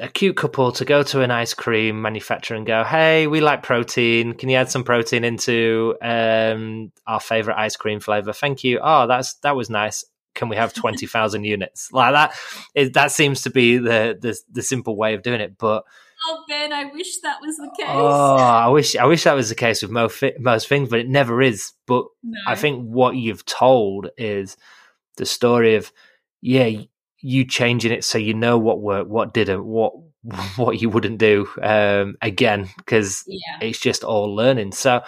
a 0.00 0.08
cute 0.08 0.36
couple 0.36 0.72
to 0.72 0.84
go 0.84 1.02
to 1.02 1.20
an 1.20 1.30
ice 1.30 1.52
cream 1.52 2.00
manufacturer 2.02 2.56
and 2.56 2.66
go, 2.66 2.84
"Hey, 2.84 3.26
we 3.26 3.40
like 3.40 3.62
protein. 3.62 4.32
Can 4.34 4.48
you 4.48 4.56
add 4.56 4.70
some 4.70 4.84
protein 4.84 5.24
into 5.24 5.96
um, 6.02 6.90
our 7.06 7.20
favorite 7.20 7.58
ice 7.58 7.76
cream 7.76 8.00
flavor? 8.00 8.32
Thank 8.32 8.64
you. 8.64 8.80
Oh, 8.82 9.06
that's 9.06 9.34
that 9.34 9.56
was 9.56 9.70
nice 9.70 10.04
can 10.34 10.48
we 10.48 10.56
have 10.56 10.72
20,000 10.72 11.44
units 11.44 11.90
like 11.92 12.12
that 12.12 12.32
it, 12.74 12.94
that 12.94 13.10
seems 13.10 13.42
to 13.42 13.50
be 13.50 13.78
the, 13.78 14.16
the, 14.20 14.38
the 14.52 14.62
simple 14.62 14.96
way 14.96 15.14
of 15.14 15.22
doing 15.22 15.40
it 15.40 15.58
but 15.58 15.84
Oh 16.26 16.44
Ben, 16.48 16.72
I 16.72 16.84
wish 16.84 17.18
that 17.20 17.40
was 17.40 17.56
the 17.56 17.70
case. 17.76 17.86
Oh, 17.88 18.36
I 18.36 18.68
wish 18.68 18.94
I 18.96 19.06
wish 19.06 19.24
that 19.24 19.34
was 19.34 19.48
the 19.48 19.54
case 19.54 19.82
with 19.82 19.90
most 19.90 20.22
most 20.38 20.68
things, 20.68 20.88
but 20.88 20.98
it 20.98 21.08
never 21.08 21.40
is. 21.40 21.72
But 21.86 22.04
no. 22.22 22.38
I 22.46 22.56
think 22.56 22.84
what 22.84 23.16
you've 23.16 23.44
told 23.46 24.10
is 24.18 24.56
the 25.16 25.26
story 25.26 25.76
of 25.76 25.92
yeah, 26.42 26.70
you 27.20 27.44
changing 27.44 27.92
it 27.92 28.04
so 28.04 28.18
you 28.18 28.34
know 28.34 28.58
what 28.58 28.80
worked, 28.80 29.08
what 29.08 29.32
didn't, 29.32 29.64
what 29.64 29.94
what 30.56 30.80
you 30.80 30.90
wouldn't 30.90 31.18
do 31.18 31.48
um, 31.62 32.16
again 32.20 32.68
because 32.76 33.24
yeah. 33.26 33.58
it's 33.62 33.80
just 33.80 34.04
all 34.04 34.34
learning. 34.34 34.72
So 34.72 35.02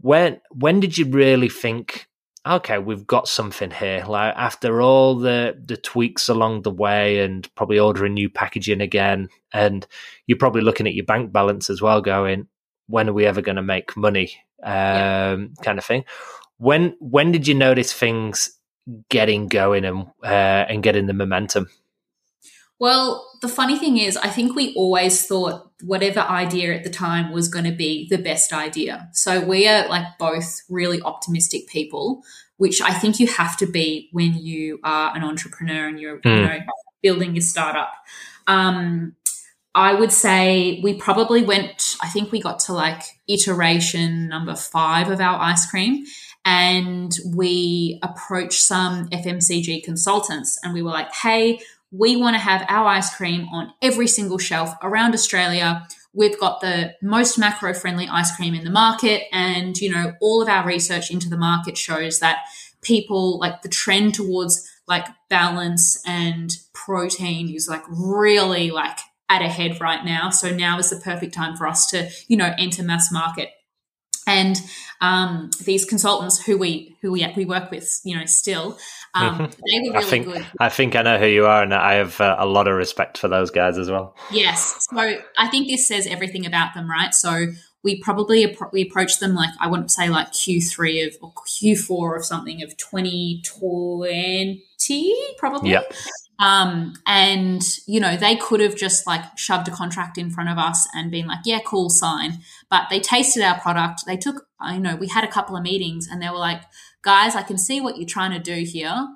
when 0.00 0.40
when 0.50 0.80
did 0.80 0.98
you 0.98 1.06
really 1.06 1.48
think? 1.48 2.06
Okay, 2.46 2.78
we've 2.78 3.06
got 3.06 3.28
something 3.28 3.70
here. 3.70 4.04
Like 4.06 4.34
after 4.36 4.80
all 4.80 5.16
the 5.16 5.60
the 5.62 5.76
tweaks 5.76 6.28
along 6.28 6.62
the 6.62 6.70
way, 6.70 7.20
and 7.20 7.52
probably 7.54 7.78
ordering 7.78 8.14
new 8.14 8.30
packaging 8.30 8.80
again, 8.80 9.28
and 9.52 9.86
you're 10.26 10.38
probably 10.38 10.62
looking 10.62 10.86
at 10.86 10.94
your 10.94 11.04
bank 11.04 11.32
balance 11.32 11.68
as 11.68 11.82
well, 11.82 12.00
going, 12.00 12.46
"When 12.86 13.08
are 13.08 13.12
we 13.12 13.26
ever 13.26 13.42
going 13.42 13.56
to 13.56 13.62
make 13.62 13.96
money?" 13.96 14.32
Um, 14.62 14.72
yeah. 14.72 15.36
Kind 15.62 15.78
of 15.78 15.84
thing. 15.84 16.04
When 16.58 16.96
when 17.00 17.32
did 17.32 17.46
you 17.46 17.54
notice 17.54 17.92
things 17.92 18.58
getting 19.10 19.48
going 19.48 19.84
and 19.84 20.06
uh, 20.22 20.64
and 20.68 20.82
getting 20.82 21.06
the 21.06 21.14
momentum? 21.14 21.68
Well, 22.78 23.27
the 23.40 23.48
funny 23.48 23.78
thing 23.78 23.98
is, 23.98 24.16
I 24.16 24.28
think 24.28 24.54
we 24.54 24.74
always 24.74 25.26
thought 25.26 25.70
whatever 25.82 26.20
idea 26.20 26.74
at 26.74 26.84
the 26.84 26.90
time 26.90 27.32
was 27.32 27.48
going 27.48 27.64
to 27.64 27.72
be 27.72 28.08
the 28.08 28.18
best 28.18 28.52
idea. 28.52 29.08
So 29.12 29.44
we 29.44 29.68
are 29.68 29.88
like 29.88 30.06
both 30.18 30.62
really 30.68 31.00
optimistic 31.02 31.68
people, 31.68 32.22
which 32.56 32.80
I 32.80 32.92
think 32.92 33.20
you 33.20 33.28
have 33.28 33.56
to 33.58 33.66
be 33.66 34.08
when 34.12 34.34
you 34.34 34.80
are 34.82 35.16
an 35.16 35.22
entrepreneur 35.22 35.86
and 35.86 36.00
you're 36.00 36.18
mm. 36.18 36.24
you 36.24 36.42
hmm. 36.42 36.46
know 36.46 36.58
building 37.02 37.34
your 37.34 37.42
startup. 37.42 37.92
Um, 38.46 39.14
I 39.74 39.94
would 39.94 40.10
say 40.10 40.80
we 40.82 40.94
probably 40.94 41.42
went. 41.42 41.96
I 42.02 42.08
think 42.08 42.32
we 42.32 42.40
got 42.40 42.58
to 42.60 42.72
like 42.72 43.02
iteration 43.28 44.28
number 44.28 44.56
five 44.56 45.10
of 45.10 45.20
our 45.20 45.38
ice 45.40 45.70
cream, 45.70 46.04
and 46.44 47.14
we 47.26 48.00
approached 48.02 48.62
some 48.62 49.08
FMCG 49.10 49.84
consultants 49.84 50.58
and 50.64 50.72
we 50.72 50.80
were 50.80 50.90
like, 50.90 51.12
hey, 51.12 51.60
we 51.90 52.16
want 52.16 52.34
to 52.34 52.40
have 52.40 52.64
our 52.68 52.86
ice 52.86 53.14
cream 53.14 53.48
on 53.52 53.72
every 53.80 54.06
single 54.06 54.38
shelf 54.38 54.74
around 54.82 55.14
Australia. 55.14 55.86
We've 56.12 56.38
got 56.38 56.60
the 56.60 56.94
most 57.02 57.38
macro 57.38 57.74
friendly 57.74 58.08
ice 58.08 58.34
cream 58.34 58.54
in 58.54 58.64
the 58.64 58.70
market. 58.70 59.22
And, 59.32 59.76
you 59.78 59.90
know, 59.90 60.12
all 60.20 60.42
of 60.42 60.48
our 60.48 60.66
research 60.66 61.10
into 61.10 61.28
the 61.28 61.36
market 61.36 61.78
shows 61.78 62.20
that 62.20 62.38
people 62.80 63.38
like 63.38 63.62
the 63.62 63.68
trend 63.68 64.14
towards 64.14 64.68
like 64.86 65.06
balance 65.28 66.02
and 66.06 66.50
protein 66.72 67.54
is 67.54 67.68
like 67.68 67.82
really 67.88 68.70
like 68.70 68.98
at 69.28 69.42
a 69.42 69.48
head 69.48 69.80
right 69.80 70.04
now. 70.04 70.30
So 70.30 70.54
now 70.54 70.78
is 70.78 70.90
the 70.90 70.96
perfect 70.96 71.34
time 71.34 71.56
for 71.56 71.66
us 71.66 71.86
to, 71.88 72.08
you 72.28 72.36
know, 72.36 72.54
enter 72.58 72.82
mass 72.82 73.12
market 73.12 73.50
and 74.28 74.60
um, 75.00 75.50
these 75.64 75.84
consultants 75.84 76.44
who 76.44 76.58
we 76.58 76.96
who 77.00 77.10
we 77.10 77.26
we 77.36 77.44
work 77.44 77.70
with, 77.70 78.00
you 78.04 78.16
know, 78.16 78.26
still 78.26 78.78
um, 79.14 79.38
mm-hmm. 79.38 79.44
they 79.44 79.88
were 79.88 79.94
really 79.94 80.06
I 80.06 80.10
think, 80.10 80.26
good. 80.26 80.46
I 80.60 80.68
think 80.68 80.96
I 80.96 81.02
know 81.02 81.18
who 81.18 81.26
you 81.26 81.46
are, 81.46 81.62
and 81.62 81.72
I 81.72 81.94
have 81.94 82.20
uh, 82.20 82.36
a 82.38 82.46
lot 82.46 82.68
of 82.68 82.74
respect 82.74 83.18
for 83.18 83.28
those 83.28 83.50
guys 83.50 83.78
as 83.78 83.90
well. 83.90 84.14
Yes, 84.30 84.86
so 84.90 84.98
I 85.36 85.48
think 85.48 85.68
this 85.68 85.88
says 85.88 86.06
everything 86.06 86.46
about 86.46 86.74
them, 86.74 86.88
right? 86.88 87.14
So 87.14 87.46
we 87.82 88.00
probably 88.00 88.56
we 88.72 88.82
approached 88.82 89.20
them 89.20 89.34
like 89.34 89.50
I 89.60 89.68
wouldn't 89.68 89.90
say 89.90 90.08
like 90.10 90.32
Q 90.32 90.60
three 90.60 91.02
of 91.02 91.16
or 91.22 91.32
Q 91.58 91.76
four 91.76 92.16
of 92.16 92.24
something 92.24 92.62
of 92.62 92.76
twenty 92.76 93.42
twenty, 93.46 94.62
probably. 95.38 95.70
Yeah. 95.70 95.82
Um, 96.38 96.94
and 97.06 97.62
you 97.86 97.98
know, 97.98 98.16
they 98.16 98.36
could 98.36 98.60
have 98.60 98.76
just 98.76 99.06
like 99.06 99.24
shoved 99.36 99.66
a 99.68 99.72
contract 99.72 100.18
in 100.18 100.30
front 100.30 100.50
of 100.50 100.58
us 100.58 100.86
and 100.94 101.10
been 101.10 101.26
like, 101.26 101.40
yeah, 101.44 101.58
cool, 101.66 101.90
sign. 101.90 102.38
But 102.70 102.84
they 102.90 103.00
tasted 103.00 103.42
our 103.42 103.58
product. 103.58 104.06
They 104.06 104.16
took, 104.16 104.46
you 104.70 104.78
know, 104.78 104.96
we 104.96 105.08
had 105.08 105.24
a 105.24 105.28
couple 105.28 105.56
of 105.56 105.62
meetings 105.62 106.06
and 106.06 106.22
they 106.22 106.28
were 106.28 106.36
like, 106.36 106.62
guys, 107.02 107.34
I 107.34 107.42
can 107.42 107.58
see 107.58 107.80
what 107.80 107.96
you're 107.96 108.06
trying 108.06 108.32
to 108.32 108.38
do 108.38 108.64
here. 108.64 109.08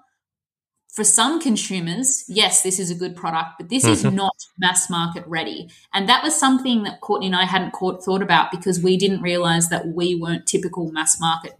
For 0.93 1.05
some 1.05 1.41
consumers, 1.41 2.25
yes, 2.29 2.63
this 2.63 2.79
is 2.79 2.91
a 2.91 2.95
good 2.95 3.17
product, 3.17 3.53
but 3.59 3.71
this 3.71 3.85
mm-hmm. 3.85 3.93
is 3.93 4.05
not 4.05 4.37
mass 4.59 4.91
market 4.91 5.25
ready. 5.27 5.71
And 5.95 6.07
that 6.09 6.23
was 6.23 6.39
something 6.39 6.83
that 6.83 7.01
Courtney 7.01 7.29
and 7.29 7.37
I 7.37 7.45
hadn't 7.45 7.73
thought 7.73 8.23
about 8.23 8.51
because 8.51 8.83
we 8.83 8.99
didn't 8.99 9.23
realize 9.23 9.71
that 9.71 9.89
we 9.89 10.15
weren't 10.15 10.47
typical 10.47 10.93
mass 10.93 11.19
market 11.19 11.57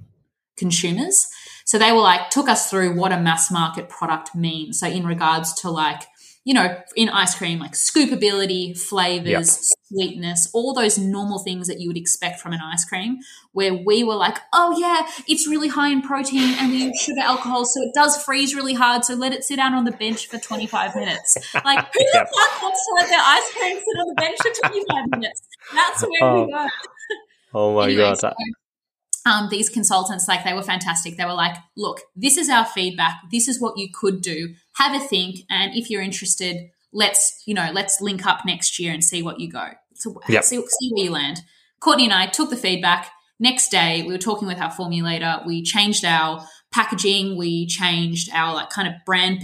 consumers. 0.59 1.29
So 1.65 1.79
they 1.79 1.93
were 1.93 2.01
like, 2.01 2.31
took 2.31 2.49
us 2.49 2.71
through 2.71 2.97
what 2.97 3.13
a 3.13 3.21
mass 3.21 3.51
market 3.51 3.89
product 3.89 4.35
means. 4.35 4.81
So 4.81 4.87
in 4.87 5.07
regards 5.07 5.53
to 5.63 5.71
like, 5.71 6.03
you 6.45 6.55
know, 6.55 6.77
in 6.97 7.09
ice 7.09 7.37
cream, 7.37 7.61
like 7.61 7.73
scoopability, 7.73 8.77
flavors, 8.77 9.29
yep. 9.29 9.47
sweetness, 9.89 10.51
all 10.53 10.75
those 10.75 10.99
normal 10.99 11.39
things 11.39 11.69
that 11.69 11.79
you 11.81 11.89
would 11.89 11.97
expect 11.97 12.41
from 12.41 12.53
an 12.53 12.59
ice 12.61 12.85
cream, 12.85 13.19
where 13.53 13.73
we 13.73 14.03
were 14.03 14.17
like, 14.17 14.39
oh 14.53 14.77
yeah, 14.77 15.07
it's 15.29 15.47
really 15.47 15.69
high 15.69 15.91
in 15.91 16.03
protein 16.03 16.55
and 16.59 16.73
we 16.73 16.85
use 16.85 17.01
sugar 17.01 17.21
alcohol, 17.21 17.65
so 17.65 17.81
it 17.83 17.95
does 17.95 18.21
freeze 18.25 18.57
really 18.57 18.75
hard. 18.75 19.05
So 19.05 19.15
let 19.15 19.33
it 19.33 19.45
sit 19.45 19.57
down 19.57 19.75
on 19.75 19.85
the 19.85 19.93
bench 19.93 20.27
for 20.27 20.39
25 20.39 20.97
minutes. 20.97 21.37
Like, 21.65 21.79
who 21.95 22.05
yep. 22.13 22.29
the 22.29 22.37
fuck 22.37 22.63
wants 22.63 22.87
to 22.87 22.95
let 22.97 23.09
their 23.09 23.23
ice 23.23 23.53
cream 23.53 23.77
sit 23.77 24.01
on 24.01 24.09
the 24.09 24.15
bench 24.21 24.39
for 24.39 24.69
25 24.69 25.11
minutes? 25.11 25.43
That's 25.73 26.03
where 26.03 26.29
oh. 26.31 26.45
we 26.45 26.53
go. 26.53 26.69
Oh 27.55 27.75
my 27.77 27.85
anyway, 27.85 28.03
god. 28.03 28.19
So, 28.19 28.33
um, 29.25 29.49
these 29.51 29.69
consultants, 29.69 30.27
like 30.29 30.45
they 30.45 30.53
were 30.53 30.63
fantastic. 30.63 31.17
They 31.17 31.25
were 31.25 31.33
like, 31.33 31.57
look, 31.77 32.01
this 32.17 32.37
is 32.37 32.49
our 32.49 32.65
feedback. 32.65 33.21
This 33.31 33.49
is 33.49 33.61
what 33.61 33.79
you 33.79 33.89
could 33.93 34.21
do. 34.21 34.55
Have 34.77 35.01
a 35.01 35.05
think. 35.05 35.41
And 35.51 35.75
if 35.77 35.91
you're 35.91 36.03
interested, 36.03 36.71
let's, 36.93 37.43
you 37.47 37.55
know, 37.55 37.71
let's 37.73 38.01
link 38.01 38.27
up 38.27 38.41
next 38.45 38.79
year 38.79 38.93
and 38.93 39.05
see 39.05 39.23
what 39.23 39.41
you 39.41 39.51
go. 39.51 39.69
So 39.95 40.21
yep. 40.29 40.45
see, 40.45 40.57
see 40.57 40.91
where 40.93 41.05
you 41.05 41.11
land. 41.11 41.41
Courtney 41.81 42.05
and 42.05 42.13
I 42.13 42.27
took 42.27 42.51
the 42.51 42.57
feedback. 42.57 43.11
Next 43.39 43.71
day, 43.71 44.03
we 44.03 44.13
were 44.13 44.19
talking 44.19 44.49
with 44.49 44.59
our 44.59 44.73
formulator. 44.73 45.45
We 45.47 45.63
changed 45.63 46.05
our 46.05 46.47
packaging. 46.73 47.37
We 47.37 47.67
changed 47.67 48.31
our 48.33 48.55
like 48.55 48.71
kind 48.71 48.89
of 48.89 48.95
brand 49.05 49.43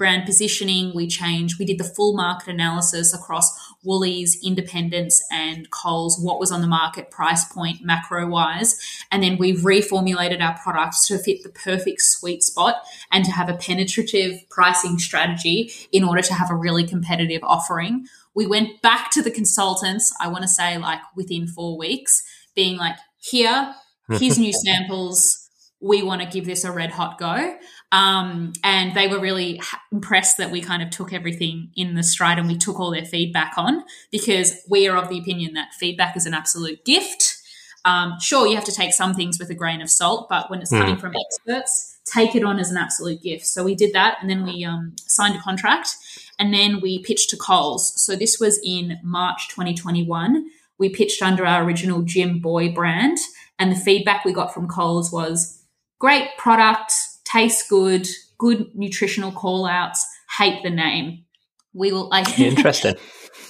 brand 0.00 0.24
positioning. 0.24 0.92
We 0.94 1.06
changed, 1.06 1.58
we 1.58 1.66
did 1.66 1.78
the 1.78 1.84
full 1.84 2.16
market 2.16 2.48
analysis 2.48 3.12
across 3.12 3.52
Woolies, 3.82 4.38
Independence, 4.44 5.22
and 5.30 5.70
Coles, 5.70 6.18
what 6.20 6.38
was 6.38 6.52
on 6.52 6.60
the 6.60 6.66
market, 6.66 7.10
price 7.10 7.44
point, 7.44 7.82
macro 7.82 8.26
wise. 8.26 8.78
And 9.10 9.22
then 9.22 9.38
we 9.38 9.54
reformulated 9.54 10.42
our 10.42 10.58
products 10.58 11.06
to 11.08 11.18
fit 11.18 11.42
the 11.42 11.48
perfect 11.48 12.02
sweet 12.02 12.42
spot 12.42 12.82
and 13.10 13.24
to 13.24 13.30
have 13.30 13.48
a 13.48 13.54
penetrative 13.54 14.48
pricing 14.50 14.98
strategy 14.98 15.72
in 15.92 16.04
order 16.04 16.22
to 16.22 16.34
have 16.34 16.50
a 16.50 16.54
really 16.54 16.86
competitive 16.86 17.42
offering. 17.42 18.06
We 18.34 18.46
went 18.46 18.82
back 18.82 19.10
to 19.12 19.22
the 19.22 19.30
consultants, 19.30 20.14
I 20.20 20.28
want 20.28 20.42
to 20.42 20.48
say 20.48 20.78
like 20.78 21.00
within 21.16 21.46
four 21.46 21.78
weeks, 21.78 22.22
being 22.54 22.76
like, 22.76 22.96
here, 23.18 23.74
here's 24.10 24.38
new 24.38 24.52
samples. 24.64 25.48
We 25.80 26.02
want 26.02 26.20
to 26.20 26.28
give 26.28 26.44
this 26.44 26.64
a 26.64 26.72
red 26.72 26.90
hot 26.90 27.18
go. 27.18 27.56
Um, 27.92 28.52
and 28.62 28.94
they 28.94 29.08
were 29.08 29.18
really 29.18 29.60
impressed 29.90 30.36
that 30.38 30.50
we 30.50 30.60
kind 30.60 30.82
of 30.82 30.90
took 30.90 31.12
everything 31.12 31.70
in 31.74 31.94
the 31.94 32.02
stride 32.02 32.38
and 32.38 32.46
we 32.46 32.56
took 32.56 32.78
all 32.78 32.92
their 32.92 33.04
feedback 33.04 33.54
on 33.56 33.82
because 34.12 34.54
we 34.68 34.86
are 34.86 34.96
of 34.96 35.08
the 35.08 35.18
opinion 35.18 35.54
that 35.54 35.74
feedback 35.74 36.16
is 36.16 36.24
an 36.24 36.34
absolute 36.34 36.84
gift. 36.84 37.36
Um, 37.84 38.14
sure, 38.20 38.46
you 38.46 38.54
have 38.54 38.64
to 38.64 38.72
take 38.72 38.92
some 38.92 39.14
things 39.14 39.38
with 39.38 39.50
a 39.50 39.54
grain 39.54 39.80
of 39.80 39.90
salt, 39.90 40.28
but 40.28 40.50
when 40.50 40.60
it's 40.60 40.70
coming 40.70 40.96
mm. 40.96 41.00
from 41.00 41.14
experts, 41.16 41.98
take 42.04 42.34
it 42.34 42.44
on 42.44 42.58
as 42.58 42.70
an 42.70 42.76
absolute 42.76 43.22
gift. 43.22 43.46
So 43.46 43.64
we 43.64 43.74
did 43.74 43.94
that, 43.94 44.18
and 44.20 44.28
then 44.28 44.44
we 44.44 44.64
um, 44.64 44.94
signed 44.98 45.34
a 45.34 45.40
contract, 45.40 45.96
and 46.38 46.52
then 46.52 46.80
we 46.80 47.02
pitched 47.02 47.30
to 47.30 47.38
Coles. 47.38 47.98
So 48.00 48.16
this 48.16 48.38
was 48.38 48.60
in 48.62 48.98
March 49.02 49.48
2021. 49.48 50.46
We 50.78 50.90
pitched 50.90 51.22
under 51.22 51.46
our 51.46 51.64
original 51.64 52.02
Gymboy 52.02 52.74
brand, 52.74 53.16
and 53.58 53.72
the 53.72 53.76
feedback 53.76 54.26
we 54.26 54.34
got 54.34 54.52
from 54.52 54.68
Coles 54.68 55.10
was 55.10 55.62
great 55.98 56.28
product 56.36 56.92
tastes 57.30 57.68
good, 57.68 58.06
good 58.38 58.74
nutritional 58.74 59.32
call 59.32 59.66
outs, 59.66 60.06
hate 60.38 60.62
the 60.62 60.70
name. 60.70 61.24
We 61.72 61.92
will 61.92 62.08
like 62.08 62.38
interesting. 62.38 62.96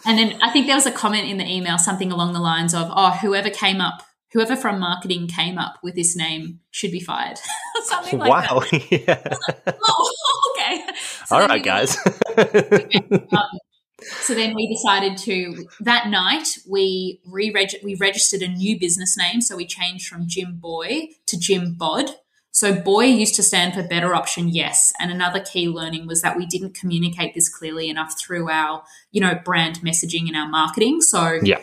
and 0.05 0.19
then 0.19 0.39
I 0.43 0.51
think 0.51 0.67
there 0.67 0.77
was 0.77 0.87
a 0.87 0.93
comment 0.93 1.29
in 1.29 1.39
the 1.39 1.47
email, 1.47 1.79
something 1.79 2.13
along 2.13 2.33
the 2.33 2.41
lines 2.41 2.75
of, 2.75 2.89
"Oh, 2.95 3.11
whoever 3.11 3.51
came 3.51 3.81
up, 3.81 4.03
whoever 4.33 4.57
from 4.57 4.79
marketing 4.79 5.27
came 5.27 5.59
up 5.59 5.77
with 5.83 5.95
this 5.95 6.17
name 6.17 6.61
should 6.71 6.93
be 6.93 7.01
fired." 7.01 7.39
something 7.85 8.19
like 8.19 8.31
wow. 8.31 8.61
that. 8.71 8.91
yeah. 9.67 9.75
oh, 9.89 10.13
okay. 10.57 10.85
So 11.27 11.37
All 11.37 11.47
right, 11.47 11.63
guys. 11.63 11.97
um, 12.37 13.59
so 14.23 14.35
then 14.35 14.55
we 14.55 14.67
decided 14.69 15.19
to 15.19 15.67
that 15.81 16.09
night 16.09 16.49
we 16.69 17.21
re 17.27 17.55
we 17.83 17.95
registered 17.95 18.43
a 18.43 18.49
new 18.49 18.79
business 18.79 19.17
name. 19.17 19.41
So 19.41 19.57
we 19.57 19.67
changed 19.67 20.07
from 20.07 20.27
Gymboy 20.27 21.09
to 21.27 21.37
Gymbod. 21.37 22.11
So 22.53 22.75
boy 22.75 23.05
used 23.05 23.37
to 23.37 23.43
stand 23.43 23.75
for 23.75 23.83
better 23.83 24.15
option, 24.15 24.49
yes. 24.49 24.93
And 24.99 25.11
another 25.11 25.41
key 25.41 25.69
learning 25.69 26.07
was 26.07 26.23
that 26.23 26.37
we 26.37 26.47
didn't 26.47 26.75
communicate 26.75 27.35
this 27.35 27.49
clearly 27.49 27.89
enough 27.89 28.19
through 28.19 28.51
our, 28.51 28.83
you 29.13 29.21
know, 29.21 29.35
brand 29.45 29.81
messaging 29.81 30.27
and 30.27 30.37
our 30.37 30.49
marketing. 30.49 31.01
So 31.01 31.39
yeah. 31.43 31.61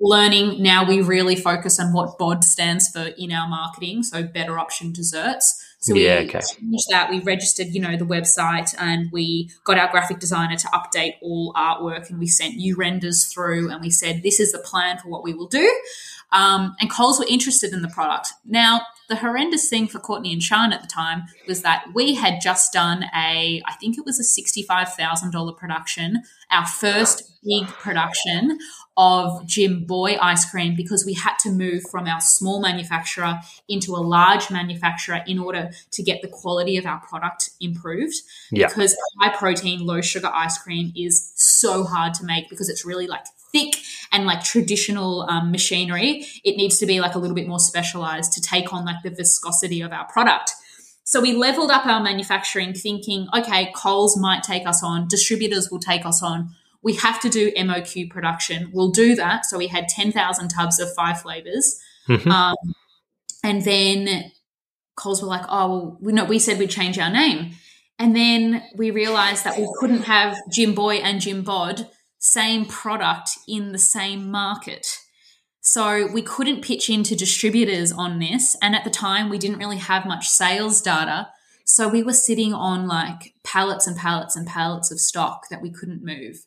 learning 0.00 0.62
now 0.62 0.84
we 0.84 1.00
really 1.00 1.36
focus 1.36 1.78
on 1.78 1.92
what 1.92 2.18
bod 2.18 2.42
stands 2.42 2.88
for 2.88 3.10
in 3.16 3.30
our 3.30 3.48
marketing. 3.48 4.02
So 4.02 4.24
better 4.24 4.58
option 4.58 4.92
desserts. 4.92 5.60
So 5.78 5.92
we 5.92 6.06
yeah, 6.06 6.20
okay. 6.20 6.40
changed 6.40 6.86
that. 6.90 7.10
We 7.10 7.20
registered, 7.20 7.68
you 7.68 7.80
know, 7.80 7.96
the 7.96 8.06
website 8.06 8.74
and 8.78 9.12
we 9.12 9.50
got 9.64 9.76
our 9.76 9.90
graphic 9.90 10.18
designer 10.18 10.56
to 10.56 10.66
update 10.68 11.12
all 11.20 11.52
artwork 11.52 12.08
and 12.08 12.18
we 12.18 12.26
sent 12.26 12.56
new 12.56 12.74
renders 12.74 13.26
through 13.26 13.70
and 13.70 13.82
we 13.82 13.90
said, 13.90 14.22
this 14.22 14.40
is 14.40 14.50
the 14.50 14.58
plan 14.58 14.98
for 14.98 15.10
what 15.10 15.22
we 15.22 15.34
will 15.34 15.46
do. 15.46 15.80
Um, 16.32 16.74
and 16.80 16.90
Coles 16.90 17.18
were 17.18 17.26
interested 17.28 17.74
in 17.74 17.82
the 17.82 17.88
product. 17.88 18.32
Now, 18.46 18.80
the 19.08 19.16
horrendous 19.16 19.68
thing 19.68 19.86
for 19.86 19.98
Courtney 19.98 20.32
and 20.32 20.42
Sean 20.42 20.72
at 20.72 20.80
the 20.80 20.88
time 20.88 21.24
was 21.46 21.62
that 21.62 21.86
we 21.94 22.14
had 22.14 22.40
just 22.40 22.72
done 22.72 23.04
a, 23.14 23.62
I 23.66 23.74
think 23.74 23.98
it 23.98 24.04
was 24.04 24.18
a 24.18 24.22
$65,000 24.22 25.56
production, 25.56 26.22
our 26.50 26.66
first 26.66 27.30
big 27.44 27.66
production 27.68 28.58
of 28.96 29.42
Gymboy 29.42 30.16
ice 30.20 30.48
cream 30.48 30.76
because 30.76 31.04
we 31.04 31.14
had 31.14 31.36
to 31.40 31.50
move 31.50 31.82
from 31.90 32.06
our 32.06 32.20
small 32.20 32.60
manufacturer 32.60 33.40
into 33.68 33.92
a 33.94 33.98
large 33.98 34.50
manufacturer 34.50 35.20
in 35.26 35.38
order 35.38 35.70
to 35.90 36.02
get 36.02 36.22
the 36.22 36.28
quality 36.28 36.76
of 36.76 36.86
our 36.86 37.00
product 37.00 37.50
improved. 37.60 38.14
Yeah. 38.50 38.68
Because 38.68 38.96
high 39.20 39.36
protein, 39.36 39.84
low 39.84 40.00
sugar 40.00 40.30
ice 40.32 40.58
cream 40.58 40.92
is 40.96 41.32
so 41.34 41.84
hard 41.84 42.14
to 42.14 42.24
make 42.24 42.48
because 42.48 42.68
it's 42.68 42.84
really 42.84 43.06
like 43.06 43.24
thick 43.52 43.74
and 44.12 44.26
like 44.26 44.44
traditional 44.44 45.22
um, 45.22 45.50
machinery. 45.50 46.26
It 46.44 46.56
needs 46.56 46.78
to 46.78 46.86
be 46.86 47.00
like 47.00 47.14
a 47.14 47.18
little 47.18 47.34
bit 47.34 47.48
more 47.48 47.60
specialized 47.60 48.32
to 48.34 48.40
take 48.40 48.72
on 48.72 48.84
like 48.84 49.02
the 49.02 49.10
viscosity 49.10 49.80
of 49.80 49.92
our 49.92 50.06
product. 50.06 50.52
So 51.04 51.20
we 51.20 51.34
leveled 51.34 51.70
up 51.70 51.86
our 51.86 52.02
manufacturing 52.02 52.74
thinking, 52.74 53.28
okay, 53.36 53.72
Coles 53.76 54.16
might 54.18 54.42
take 54.42 54.66
us 54.66 54.82
on, 54.82 55.06
distributors 55.06 55.70
will 55.70 55.78
take 55.78 56.04
us 56.04 56.22
on 56.22 56.54
we 56.84 56.92
have 56.96 57.18
to 57.20 57.30
do 57.30 57.50
MOQ 57.52 58.10
production. 58.10 58.70
We'll 58.72 58.90
do 58.90 59.16
that. 59.16 59.46
So 59.46 59.56
we 59.56 59.68
had 59.68 59.88
10,000 59.88 60.48
tubs 60.48 60.78
of 60.78 60.94
five 60.94 61.20
flavors. 61.20 61.80
Mm-hmm. 62.06 62.30
Um, 62.30 62.56
and 63.42 63.64
then 63.64 64.30
Coles 64.94 65.22
were 65.22 65.28
like, 65.28 65.46
oh, 65.48 65.68
well, 65.68 65.98
we, 66.00 66.12
know, 66.12 66.26
we 66.26 66.38
said 66.38 66.58
we'd 66.58 66.70
change 66.70 66.98
our 66.98 67.10
name. 67.10 67.52
And 67.98 68.14
then 68.14 68.62
we 68.76 68.90
realized 68.90 69.44
that 69.44 69.58
we 69.58 69.66
couldn't 69.78 70.02
have 70.02 70.36
Gymboy 70.50 71.00
and 71.02 71.20
Gymbod 71.20 71.88
same 72.18 72.66
product 72.66 73.30
in 73.48 73.72
the 73.72 73.78
same 73.78 74.30
market. 74.30 74.86
So 75.66 76.06
we 76.06 76.20
couldn't 76.20 76.62
pitch 76.62 76.90
into 76.90 77.16
distributors 77.16 77.90
on 77.90 78.18
this. 78.18 78.54
And 78.60 78.74
at 78.74 78.84
the 78.84 78.90
time, 78.90 79.30
we 79.30 79.38
didn't 79.38 79.58
really 79.58 79.78
have 79.78 80.04
much 80.04 80.28
sales 80.28 80.82
data. 80.82 81.28
So 81.64 81.88
we 81.88 82.02
were 82.02 82.12
sitting 82.12 82.52
on 82.52 82.86
like 82.86 83.32
pallets 83.44 83.86
and 83.86 83.96
pallets 83.96 84.36
and 84.36 84.46
pallets 84.46 84.92
of 84.92 85.00
stock 85.00 85.48
that 85.48 85.62
we 85.62 85.70
couldn't 85.70 86.04
move. 86.04 86.44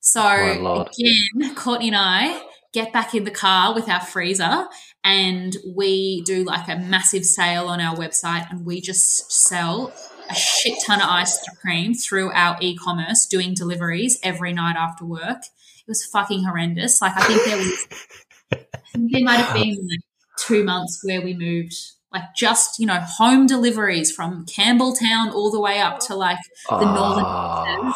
So 0.00 0.22
again, 0.22 1.54
Courtney 1.56 1.88
and 1.88 1.96
I 1.96 2.42
get 2.74 2.92
back 2.92 3.14
in 3.14 3.24
the 3.24 3.30
car 3.30 3.74
with 3.74 3.88
our 3.88 4.00
freezer 4.00 4.66
and 5.02 5.56
we 5.74 6.20
do 6.22 6.44
like 6.44 6.68
a 6.68 6.76
massive 6.76 7.24
sale 7.24 7.66
on 7.66 7.80
our 7.80 7.96
website 7.96 8.48
and 8.50 8.66
we 8.66 8.82
just 8.82 9.32
sell 9.32 9.90
a 10.28 10.34
shit 10.34 10.78
ton 10.86 11.00
of 11.00 11.08
ice 11.08 11.42
cream 11.62 11.94
through 11.94 12.30
our 12.32 12.58
e-commerce 12.60 13.26
doing 13.26 13.54
deliveries 13.54 14.20
every 14.22 14.52
night 14.52 14.76
after 14.76 15.06
work. 15.06 15.38
It 15.78 15.88
was 15.88 16.04
fucking 16.04 16.44
horrendous. 16.44 17.00
Like 17.00 17.16
I 17.16 17.22
think 17.22 17.44
there 17.46 17.56
was 17.56 17.86
I 18.52 18.58
think 18.92 19.12
there 19.12 19.24
might 19.24 19.36
have 19.36 19.54
been 19.54 19.76
like 19.88 20.00
two 20.38 20.64
months 20.64 21.00
where 21.02 21.22
we 21.22 21.34
moved 21.34 21.74
like 22.12 22.34
just, 22.36 22.80
you 22.80 22.86
know, 22.86 22.98
home 23.00 23.46
deliveries 23.46 24.10
from 24.10 24.44
Campbelltown 24.46 25.32
all 25.32 25.50
the 25.50 25.60
way 25.60 25.78
up 25.78 26.00
to 26.00 26.16
like 26.16 26.38
the 26.68 26.74
oh. 26.74 26.94
northern 26.94 27.94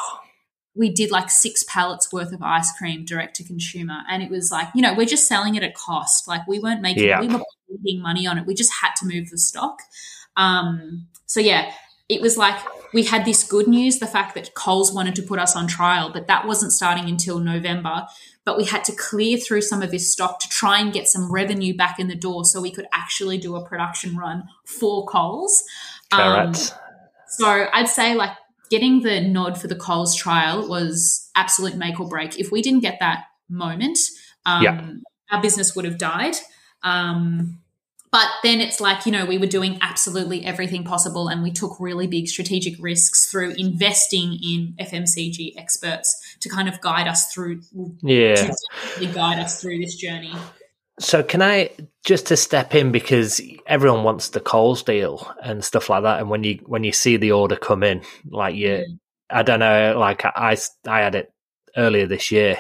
we 0.77 0.91
did 0.91 1.11
like 1.11 1.31
six 1.31 1.63
pallets 1.65 2.13
worth 2.13 2.33
of 2.33 2.43
ice 2.43 2.77
cream 2.77 3.05
direct 3.05 3.37
to 3.37 3.45
consumer. 3.45 3.99
And 4.09 4.23
it 4.23 4.31
was 4.31 4.51
like, 4.51 4.69
you 4.75 4.83
know, 4.83 4.95
we're 4.95 5.07
just 5.07 5.29
selling 5.29 5.55
it 5.55 5.63
at 5.63 5.75
cost. 5.75 6.27
Like 6.27 6.47
we 6.47 6.59
weren't 6.59 6.83
making, 6.83 7.05
yeah. 7.05 7.21
we 7.21 7.29
were 7.29 7.43
making 7.69 8.03
money 8.03 8.27
on 8.27 8.39
it. 8.39 8.47
We 8.47 8.55
just 8.55 8.73
had 8.83 8.93
to 8.97 9.07
move 9.07 9.31
the 9.31 9.39
stock. 9.39 9.81
Um, 10.37 11.07
so 11.27 11.41
yeah, 11.41 11.73
it 12.09 12.21
was 12.21 12.37
like 12.37 12.57
we 12.93 13.05
had 13.05 13.25
this 13.25 13.45
good 13.45 13.69
news, 13.69 13.99
the 13.99 14.07
fact 14.07 14.35
that 14.35 14.55
Coles 14.55 14.93
wanted 14.93 15.15
to 15.17 15.23
put 15.23 15.39
us 15.39 15.55
on 15.55 15.69
trial, 15.69 16.11
but 16.13 16.27
that 16.27 16.47
wasn't 16.47 16.73
starting 16.73 17.09
until 17.09 17.39
November. 17.39 18.07
But 18.45 18.59
we 18.59 18.65
had 18.65 18.85
to 18.85 18.93
clear 18.93 19.39
through 19.39 19.63
some 19.63 19.81
of 19.81 19.91
this 19.91 20.13
stock 20.13 20.39
to 20.41 20.49
try 20.49 20.79
and 20.79 20.93
get 20.93 21.09
some 21.09 21.33
revenue 21.33 21.75
back 21.77 21.99
in 21.99 22.09
the 22.09 22.15
door 22.15 22.45
so 22.45 22.61
we 22.61 22.71
could 22.71 22.87
actually 22.93 23.39
do 23.39 23.57
a 23.57 23.65
production 23.65 24.17
run 24.17 24.45
for 24.67 25.07
Coles. 25.07 25.65
Um, 26.13 26.53
so 27.27 27.67
I'd 27.73 27.89
say 27.89 28.15
like 28.15 28.33
getting 28.71 29.01
the 29.01 29.21
nod 29.21 29.61
for 29.61 29.67
the 29.67 29.77
Coles 29.77 30.15
trial 30.15 30.69
was 30.69 31.31
absolute 31.35 31.77
make 31.77 31.99
or 31.99 32.09
break. 32.09 32.39
If 32.39 32.53
we 32.53 32.63
didn't 32.63 32.81
get 32.81 32.99
that 33.01 33.25
moment, 33.49 33.99
um, 34.47 34.63
yeah. 34.63 34.91
our 35.31 35.41
business 35.41 35.75
would 35.75 35.85
have 35.85 35.99
died. 35.99 36.37
Um, 36.83 37.61
but 38.15 38.29
then 38.45 38.61
it's 38.61 38.81
like, 38.81 39.07
you 39.07 39.13
know, 39.13 39.25
we 39.25 39.39
were 39.39 39.47
doing 39.47 39.79
absolutely 39.81 40.45
everything 40.45 40.85
possible 40.85 41.27
and 41.27 41.43
we 41.43 41.51
took 41.51 41.81
really 41.81 42.07
big 42.07 42.29
strategic 42.29 42.75
risks 42.79 43.29
through 43.29 43.55
investing 43.59 44.39
in 44.41 44.75
FMCG 44.79 45.55
experts 45.57 46.24
to 46.45 46.51
kind 46.51 46.69
of 46.69 46.81
guide 46.81 47.09
us 47.09 47.33
through, 47.33 47.61
yeah, 48.03 48.53
to 48.99 49.07
guide 49.07 49.41
us 49.41 49.61
through 49.61 49.79
this 49.79 49.97
journey. 49.97 50.33
So 51.01 51.23
can 51.23 51.43
I 51.43 51.71
just 52.07 52.27
to 52.27 52.37
step 52.37 52.75
in 52.75 52.93
because 52.93 53.41
everyone 53.67 54.05
wants 54.05 54.29
the 54.29 54.41
Coles 54.41 54.83
deal 54.83 55.29
and 55.43 55.65
stuff 55.65 55.89
like 55.89 56.05
that, 56.05 56.21
and 56.21 56.31
when 56.31 56.45
you 56.45 56.61
when 56.67 56.85
you 56.85 56.93
see 56.93 57.17
the 57.17 57.33
order 57.33 57.57
come 57.57 57.83
in, 57.83 58.03
like 58.31 58.55
you, 58.55 58.69
mm. 58.69 58.99
I 59.29 59.43
don't 59.43 59.59
know, 59.59 59.97
like 59.99 60.25
I 60.25 60.57
I 60.87 61.01
had 61.01 61.15
it 61.15 61.33
earlier 61.77 62.07
this 62.07 62.31
year, 62.31 62.57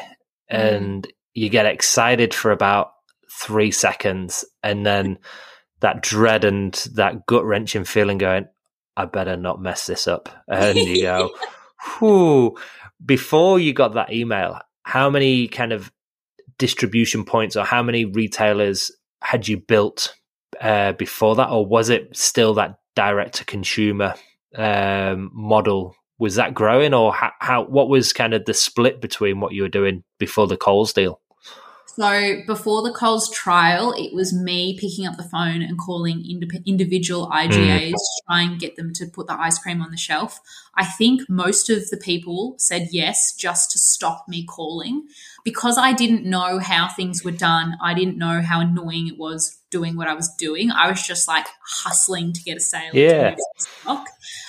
mm. 0.50 0.74
and 0.74 1.06
you 1.34 1.50
get 1.50 1.66
excited 1.66 2.34
for 2.34 2.50
about 2.50 2.92
three 3.30 3.70
seconds, 3.70 4.44
and 4.62 4.84
then 4.84 5.18
that 5.80 6.02
dread 6.02 6.44
and 6.44 6.72
that 6.94 7.26
gut 7.26 7.44
wrenching 7.44 7.84
feeling 7.84 8.18
going, 8.18 8.46
I 8.96 9.04
better 9.04 9.36
not 9.36 9.60
mess 9.60 9.86
this 9.86 10.08
up, 10.08 10.28
and 10.48 10.78
you 10.78 11.02
go, 11.02 11.30
whew. 11.98 12.56
Before 13.04 13.58
you 13.58 13.72
got 13.72 13.94
that 13.94 14.12
email, 14.12 14.60
how 14.84 15.10
many 15.10 15.48
kind 15.48 15.72
of 15.72 15.92
distribution 16.58 17.24
points 17.24 17.56
or 17.56 17.64
how 17.64 17.82
many 17.82 18.04
retailers 18.04 18.90
had 19.22 19.48
you 19.48 19.58
built 19.58 20.14
uh, 20.60 20.92
before 20.92 21.34
that, 21.36 21.50
or 21.50 21.66
was 21.66 21.88
it 21.90 22.16
still 22.16 22.54
that 22.54 22.78
direct 22.94 23.36
to 23.36 23.44
consumer 23.44 24.14
um, 24.54 25.30
model? 25.32 25.96
Was 26.18 26.36
that 26.36 26.54
growing, 26.54 26.94
or 26.94 27.12
how, 27.12 27.32
how? 27.40 27.64
What 27.64 27.88
was 27.88 28.12
kind 28.12 28.34
of 28.34 28.44
the 28.44 28.54
split 28.54 29.00
between 29.00 29.40
what 29.40 29.52
you 29.52 29.62
were 29.62 29.68
doing 29.68 30.04
before 30.18 30.46
the 30.46 30.56
Coles 30.56 30.92
deal? 30.92 31.20
So 31.96 32.42
before 32.46 32.82
the 32.82 32.92
Coles 32.92 33.30
trial, 33.30 33.94
it 33.96 34.12
was 34.12 34.32
me 34.32 34.76
picking 34.76 35.06
up 35.06 35.16
the 35.16 35.22
phone 35.22 35.62
and 35.62 35.78
calling 35.78 36.24
individual 36.66 37.28
IGAs 37.28 37.50
mm. 37.50 37.90
to 37.92 38.22
try 38.26 38.42
and 38.42 38.58
get 38.58 38.74
them 38.74 38.92
to 38.94 39.06
put 39.06 39.28
the 39.28 39.40
ice 39.40 39.58
cream 39.60 39.80
on 39.80 39.92
the 39.92 39.96
shelf. 39.96 40.40
I 40.76 40.84
think 40.84 41.28
most 41.28 41.70
of 41.70 41.90
the 41.90 41.96
people 41.96 42.56
said 42.58 42.88
yes 42.90 43.34
just 43.36 43.70
to 43.72 43.78
stop 43.78 44.26
me 44.26 44.44
calling 44.44 45.06
because 45.44 45.78
I 45.78 45.92
didn't 45.92 46.24
know 46.24 46.58
how 46.58 46.88
things 46.88 47.24
were 47.24 47.30
done. 47.30 47.76
I 47.80 47.94
didn't 47.94 48.18
know 48.18 48.42
how 48.42 48.60
annoying 48.60 49.06
it 49.06 49.16
was 49.16 49.60
doing 49.70 49.96
what 49.96 50.08
I 50.08 50.14
was 50.14 50.28
doing. 50.36 50.72
I 50.72 50.88
was 50.90 51.00
just 51.00 51.28
like 51.28 51.46
hustling 51.64 52.32
to 52.32 52.42
get 52.42 52.56
a 52.56 52.60
sale. 52.60 52.90
Yeah. 52.92 53.36
Stock. 53.56 54.08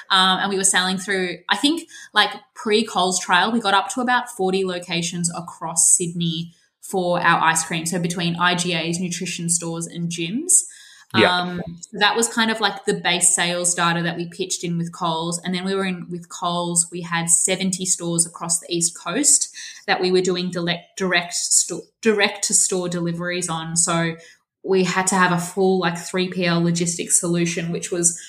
Um, 0.10 0.40
and 0.40 0.50
we 0.50 0.58
were 0.58 0.64
selling 0.64 0.98
through, 0.98 1.40
I 1.50 1.58
think, 1.58 1.88
like 2.14 2.32
pre 2.56 2.84
Coles 2.86 3.20
trial, 3.20 3.52
we 3.52 3.60
got 3.60 3.74
up 3.76 3.90
to 3.90 4.02
about 4.02 4.30
40 4.30 4.66
locations 4.66 5.32
across 5.36 5.96
Sydney 5.96 6.54
for 6.90 7.20
our 7.20 7.42
ice 7.42 7.66
cream. 7.66 7.86
So 7.86 8.00
between 8.00 8.36
IGAs, 8.36 9.00
nutrition 9.00 9.50
stores, 9.50 9.88
and 9.88 10.10
gyms. 10.10 10.64
Yeah. 11.16 11.32
Um, 11.32 11.62
so 11.82 11.98
that 12.00 12.16
was 12.16 12.28
kind 12.28 12.52
of 12.52 12.60
like 12.60 12.86
the 12.86 12.96
base 12.96 13.34
sales 13.34 13.74
data 13.74 14.04
that 14.04 14.18
we 14.18 14.28
pitched 14.28 14.64
in 14.64 14.78
with 14.78 14.92
Coles. 14.92 15.40
And 15.44 15.56
then 15.56 15.64
we 15.64 15.74
were 15.74 15.86
in 15.86 16.10
with 16.10 16.30
Coles, 16.30 16.88
we 16.92 17.02
had 17.02 17.30
70 17.30 17.86
stores 17.86 18.26
across 18.26 18.60
the 18.60 18.68
East 18.70 18.98
Coast 18.98 19.56
that 19.88 20.02
we 20.02 20.12
were 20.12 20.22
doing 20.22 20.52
direct, 20.52 20.98
direct, 20.98 21.36
direct 22.02 22.44
to 22.46 22.54
store 22.54 22.90
deliveries 22.90 23.50
on. 23.50 23.78
So 23.78 24.16
we 24.64 24.84
had 24.84 25.08
to 25.08 25.16
have 25.16 25.32
a 25.32 25.40
full 25.40 25.80
like 25.80 25.96
3PL 25.96 26.64
logistics 26.64 27.20
solution, 27.20 27.72
which 27.72 27.92
was 27.92 28.20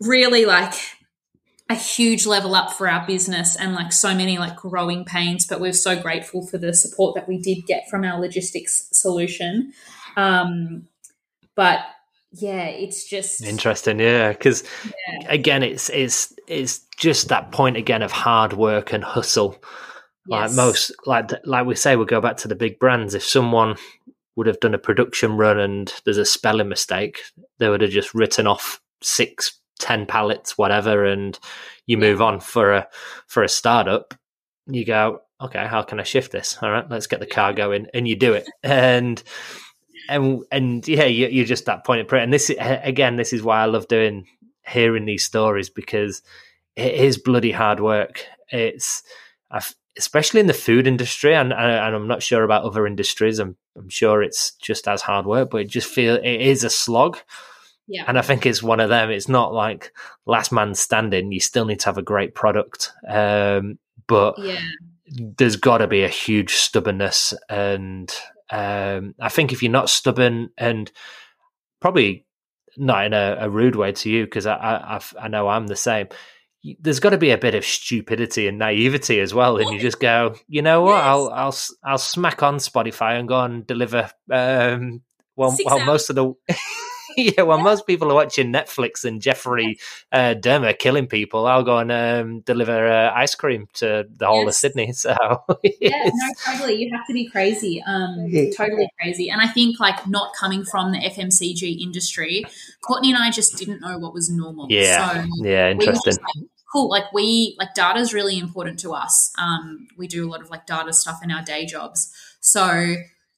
really 0.00 0.46
like 0.46 0.74
a 1.72 1.76
huge 1.76 2.26
level 2.26 2.54
up 2.54 2.72
for 2.72 2.88
our 2.88 3.06
business 3.06 3.56
and 3.56 3.74
like 3.74 3.92
so 3.92 4.14
many 4.14 4.38
like 4.38 4.56
growing 4.56 5.04
pains 5.04 5.46
but 5.46 5.60
we're 5.60 5.72
so 5.72 6.00
grateful 6.00 6.46
for 6.46 6.58
the 6.58 6.74
support 6.74 7.14
that 7.14 7.26
we 7.26 7.38
did 7.38 7.66
get 7.66 7.88
from 7.88 8.04
our 8.04 8.20
logistics 8.20 8.88
solution 8.92 9.72
um, 10.16 10.86
but 11.54 11.80
yeah 12.32 12.64
it's 12.64 13.08
just 13.08 13.42
interesting 13.42 13.98
yeah 13.98 14.30
because 14.30 14.64
yeah. 14.84 15.28
again 15.28 15.62
it's 15.62 15.90
it's 15.90 16.32
it's 16.46 16.80
just 16.96 17.28
that 17.28 17.52
point 17.52 17.76
again 17.76 18.02
of 18.02 18.12
hard 18.12 18.52
work 18.52 18.92
and 18.92 19.04
hustle 19.04 19.62
yes. 20.26 20.40
like 20.40 20.52
most 20.52 20.92
like 21.04 21.30
like 21.44 21.66
we 21.66 21.74
say 21.74 21.96
we 21.96 22.04
go 22.04 22.20
back 22.20 22.36
to 22.36 22.48
the 22.48 22.54
big 22.54 22.78
brands 22.78 23.14
if 23.14 23.24
someone 23.24 23.76
would 24.36 24.46
have 24.46 24.60
done 24.60 24.74
a 24.74 24.78
production 24.78 25.36
run 25.36 25.58
and 25.58 25.92
there's 26.04 26.16
a 26.16 26.24
spelling 26.24 26.68
mistake 26.68 27.18
they 27.58 27.68
would 27.68 27.82
have 27.82 27.90
just 27.90 28.14
written 28.14 28.46
off 28.46 28.80
six 29.02 29.58
10 29.82 30.06
pallets, 30.06 30.56
whatever, 30.56 31.04
and 31.04 31.38
you 31.86 31.98
move 31.98 32.22
on 32.22 32.40
for 32.40 32.72
a 32.72 32.88
for 33.26 33.42
a 33.42 33.48
startup, 33.48 34.14
you 34.66 34.84
go, 34.84 35.20
okay, 35.40 35.66
how 35.66 35.82
can 35.82 36.00
I 36.00 36.04
shift 36.04 36.32
this? 36.32 36.56
All 36.62 36.70
right, 36.70 36.88
let's 36.88 37.06
get 37.06 37.20
the 37.20 37.26
car 37.26 37.52
going, 37.52 37.88
and 37.92 38.08
you 38.08 38.16
do 38.16 38.32
it. 38.32 38.48
And 38.62 39.22
and 40.08 40.44
and 40.50 40.86
yeah, 40.88 41.04
you, 41.04 41.42
are 41.42 41.46
just 41.46 41.66
that 41.66 41.84
point 41.84 42.00
of 42.00 42.08
prayer. 42.08 42.22
And 42.22 42.32
this 42.32 42.50
again, 42.58 43.16
this 43.16 43.32
is 43.32 43.42
why 43.42 43.62
I 43.62 43.66
love 43.66 43.88
doing 43.88 44.26
hearing 44.66 45.04
these 45.04 45.24
stories 45.24 45.68
because 45.68 46.22
it 46.76 46.94
is 46.94 47.18
bloody 47.18 47.52
hard 47.52 47.80
work. 47.80 48.24
It's 48.50 49.02
especially 49.96 50.40
in 50.40 50.46
the 50.46 50.54
food 50.54 50.86
industry, 50.86 51.34
and, 51.34 51.52
and 51.52 51.94
I'm 51.94 52.08
not 52.08 52.22
sure 52.22 52.44
about 52.44 52.64
other 52.64 52.86
industries. 52.86 53.38
I'm 53.38 53.56
I'm 53.76 53.88
sure 53.88 54.22
it's 54.22 54.52
just 54.52 54.88
as 54.88 55.02
hard 55.02 55.26
work, 55.26 55.50
but 55.50 55.62
it 55.62 55.68
just 55.68 55.88
feel 55.88 56.16
it 56.16 56.40
is 56.40 56.64
a 56.64 56.70
slog. 56.70 57.18
Yeah. 57.92 58.04
And 58.06 58.18
I 58.18 58.22
think 58.22 58.46
it's 58.46 58.62
one 58.62 58.80
of 58.80 58.88
them. 58.88 59.10
It's 59.10 59.28
not 59.28 59.52
like 59.52 59.92
last 60.24 60.50
man 60.50 60.74
standing. 60.74 61.30
You 61.30 61.40
still 61.40 61.66
need 61.66 61.80
to 61.80 61.86
have 61.86 61.98
a 61.98 62.02
great 62.02 62.34
product. 62.34 62.90
Um, 63.06 63.78
but 64.06 64.38
yeah. 64.38 64.60
there's 65.06 65.56
got 65.56 65.78
to 65.78 65.86
be 65.86 66.02
a 66.02 66.08
huge 66.08 66.54
stubbornness. 66.54 67.34
And 67.50 68.10
um, 68.50 69.14
I 69.20 69.28
think 69.28 69.52
if 69.52 69.62
you're 69.62 69.70
not 69.70 69.90
stubborn 69.90 70.48
and 70.56 70.90
probably 71.80 72.24
not 72.78 73.04
in 73.04 73.12
a, 73.12 73.36
a 73.40 73.50
rude 73.50 73.76
way 73.76 73.92
to 73.92 74.08
you, 74.10 74.24
because 74.24 74.46
I, 74.46 74.54
I, 74.54 75.00
I 75.20 75.28
know 75.28 75.48
I'm 75.48 75.66
the 75.66 75.76
same 75.76 76.08
there's 76.78 77.00
got 77.00 77.10
to 77.10 77.18
be 77.18 77.32
a 77.32 77.38
bit 77.38 77.56
of 77.56 77.64
stupidity 77.64 78.46
and 78.46 78.56
naivety 78.56 79.18
as 79.18 79.34
well, 79.34 79.56
and 79.56 79.70
you 79.70 79.80
just 79.80 79.98
go, 79.98 80.36
you 80.46 80.62
know 80.62 80.82
what, 80.82 80.94
yes. 80.94 81.04
I'll 81.04 81.28
I'll 81.30 81.56
I'll 81.84 81.98
smack 81.98 82.42
on 82.44 82.58
Spotify 82.58 83.18
and 83.18 83.26
go 83.26 83.40
and 83.40 83.66
deliver. 83.66 84.10
Um, 84.30 85.02
well, 85.34 85.56
well, 85.64 85.84
most 85.84 86.08
of 86.10 86.16
the 86.16 86.32
yeah, 87.16 87.42
well, 87.42 87.58
yeah. 87.58 87.64
most 87.64 87.86
people 87.86 88.10
are 88.10 88.14
watching 88.14 88.52
Netflix 88.52 89.04
and 89.04 89.20
Jeffrey 89.20 89.78
uh, 90.10 90.34
Dahmer 90.38 90.78
killing 90.78 91.06
people. 91.06 91.46
I'll 91.46 91.62
go 91.62 91.78
and 91.78 91.92
um, 91.92 92.40
deliver 92.40 92.86
uh, 92.86 93.12
ice 93.14 93.34
cream 93.34 93.68
to 93.74 94.06
the 94.16 94.26
whole 94.26 94.44
yes. 94.44 94.48
of 94.48 94.54
Sydney. 94.54 94.92
So 94.92 95.10
yeah, 95.80 96.10
no, 96.12 96.28
totally. 96.44 96.76
You 96.76 96.90
have 96.96 97.06
to 97.06 97.12
be 97.12 97.28
crazy, 97.28 97.82
um, 97.86 98.30
totally 98.56 98.88
crazy. 99.00 99.30
And 99.30 99.40
I 99.40 99.48
think 99.48 99.80
like 99.80 100.06
not 100.06 100.34
coming 100.38 100.64
from 100.64 100.92
the 100.92 100.98
FMCG 100.98 101.80
industry, 101.80 102.44
Courtney 102.82 103.10
and 103.12 103.22
I 103.22 103.30
just 103.30 103.56
didn't 103.56 103.80
know 103.80 103.98
what 103.98 104.14
was 104.14 104.30
normal. 104.30 104.66
Yeah, 104.70 105.22
so 105.22 105.26
yeah, 105.42 105.70
interesting. 105.70 106.18
We 106.36 106.48
cool. 106.72 106.88
Like 106.88 107.12
we 107.12 107.54
like 107.58 107.74
data 107.74 108.00
is 108.00 108.14
really 108.14 108.38
important 108.38 108.78
to 108.80 108.94
us. 108.94 109.32
Um, 109.38 109.88
we 109.96 110.08
do 110.08 110.26
a 110.26 110.30
lot 110.30 110.40
of 110.40 110.50
like 110.50 110.66
data 110.66 110.92
stuff 110.92 111.20
in 111.22 111.30
our 111.30 111.42
day 111.42 111.66
jobs. 111.66 112.12
So 112.40 112.96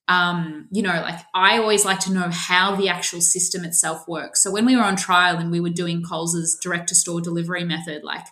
um, 0.09 0.69
you 0.71 0.83
know, 0.83 1.01
like 1.01 1.21
I 1.35 1.59
always 1.59 1.85
like 1.85 2.01
to 2.01 2.13
know 2.13 2.29
how 2.31 2.77
the 2.77 2.89
actual 2.89 3.21
system 3.21 3.65
itself 3.65 4.07
works. 4.07 4.43
So 4.43 4.51
when 4.51 4.67
we 4.67 4.77
were 4.77 4.83
on 4.83 4.97
trial 4.97 5.39
and 5.39 5.51
we 5.51 5.61
were 5.61 5.71
doing 5.71 6.03
Coles's 6.03 6.59
direct 6.61 6.89
to 6.91 6.95
store 6.95 7.21
delivery 7.21 7.65
method, 7.65 8.05
like 8.05 8.27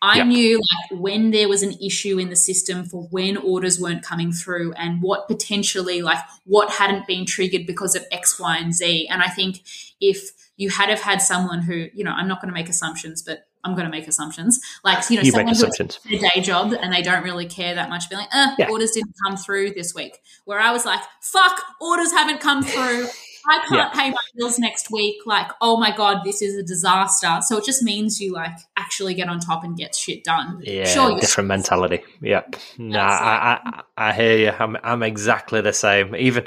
I 0.00 0.16
yep. 0.16 0.26
knew 0.26 0.56
like 0.56 1.00
when 1.00 1.30
there 1.30 1.48
was 1.48 1.62
an 1.62 1.74
issue 1.80 2.18
in 2.18 2.28
the 2.28 2.36
system 2.36 2.84
for 2.84 3.04
when 3.10 3.36
orders 3.36 3.78
weren't 3.78 4.02
coming 4.02 4.32
through 4.32 4.72
and 4.72 5.00
what 5.00 5.28
potentially 5.28 6.02
like 6.02 6.18
what 6.44 6.70
hadn't 6.70 7.06
been 7.06 7.24
triggered 7.24 7.66
because 7.66 7.94
of 7.94 8.04
X, 8.10 8.40
Y, 8.40 8.58
and 8.58 8.74
Z. 8.74 9.06
And 9.08 9.22
I 9.22 9.28
think 9.28 9.60
if 10.00 10.32
you 10.56 10.70
had 10.70 10.88
have 10.88 11.02
had 11.02 11.22
someone 11.22 11.62
who, 11.62 11.86
you 11.94 12.02
know, 12.02 12.10
I'm 12.10 12.26
not 12.26 12.40
going 12.40 12.48
to 12.48 12.54
make 12.54 12.68
assumptions, 12.68 13.22
but 13.22 13.46
I'm 13.64 13.74
going 13.74 13.84
to 13.84 13.90
make 13.90 14.08
assumptions. 14.08 14.60
Like, 14.84 15.08
you 15.10 15.16
know, 15.16 15.22
you 15.22 15.30
someone 15.30 15.54
who's 15.54 15.62
a 15.62 16.18
day 16.18 16.40
job 16.40 16.72
and 16.72 16.92
they 16.92 17.02
don't 17.02 17.22
really 17.22 17.46
care 17.46 17.74
that 17.74 17.88
much, 17.88 18.10
be 18.10 18.16
like, 18.16 18.28
eh, 18.34 18.54
yeah. 18.58 18.70
orders 18.70 18.92
didn't 18.92 19.14
come 19.24 19.36
through 19.36 19.72
this 19.72 19.94
week. 19.94 20.18
Where 20.44 20.58
I 20.58 20.72
was 20.72 20.84
like, 20.84 21.00
fuck, 21.20 21.60
orders 21.80 22.10
haven't 22.12 22.40
come 22.40 22.62
through. 22.62 23.06
I 23.48 23.58
can't 23.68 23.72
yeah. 23.72 23.90
pay 23.90 24.10
my 24.10 24.16
bills 24.36 24.58
next 24.58 24.90
week. 24.90 25.16
Like, 25.26 25.50
oh 25.60 25.76
my 25.76 25.94
God, 25.94 26.18
this 26.24 26.42
is 26.42 26.56
a 26.56 26.62
disaster. 26.62 27.38
So 27.42 27.58
it 27.58 27.64
just 27.64 27.82
means 27.82 28.20
you 28.20 28.32
like 28.32 28.56
actually 28.76 29.14
get 29.14 29.28
on 29.28 29.38
top 29.40 29.64
and 29.64 29.76
get 29.76 29.94
shit 29.94 30.24
done. 30.24 30.60
Yeah, 30.64 30.84
sure, 30.84 31.18
different 31.20 31.48
mentality. 31.48 32.02
Yep. 32.20 32.56
Nah, 32.78 33.00
I, 33.00 33.60
I, 33.64 33.82
I 33.96 34.12
hear 34.12 34.36
you. 34.38 34.52
I'm, 34.58 34.76
I'm 34.82 35.02
exactly 35.02 35.60
the 35.60 35.72
same. 35.72 36.16
Even, 36.16 36.46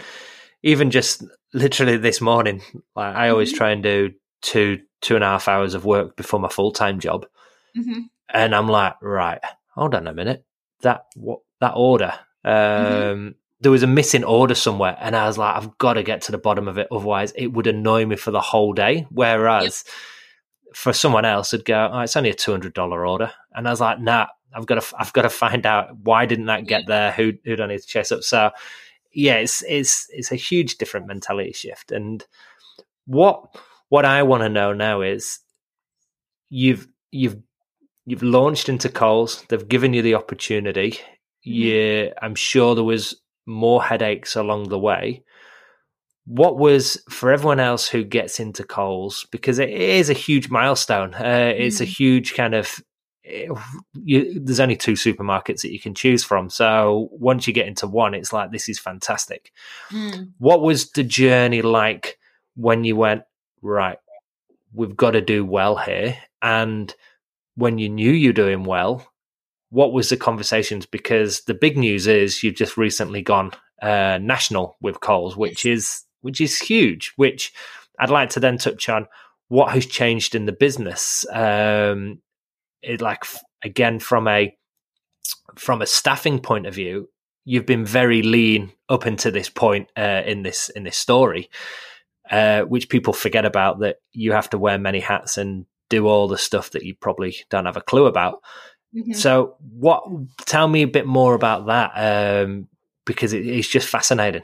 even 0.63 0.91
just 0.91 1.23
literally 1.53 1.97
this 1.97 2.19
morning, 2.19 2.61
like 2.95 3.15
I 3.15 3.29
always 3.29 3.49
mm-hmm. 3.49 3.57
try 3.57 3.71
and 3.71 3.83
do 3.83 4.11
two 4.45 4.79
two 5.01 5.15
and 5.15 5.23
a 5.23 5.27
half 5.27 5.47
hours 5.47 5.73
of 5.73 5.85
work 5.85 6.15
before 6.15 6.39
my 6.39 6.47
full 6.47 6.71
time 6.71 6.99
job, 6.99 7.25
mm-hmm. 7.75 8.01
and 8.29 8.55
I'm 8.55 8.67
like, 8.67 8.93
right, 9.01 9.41
hold 9.73 9.95
on 9.95 10.07
a 10.07 10.13
minute, 10.13 10.45
that 10.81 11.05
what 11.15 11.39
that 11.59 11.73
order. 11.75 12.13
Um, 12.43 12.53
mm-hmm. 12.53 13.29
There 13.61 13.71
was 13.71 13.83
a 13.83 13.87
missing 13.87 14.23
order 14.23 14.53
somewhere, 14.53 14.95
and 14.99 15.15
I 15.15 15.25
was 15.25 15.37
like, 15.37 15.55
I've 15.55 15.77
got 15.79 15.93
to 15.93 16.03
get 16.03 16.21
to 16.23 16.31
the 16.31 16.37
bottom 16.37 16.67
of 16.67 16.77
it, 16.77 16.87
otherwise 16.91 17.33
it 17.35 17.47
would 17.47 17.65
annoy 17.65 18.05
me 18.05 18.15
for 18.17 18.29
the 18.29 18.41
whole 18.41 18.73
day. 18.73 19.07
Whereas 19.09 19.83
yep. 19.85 20.75
for 20.75 20.93
someone 20.93 21.25
else, 21.25 21.53
it'd 21.53 21.65
go, 21.65 21.89
oh, 21.91 22.01
it's 22.01 22.15
only 22.15 22.29
a 22.29 22.35
two 22.35 22.51
hundred 22.51 22.75
dollar 22.75 23.05
order, 23.07 23.31
and 23.51 23.67
I 23.67 23.71
was 23.71 23.81
like, 23.81 23.99
nah, 23.99 24.27
I've 24.53 24.67
got 24.67 24.81
to, 24.81 24.95
I've 24.99 25.13
got 25.13 25.23
to 25.23 25.29
find 25.29 25.65
out 25.65 25.97
why 25.97 26.27
didn't 26.27 26.45
that 26.45 26.67
get 26.67 26.85
there? 26.85 27.11
Who, 27.13 27.33
who 27.43 27.55
do 27.55 27.63
I 27.63 27.67
need 27.67 27.81
to 27.81 27.87
chase 27.87 28.11
up? 28.11 28.21
So, 28.21 28.51
yeah, 29.11 29.35
it's 29.35 29.63
it's 29.67 30.07
it's 30.11 30.31
a 30.31 30.35
huge 30.35 30.77
different 30.77 31.07
mentality 31.07 31.53
shift, 31.53 31.91
and 31.91 32.23
what 33.07 33.55
what 33.89 34.05
I 34.05 34.23
want 34.23 34.43
to 34.43 34.49
know 34.49 34.73
now 34.73 35.01
is 35.01 35.39
you've 36.49 36.87
you've 37.11 37.37
you've 38.05 38.23
launched 38.23 38.69
into 38.69 38.89
Coles. 38.89 39.43
They've 39.49 39.67
given 39.67 39.93
you 39.93 40.01
the 40.01 40.15
opportunity. 40.15 40.91
Mm-hmm. 40.91 41.51
Yeah, 41.51 42.13
I'm 42.21 42.35
sure 42.35 42.75
there 42.75 42.83
was 42.83 43.15
more 43.45 43.83
headaches 43.83 44.35
along 44.35 44.69
the 44.69 44.79
way. 44.79 45.23
What 46.25 46.57
was 46.57 47.03
for 47.09 47.31
everyone 47.31 47.59
else 47.59 47.87
who 47.87 48.03
gets 48.03 48.39
into 48.39 48.63
Coles 48.63 49.27
because 49.31 49.59
it 49.59 49.69
is 49.69 50.09
a 50.09 50.13
huge 50.13 50.49
milestone. 50.49 51.13
Uh, 51.13 51.21
mm-hmm. 51.21 51.61
It's 51.61 51.79
a 51.79 51.83
mm-hmm. 51.83 51.91
huge 51.91 52.33
kind 52.33 52.55
of. 52.55 52.81
Eh, 53.23 53.47
you, 54.03 54.39
there's 54.39 54.59
only 54.59 54.75
two 54.75 54.93
supermarkets 54.93 55.61
that 55.61 55.71
you 55.71 55.79
can 55.79 55.95
choose 55.95 56.23
from, 56.23 56.49
so 56.49 57.09
once 57.11 57.47
you 57.47 57.53
get 57.53 57.67
into 57.67 57.87
one, 57.87 58.13
it's 58.13 58.33
like 58.33 58.51
this 58.51 58.69
is 58.69 58.77
fantastic. 58.77 59.51
Mm. 59.91 60.31
What 60.37 60.61
was 60.61 60.91
the 60.91 61.03
journey 61.03 61.63
like 61.63 62.19
when 62.55 62.83
you 62.83 62.95
went? 62.95 63.23
Right, 63.65 63.97
we've 64.73 64.95
got 64.95 65.11
to 65.11 65.21
do 65.21 65.43
well 65.43 65.75
here. 65.75 66.17
And 66.41 66.93
when 67.55 67.77
you 67.77 67.89
knew 67.89 68.11
you're 68.11 68.33
doing 68.33 68.63
well, 68.63 69.07
what 69.69 69.91
was 69.91 70.09
the 70.09 70.17
conversations? 70.17 70.85
Because 70.85 71.41
the 71.41 71.53
big 71.53 71.77
news 71.77 72.07
is 72.07 72.43
you've 72.43 72.55
just 72.55 72.77
recently 72.77 73.21
gone 73.21 73.51
uh, 73.81 74.19
national 74.21 74.77
with 74.81 75.01
Coles, 75.01 75.35
which 75.35 75.65
is 75.65 76.03
which 76.21 76.39
is 76.39 76.57
huge. 76.59 77.13
Which 77.15 77.53
I'd 77.99 78.09
like 78.09 78.29
to 78.31 78.39
then 78.39 78.57
touch 78.57 78.87
on 78.89 79.07
what 79.47 79.71
has 79.73 79.85
changed 79.85 80.35
in 80.35 80.45
the 80.45 80.53
business. 80.53 81.25
Um, 81.31 82.21
it 82.81 83.01
like 83.01 83.25
again 83.63 83.99
from 83.99 84.27
a 84.27 84.55
from 85.55 85.81
a 85.81 85.87
staffing 85.87 86.39
point 86.39 86.67
of 86.67 86.75
view, 86.75 87.09
you've 87.43 87.65
been 87.65 87.85
very 87.85 88.21
lean 88.21 88.71
up 88.89 89.05
until 89.05 89.31
this 89.31 89.49
point 89.49 89.89
uh, 89.97 90.21
in 90.25 90.43
this 90.43 90.69
in 90.69 90.83
this 90.83 90.97
story 90.97 91.49
uh, 92.31 92.61
which 92.61 92.89
people 92.89 93.13
forget 93.13 93.45
about 93.45 93.79
that 93.79 93.97
you 94.11 94.31
have 94.31 94.49
to 94.49 94.57
wear 94.57 94.77
many 94.77 94.99
hats 94.99 95.37
and 95.37 95.65
do 95.89 96.07
all 96.07 96.27
the 96.27 96.37
stuff 96.37 96.71
that 96.71 96.83
you 96.83 96.95
probably 96.95 97.35
don't 97.49 97.65
have 97.65 97.77
a 97.77 97.81
clue 97.81 98.05
about. 98.05 98.41
Mm-hmm. 98.95 99.13
So, 99.13 99.55
what? 99.59 100.03
Tell 100.45 100.67
me 100.67 100.83
a 100.83 100.87
bit 100.87 101.05
more 101.05 101.35
about 101.35 101.67
that 101.67 101.91
um, 102.45 102.67
because 103.05 103.33
it, 103.33 103.45
it's 103.45 103.67
just 103.67 103.89
fascinating. 103.89 104.43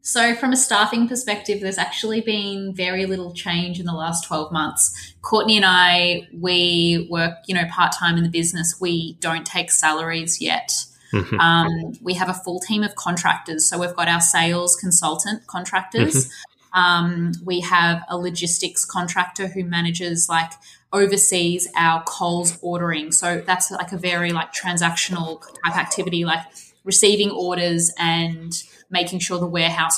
So, 0.00 0.34
from 0.34 0.52
a 0.52 0.56
staffing 0.56 1.08
perspective, 1.08 1.60
there's 1.60 1.78
actually 1.78 2.20
been 2.20 2.74
very 2.74 3.06
little 3.06 3.32
change 3.32 3.80
in 3.80 3.86
the 3.86 3.92
last 3.92 4.24
12 4.24 4.50
months. 4.52 5.14
Courtney 5.22 5.56
and 5.56 5.64
I, 5.66 6.28
we 6.32 7.06
work, 7.10 7.36
you 7.46 7.54
know, 7.54 7.64
part 7.70 7.92
time 7.92 8.16
in 8.16 8.22
the 8.22 8.30
business. 8.30 8.78
We 8.80 9.14
don't 9.20 9.46
take 9.46 9.70
salaries 9.70 10.40
yet. 10.40 10.84
Mm-hmm. 11.12 11.38
Um, 11.38 11.92
we 12.02 12.14
have 12.14 12.28
a 12.28 12.34
full 12.34 12.60
team 12.60 12.82
of 12.82 12.94
contractors. 12.96 13.68
So, 13.68 13.78
we've 13.78 13.94
got 13.94 14.08
our 14.08 14.20
sales 14.20 14.74
consultant 14.76 15.46
contractors. 15.46 16.26
Mm-hmm. 16.26 16.32
Um, 16.74 17.32
we 17.44 17.60
have 17.60 18.02
a 18.08 18.18
logistics 18.18 18.84
contractor 18.84 19.46
who 19.46 19.64
manages 19.64 20.28
like 20.28 20.52
oversees 20.92 21.68
our 21.76 22.02
Coles 22.04 22.58
ordering. 22.60 23.12
So 23.12 23.42
that's 23.46 23.70
like 23.70 23.92
a 23.92 23.96
very 23.96 24.32
like 24.32 24.52
transactional 24.52 25.42
type 25.64 25.76
activity, 25.76 26.24
like 26.24 26.44
receiving 26.84 27.30
orders 27.30 27.92
and 27.98 28.52
making 28.90 29.20
sure 29.20 29.38
the 29.38 29.46
warehouse 29.46 29.96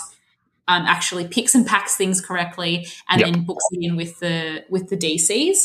um, 0.68 0.82
actually 0.84 1.26
picks 1.28 1.54
and 1.54 1.66
packs 1.66 1.96
things 1.96 2.20
correctly 2.20 2.86
and 3.08 3.20
yep. 3.20 3.32
then 3.32 3.44
books 3.44 3.64
it 3.72 3.84
in 3.84 3.96
with 3.96 4.18
the 4.20 4.64
with 4.68 4.88
the 4.88 4.96
DCs. 4.96 5.58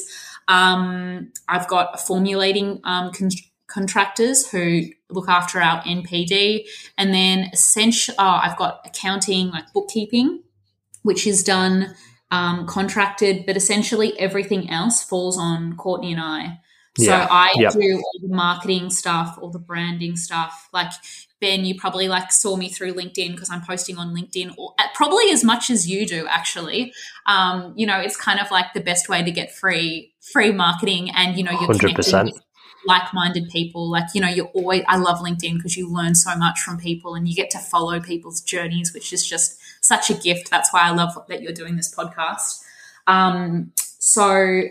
Um, 0.47 1.31
I've 1.47 1.67
got 1.67 1.99
formulating 1.99 2.79
um, 2.83 3.11
con- 3.11 3.29
contractors 3.67 4.49
who 4.49 4.83
look 5.09 5.29
after 5.29 5.61
our 5.61 5.81
NPD, 5.83 6.67
and 6.97 7.13
then 7.13 7.49
essential. 7.53 8.15
Oh, 8.17 8.39
I've 8.43 8.57
got 8.57 8.81
accounting, 8.85 9.49
like 9.49 9.71
bookkeeping 9.73 10.43
which 11.03 11.27
is 11.27 11.43
done 11.43 11.95
um, 12.31 12.65
contracted, 12.65 13.45
but 13.45 13.57
essentially 13.57 14.17
everything 14.19 14.69
else 14.69 15.03
falls 15.03 15.37
on 15.37 15.75
Courtney 15.75 16.13
and 16.13 16.21
I. 16.21 16.59
So 16.97 17.05
yeah. 17.05 17.27
I 17.29 17.53
yep. 17.55 17.73
do 17.73 18.01
all 18.03 18.19
the 18.21 18.35
marketing 18.35 18.89
stuff, 18.89 19.37
all 19.41 19.49
the 19.49 19.59
branding 19.59 20.17
stuff. 20.17 20.67
Like 20.73 20.91
Ben, 21.39 21.63
you 21.63 21.79
probably 21.79 22.09
like 22.09 22.31
saw 22.31 22.57
me 22.57 22.67
through 22.69 22.93
LinkedIn 22.93 23.31
because 23.31 23.49
I'm 23.49 23.61
posting 23.61 23.97
on 23.97 24.13
LinkedIn, 24.13 24.53
or 24.57 24.73
probably 24.93 25.31
as 25.31 25.43
much 25.43 25.69
as 25.69 25.89
you 25.89 26.05
do. 26.05 26.27
Actually, 26.27 26.93
um, 27.27 27.73
you 27.77 27.87
know, 27.87 27.99
it's 27.99 28.17
kind 28.17 28.41
of 28.41 28.51
like 28.51 28.73
the 28.73 28.81
best 28.81 29.07
way 29.07 29.23
to 29.23 29.31
get 29.31 29.55
free 29.55 30.13
free 30.33 30.51
marketing, 30.51 31.09
and 31.11 31.37
you 31.37 31.43
know, 31.43 31.51
you're 31.51 31.69
100% 31.69 32.31
like-minded 32.87 33.47
people 33.49 33.91
like 33.91 34.05
you 34.15 34.19
know 34.19 34.27
you're 34.27 34.49
always 34.55 34.81
i 34.87 34.97
love 34.97 35.19
linkedin 35.19 35.55
because 35.55 35.77
you 35.77 35.87
learn 35.87 36.15
so 36.15 36.35
much 36.35 36.59
from 36.59 36.79
people 36.79 37.13
and 37.13 37.27
you 37.27 37.35
get 37.35 37.51
to 37.51 37.59
follow 37.59 37.99
people's 37.99 38.41
journeys 38.41 38.91
which 38.91 39.13
is 39.13 39.23
just 39.23 39.60
such 39.81 40.09
a 40.09 40.13
gift. 40.13 40.49
That's 40.49 40.71
why 40.73 40.81
i 40.81 40.91
love 40.91 41.17
that 41.27 41.41
you're 41.41 41.53
doing 41.53 41.75
this 41.75 41.93
podcast. 41.93 42.61
Um, 43.07 43.73
so 43.75 44.63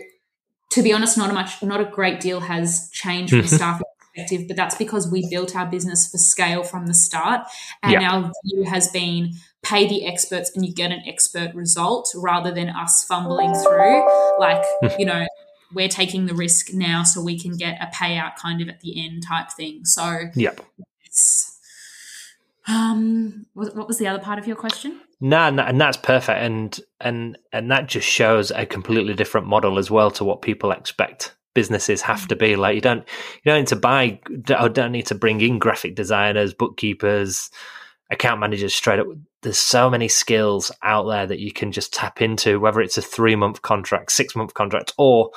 to 0.71 0.81
be 0.81 0.93
honest, 0.93 1.17
not 1.17 1.29
a 1.29 1.33
much, 1.33 1.61
not 1.61 1.81
a 1.81 1.85
great 1.85 2.19
deal 2.19 2.39
has 2.39 2.89
changed 2.91 3.33
from 3.33 3.47
staff 3.47 3.81
perspective, 4.13 4.47
but 4.47 4.57
that's 4.57 4.75
because 4.75 5.09
we 5.09 5.29
built 5.29 5.55
our 5.55 5.65
business 5.65 6.09
for 6.09 6.17
scale 6.17 6.63
from 6.63 6.87
the 6.87 6.93
start, 6.93 7.41
and 7.83 7.93
yeah. 7.93 8.11
our 8.11 8.31
view 8.45 8.63
has 8.63 8.89
been 8.89 9.33
pay 9.63 9.87
the 9.87 10.07
experts 10.07 10.51
and 10.55 10.65
you 10.65 10.73
get 10.73 10.91
an 10.91 11.01
expert 11.05 11.53
result 11.53 12.11
rather 12.15 12.51
than 12.51 12.67
us 12.67 13.03
fumbling 13.03 13.53
through 13.53 14.39
like 14.39 14.63
you 14.97 15.05
know 15.05 15.23
we're 15.71 15.87
taking 15.87 16.25
the 16.25 16.33
risk 16.33 16.73
now 16.73 17.03
so 17.03 17.21
we 17.21 17.39
can 17.39 17.55
get 17.55 17.77
a 17.79 17.85
payout 17.95 18.35
kind 18.35 18.59
of 18.59 18.67
at 18.67 18.81
the 18.81 19.05
end 19.05 19.23
type 19.27 19.51
thing. 19.51 19.85
So 19.85 20.29
yep 20.35 20.59
um 22.67 23.45
what 23.53 23.87
was 23.87 23.97
the 23.97 24.07
other 24.07 24.19
part 24.19 24.37
of 24.39 24.47
your 24.47 24.55
question 24.55 24.99
no, 25.23 25.51
nah, 25.51 25.67
and 25.67 25.79
that's 25.79 25.97
perfect, 25.97 26.39
and 26.39 26.79
and 26.99 27.37
and 27.53 27.69
that 27.69 27.87
just 27.87 28.07
shows 28.07 28.49
a 28.49 28.65
completely 28.65 29.13
different 29.13 29.45
model 29.45 29.77
as 29.77 29.91
well 29.91 30.09
to 30.11 30.23
what 30.23 30.41
people 30.41 30.71
expect 30.71 31.35
businesses 31.53 32.01
have 32.01 32.27
to 32.29 32.35
be. 32.35 32.55
Like 32.55 32.73
you 32.73 32.81
don't 32.81 33.07
you 33.43 33.51
don't 33.51 33.59
need 33.59 33.67
to 33.67 33.75
buy, 33.75 34.19
or 34.59 34.67
don't 34.67 34.91
need 34.91 35.05
to 35.07 35.15
bring 35.15 35.39
in 35.41 35.59
graphic 35.59 35.93
designers, 35.93 36.55
bookkeepers, 36.55 37.51
account 38.09 38.39
managers 38.39 38.73
straight 38.73 38.99
up. 38.99 39.05
There's 39.43 39.59
so 39.59 39.91
many 39.91 40.07
skills 40.07 40.71
out 40.81 41.07
there 41.07 41.27
that 41.27 41.39
you 41.39 41.53
can 41.53 41.71
just 41.71 41.93
tap 41.93 42.19
into, 42.19 42.59
whether 42.59 42.81
it's 42.81 42.97
a 42.97 43.03
three 43.03 43.35
month 43.35 43.61
contract, 43.61 44.11
six 44.11 44.35
month 44.35 44.55
contract, 44.55 44.91
or 44.97 45.29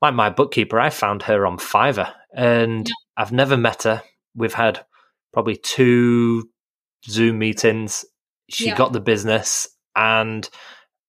like 0.00 0.14
my 0.14 0.30
bookkeeper, 0.30 0.78
I 0.78 0.90
found 0.90 1.24
her 1.24 1.44
on 1.44 1.58
Fiverr, 1.58 2.12
and 2.32 2.86
yeah. 2.86 2.94
I've 3.16 3.32
never 3.32 3.56
met 3.56 3.82
her. 3.82 4.04
We've 4.36 4.54
had 4.54 4.86
probably 5.32 5.56
two 5.56 6.48
Zoom 7.08 7.38
meetings 7.38 8.04
she 8.48 8.66
yeah. 8.66 8.76
got 8.76 8.92
the 8.92 9.00
business 9.00 9.68
and 9.96 10.48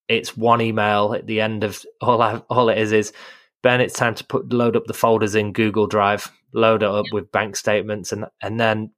it's 0.07 0.37
one 0.37 0.61
email 0.61 1.13
at 1.13 1.27
the 1.27 1.41
end 1.41 1.63
of 1.63 1.83
all 2.01 2.21
I, 2.21 2.37
all 2.49 2.69
it 2.69 2.77
is 2.77 2.91
is 2.91 3.13
Ben 3.63 3.81
it's 3.81 3.95
time 3.95 4.15
to 4.15 4.23
put 4.23 4.53
load 4.53 4.75
up 4.75 4.85
the 4.85 4.93
folders 4.93 5.35
in 5.35 5.53
Google 5.53 5.87
Drive 5.87 6.31
load 6.53 6.83
it 6.83 6.89
up 6.89 7.05
yeah. 7.07 7.13
with 7.13 7.31
bank 7.31 7.55
statements 7.55 8.11
and 8.11 8.25
and 8.41 8.59
then 8.59 8.91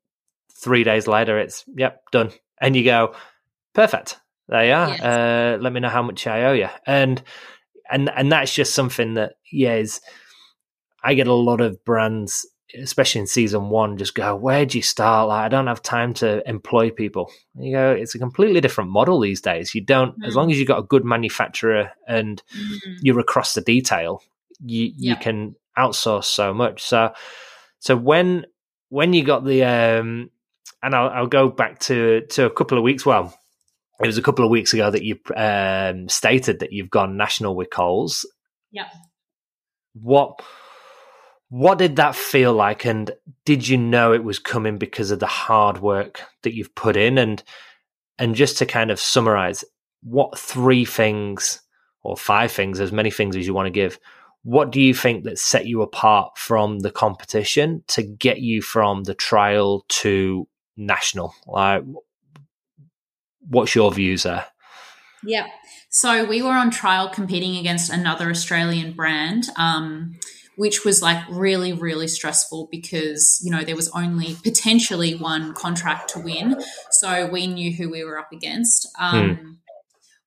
3 0.61 0.83
days 0.83 1.07
later 1.07 1.37
it's 1.37 1.63
yep 1.75 2.01
done 2.11 2.31
and 2.59 2.75
you 2.75 2.83
go 2.83 3.15
perfect 3.73 4.19
there 4.47 4.65
you 4.65 4.73
are 4.73 4.89
yes. 4.89 5.01
uh, 5.01 5.57
let 5.61 5.73
me 5.73 5.79
know 5.79 5.89
how 5.89 6.01
much 6.01 6.25
I 6.27 6.45
owe 6.45 6.53
you 6.53 6.69
and 6.85 7.21
and 7.89 8.09
and 8.09 8.31
that's 8.31 8.53
just 8.53 8.73
something 8.73 9.15
that 9.15 9.33
yeah 9.51 9.75
is 9.75 10.01
I 11.03 11.13
get 11.13 11.27
a 11.27 11.33
lot 11.33 11.61
of 11.61 11.83
brands 11.85 12.45
especially 12.75 13.21
in 13.21 13.27
season 13.27 13.69
one, 13.69 13.97
just 13.97 14.15
go, 14.15 14.35
where 14.35 14.65
do 14.65 14.77
you 14.77 14.81
start? 14.81 15.29
Like, 15.29 15.45
I 15.45 15.47
don't 15.49 15.67
have 15.67 15.81
time 15.81 16.13
to 16.15 16.47
employ 16.47 16.91
people. 16.91 17.31
You 17.57 17.71
go, 17.71 17.91
it's 17.91 18.15
a 18.15 18.19
completely 18.19 18.61
different 18.61 18.89
model 18.89 19.19
these 19.19 19.41
days. 19.41 19.73
You 19.73 19.83
don't, 19.83 20.19
mm. 20.19 20.27
as 20.27 20.35
long 20.35 20.51
as 20.51 20.59
you've 20.59 20.67
got 20.67 20.79
a 20.79 20.83
good 20.83 21.05
manufacturer 21.05 21.91
and 22.07 22.41
mm. 22.55 22.97
you're 23.01 23.19
across 23.19 23.53
the 23.53 23.61
detail, 23.61 24.21
you 24.59 24.91
yeah. 24.95 25.11
you 25.11 25.15
can 25.17 25.55
outsource 25.77 26.25
so 26.25 26.53
much. 26.53 26.83
So, 26.83 27.13
so 27.79 27.95
when 27.95 28.45
when 28.89 29.13
you 29.13 29.23
got 29.23 29.45
the, 29.45 29.63
um, 29.63 30.29
and 30.81 30.95
I'll, 30.95 31.09
I'll 31.09 31.27
go 31.27 31.49
back 31.49 31.79
to 31.81 32.21
to 32.21 32.45
a 32.45 32.49
couple 32.49 32.77
of 32.77 32.83
weeks. 32.83 33.05
Well, 33.05 33.37
it 34.01 34.07
was 34.07 34.17
a 34.17 34.21
couple 34.21 34.45
of 34.45 34.51
weeks 34.51 34.73
ago 34.73 34.91
that 34.91 35.03
you 35.03 35.19
um, 35.35 36.09
stated 36.09 36.59
that 36.59 36.71
you've 36.71 36.89
gone 36.89 37.17
national 37.17 37.55
with 37.55 37.69
Coles. 37.69 38.25
Yeah. 38.71 38.87
What 39.93 40.41
what 41.49 41.77
did 41.77 41.95
that 41.95 42.15
feel 42.15 42.53
like? 42.53 42.85
And 42.85 43.11
did 43.45 43.67
you 43.67 43.77
know 43.77 44.13
it 44.13 44.23
was 44.23 44.39
coming 44.39 44.77
because 44.77 45.11
of 45.11 45.19
the 45.19 45.27
hard 45.27 45.79
work 45.79 46.21
that 46.43 46.53
you've 46.53 46.75
put 46.75 46.97
in? 46.97 47.17
And 47.17 47.43
and 48.19 48.35
just 48.35 48.57
to 48.57 48.65
kind 48.65 48.91
of 48.91 48.99
summarize, 48.99 49.63
what 50.01 50.37
three 50.37 50.85
things 50.85 51.61
or 52.01 52.17
five 52.17 52.51
things, 52.51 52.79
as 52.79 52.91
many 52.91 53.11
things 53.11 53.35
as 53.35 53.45
you 53.45 53.53
want 53.53 53.67
to 53.67 53.71
give, 53.71 53.99
what 54.43 54.71
do 54.71 54.81
you 54.81 54.93
think 54.93 55.23
that 55.23 55.37
set 55.37 55.65
you 55.65 55.81
apart 55.81 56.37
from 56.37 56.79
the 56.79 56.91
competition 56.91 57.83
to 57.87 58.01
get 58.01 58.39
you 58.39 58.61
from 58.61 59.03
the 59.03 59.13
trial 59.13 59.85
to 59.89 60.47
national? 60.77 61.35
Like, 61.45 61.83
what's 63.47 63.75
your 63.75 63.91
views 63.91 64.23
there? 64.23 64.45
Yeah. 65.23 65.47
So 65.89 66.25
we 66.25 66.41
were 66.41 66.51
on 66.51 66.71
trial 66.71 67.09
competing 67.09 67.57
against 67.57 67.91
another 67.91 68.29
Australian 68.29 68.93
brand. 68.93 69.45
Um, 69.57 70.17
which 70.57 70.83
was 70.83 71.03
like 71.03 71.23
really, 71.29 71.71
really 71.71 72.07
stressful 72.07 72.67
because, 72.71 73.39
you 73.43 73.51
know, 73.51 73.63
there 73.63 73.75
was 73.75 73.89
only 73.89 74.35
potentially 74.43 75.13
one 75.13 75.53
contract 75.53 76.09
to 76.09 76.19
win. 76.19 76.59
So 76.89 77.27
we 77.27 77.45
knew 77.45 77.71
who 77.71 77.91
we 77.91 78.03
were 78.03 78.19
up 78.19 78.31
against. 78.33 78.87
Um, 78.99 79.35
hmm. 79.35 79.51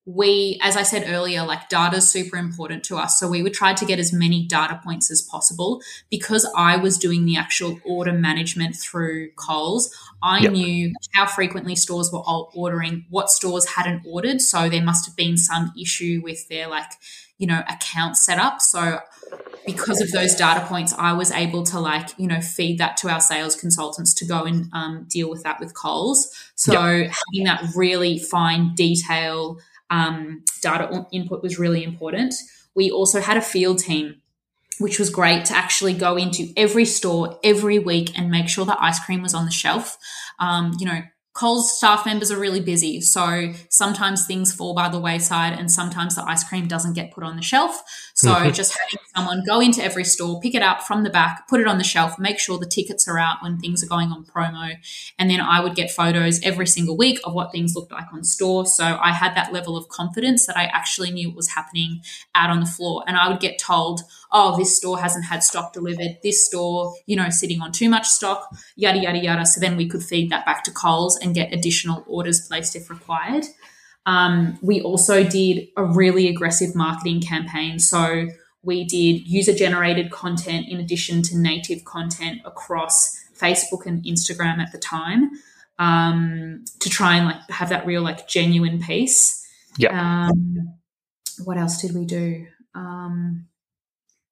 We, 0.06 0.58
as 0.62 0.76
I 0.76 0.84
said 0.84 1.04
earlier, 1.08 1.44
like 1.44 1.68
data 1.68 1.96
is 1.96 2.10
super 2.10 2.36
important 2.36 2.84
to 2.84 2.96
us. 2.96 3.18
So 3.18 3.28
we 3.28 3.42
would 3.42 3.54
try 3.54 3.74
to 3.74 3.84
get 3.84 3.98
as 3.98 4.12
many 4.12 4.46
data 4.46 4.80
points 4.82 5.10
as 5.10 5.20
possible. 5.20 5.82
Because 6.10 6.48
I 6.56 6.76
was 6.76 6.96
doing 6.96 7.24
the 7.24 7.36
actual 7.36 7.80
order 7.84 8.12
management 8.12 8.76
through 8.76 9.32
Coles, 9.32 9.92
I 10.22 10.40
yep. 10.40 10.52
knew 10.52 10.94
how 11.12 11.26
frequently 11.26 11.74
stores 11.74 12.10
were 12.12 12.22
ordering, 12.54 13.04
what 13.10 13.30
stores 13.30 13.66
hadn't 13.66 14.02
ordered. 14.06 14.40
So 14.40 14.68
there 14.68 14.82
must 14.82 15.06
have 15.06 15.16
been 15.16 15.36
some 15.36 15.72
issue 15.80 16.20
with 16.22 16.48
their 16.48 16.68
like, 16.68 16.90
you 17.38 17.48
know, 17.48 17.62
account 17.68 18.16
setup. 18.16 18.60
So 18.60 19.00
because 19.66 20.00
of 20.00 20.10
those 20.12 20.34
data 20.34 20.64
points, 20.66 20.94
I 20.96 21.12
was 21.12 21.30
able 21.30 21.62
to 21.64 21.80
like, 21.80 22.10
you 22.18 22.26
know, 22.26 22.40
feed 22.40 22.78
that 22.78 22.96
to 22.98 23.08
our 23.08 23.20
sales 23.20 23.56
consultants 23.56 24.14
to 24.14 24.24
go 24.24 24.44
and 24.44 24.68
um, 24.72 25.06
deal 25.08 25.30
with 25.30 25.42
that 25.42 25.60
with 25.60 25.74
Coles. 25.74 26.30
So 26.54 26.72
yep. 26.72 27.10
having 27.10 27.44
that 27.44 27.64
really 27.74 28.18
fine 28.18 28.74
detail 28.74 29.58
um, 29.90 30.44
data 30.62 31.06
input 31.12 31.42
was 31.42 31.58
really 31.58 31.84
important. 31.84 32.34
We 32.74 32.90
also 32.90 33.20
had 33.20 33.36
a 33.36 33.42
field 33.42 33.78
team 33.78 34.20
which 34.80 34.98
was 34.98 35.10
great 35.10 35.44
to 35.44 35.54
actually 35.54 35.92
go 35.92 36.16
into 36.16 36.48
every 36.56 36.86
store 36.86 37.38
every 37.44 37.78
week 37.78 38.18
and 38.18 38.30
make 38.30 38.48
sure 38.48 38.64
that 38.64 38.78
ice 38.80 38.98
cream 39.04 39.20
was 39.20 39.34
on 39.34 39.44
the 39.44 39.50
shelf. 39.50 39.98
Um, 40.38 40.72
you 40.78 40.86
know, 40.86 41.02
Coles 41.40 41.74
staff 41.74 42.04
members 42.04 42.30
are 42.30 42.38
really 42.38 42.60
busy, 42.60 43.00
so 43.00 43.54
sometimes 43.70 44.26
things 44.26 44.52
fall 44.54 44.74
by 44.74 44.90
the 44.90 45.00
wayside, 45.00 45.58
and 45.58 45.72
sometimes 45.72 46.14
the 46.14 46.22
ice 46.28 46.44
cream 46.44 46.68
doesn't 46.68 46.92
get 46.92 47.12
put 47.12 47.24
on 47.24 47.36
the 47.36 47.42
shelf. 47.42 47.82
So 48.12 48.34
mm-hmm. 48.34 48.50
just 48.50 48.76
having 48.78 48.98
someone 49.16 49.42
go 49.46 49.58
into 49.58 49.82
every 49.82 50.04
store, 50.04 50.38
pick 50.42 50.54
it 50.54 50.60
up 50.60 50.82
from 50.82 51.02
the 51.02 51.08
back, 51.08 51.48
put 51.48 51.62
it 51.62 51.66
on 51.66 51.78
the 51.78 51.84
shelf, 51.84 52.18
make 52.18 52.38
sure 52.38 52.58
the 52.58 52.66
tickets 52.66 53.08
are 53.08 53.18
out 53.18 53.38
when 53.40 53.58
things 53.58 53.82
are 53.82 53.86
going 53.86 54.10
on 54.10 54.26
promo, 54.26 54.74
and 55.18 55.30
then 55.30 55.40
I 55.40 55.60
would 55.60 55.74
get 55.74 55.90
photos 55.90 56.42
every 56.42 56.66
single 56.66 56.94
week 56.94 57.18
of 57.24 57.32
what 57.32 57.52
things 57.52 57.74
looked 57.74 57.92
like 57.92 58.12
on 58.12 58.22
store. 58.22 58.66
So 58.66 58.98
I 59.00 59.12
had 59.12 59.34
that 59.34 59.50
level 59.50 59.78
of 59.78 59.88
confidence 59.88 60.44
that 60.44 60.58
I 60.58 60.64
actually 60.64 61.10
knew 61.10 61.28
what 61.30 61.36
was 61.36 61.48
happening 61.48 62.02
out 62.34 62.50
on 62.50 62.60
the 62.60 62.66
floor, 62.66 63.02
and 63.06 63.16
I 63.16 63.30
would 63.30 63.40
get 63.40 63.58
told, 63.58 64.02
"Oh, 64.30 64.58
this 64.58 64.76
store 64.76 65.00
hasn't 65.00 65.24
had 65.24 65.42
stock 65.42 65.72
delivered. 65.72 66.18
This 66.22 66.44
store, 66.44 66.92
you 67.06 67.16
know, 67.16 67.30
sitting 67.30 67.62
on 67.62 67.72
too 67.72 67.88
much 67.88 68.06
stock, 68.06 68.54
yada 68.76 68.98
yada 68.98 69.18
yada." 69.18 69.46
So 69.46 69.58
then 69.58 69.78
we 69.78 69.88
could 69.88 70.02
feed 70.02 70.28
that 70.30 70.44
back 70.44 70.64
to 70.64 70.70
Coles 70.70 71.16
and 71.16 71.29
get 71.32 71.52
additional 71.52 72.04
orders 72.06 72.46
placed 72.46 72.76
if 72.76 72.90
required. 72.90 73.44
Um, 74.06 74.58
we 74.62 74.80
also 74.80 75.22
did 75.24 75.68
a 75.76 75.84
really 75.84 76.28
aggressive 76.28 76.74
marketing 76.74 77.20
campaign. 77.20 77.78
So 77.78 78.28
we 78.62 78.84
did 78.84 79.26
user 79.26 79.54
generated 79.54 80.10
content 80.10 80.66
in 80.68 80.80
addition 80.80 81.22
to 81.22 81.38
native 81.38 81.84
content 81.84 82.40
across 82.44 83.16
Facebook 83.38 83.86
and 83.86 84.04
Instagram 84.04 84.58
at 84.58 84.72
the 84.72 84.78
time 84.78 85.30
um, 85.78 86.64
to 86.80 86.90
try 86.90 87.16
and 87.16 87.26
like 87.26 87.50
have 87.50 87.70
that 87.70 87.86
real 87.86 88.02
like 88.02 88.28
genuine 88.28 88.80
piece. 88.80 89.46
Yeah. 89.78 90.28
Um, 90.28 90.74
what 91.44 91.56
else 91.56 91.80
did 91.80 91.94
we 91.94 92.04
do? 92.04 92.46
Um, 92.74 93.46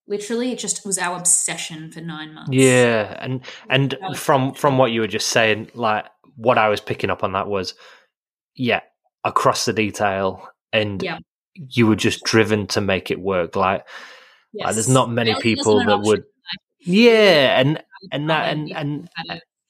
literally, 0.06 0.52
it 0.52 0.58
just 0.58 0.84
was 0.84 0.98
our 0.98 1.16
obsession 1.16 1.90
for 1.90 2.00
nine 2.00 2.34
months. 2.34 2.52
Yeah, 2.52 3.16
and 3.18 3.40
and 3.70 3.96
from 4.14 4.52
from 4.52 4.76
what 4.76 4.92
you 4.92 5.00
were 5.00 5.06
just 5.06 5.28
saying, 5.28 5.70
like 5.74 6.04
what 6.38 6.56
I 6.56 6.68
was 6.68 6.80
picking 6.80 7.10
up 7.10 7.24
on 7.24 7.32
that 7.32 7.48
was, 7.48 7.74
yeah, 8.54 8.80
across 9.24 9.64
the 9.64 9.72
detail, 9.72 10.48
and 10.72 11.02
yeah. 11.02 11.18
you 11.54 11.86
were 11.86 11.96
just 11.96 12.22
driven 12.24 12.68
to 12.68 12.80
make 12.80 13.10
it 13.10 13.20
work. 13.20 13.56
Like, 13.56 13.84
yes. 14.52 14.66
like 14.66 14.74
there's 14.74 14.88
not 14.88 15.10
many 15.10 15.34
people 15.40 15.84
that 15.84 16.00
would, 16.00 16.24
yeah, 16.78 17.60
and 17.60 17.82
and 18.12 18.30
that 18.30 18.52
and 18.52 18.70
and 18.72 19.10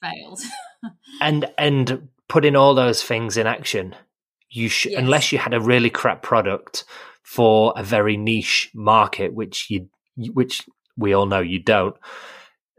failed, 0.01 0.41
and 1.21 1.51
and 1.57 2.07
putting 2.27 2.55
all 2.55 2.75
those 2.75 3.03
things 3.03 3.35
in 3.35 3.47
action. 3.47 3.95
You 4.51 4.69
should, 4.69 4.93
yes. 4.93 5.01
unless 5.01 5.31
you 5.31 5.39
had 5.39 5.53
a 5.53 5.59
really 5.59 5.89
crap 5.89 6.21
product 6.21 6.85
for 7.23 7.73
a 7.75 7.83
very 7.83 8.15
niche 8.15 8.69
market, 8.73 9.33
which 9.33 9.69
you, 9.69 9.89
which 10.33 10.65
we 10.97 11.13
all 11.13 11.25
know 11.25 11.39
you 11.39 11.59
don't. 11.59 11.95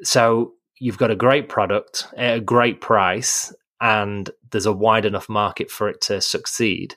So 0.03 0.55
you've 0.79 0.99
got 0.99 1.11
a 1.11 1.17
great 1.17 1.49
product 1.49 2.07
at 2.17 2.39
a 2.39 2.41
great 2.41 2.81
price 2.81 3.53
and 3.81 4.31
there's 4.51 4.67
a 4.67 4.73
wide 4.73 5.05
enough 5.05 5.29
market 5.29 5.71
for 5.71 5.89
it 5.89 6.01
to 6.03 6.21
succeed, 6.21 6.97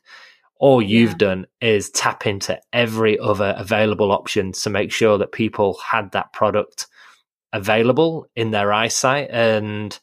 all 0.59 0.81
you've 0.81 1.11
yeah. 1.11 1.17
done 1.17 1.47
is 1.61 1.89
tap 1.89 2.25
into 2.25 2.59
every 2.71 3.19
other 3.19 3.53
available 3.57 4.11
option 4.11 4.51
to 4.53 4.69
make 4.69 4.91
sure 4.91 5.17
that 5.17 5.31
people 5.31 5.77
had 5.85 6.11
that 6.11 6.31
product 6.33 6.87
available 7.51 8.27
in 8.35 8.51
their 8.51 8.71
eyesight. 8.73 9.29
And 9.31 9.97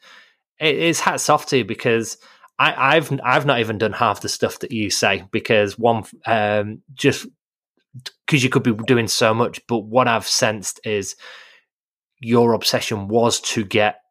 it 0.58 0.76
is 0.76 1.00
hats 1.00 1.28
off 1.28 1.46
to 1.46 1.58
you 1.58 1.64
because 1.64 2.18
I, 2.58 2.96
have 2.96 3.18
I've 3.24 3.46
not 3.46 3.60
even 3.60 3.78
done 3.78 3.92
half 3.92 4.20
the 4.20 4.28
stuff 4.28 4.58
that 4.58 4.70
you 4.70 4.90
say 4.90 5.24
because 5.30 5.78
one 5.78 6.04
um, 6.26 6.82
just 6.92 7.26
because 8.26 8.44
you 8.44 8.50
could 8.50 8.62
be 8.62 8.74
doing 8.86 9.08
so 9.08 9.32
much. 9.32 9.66
But 9.66 9.78
what 9.78 10.08
I've 10.08 10.26
sensed 10.26 10.78
is 10.84 11.16
your 12.18 12.52
obsession 12.52 13.08
was 13.08 13.40
to 13.40 13.64
get 13.64 14.02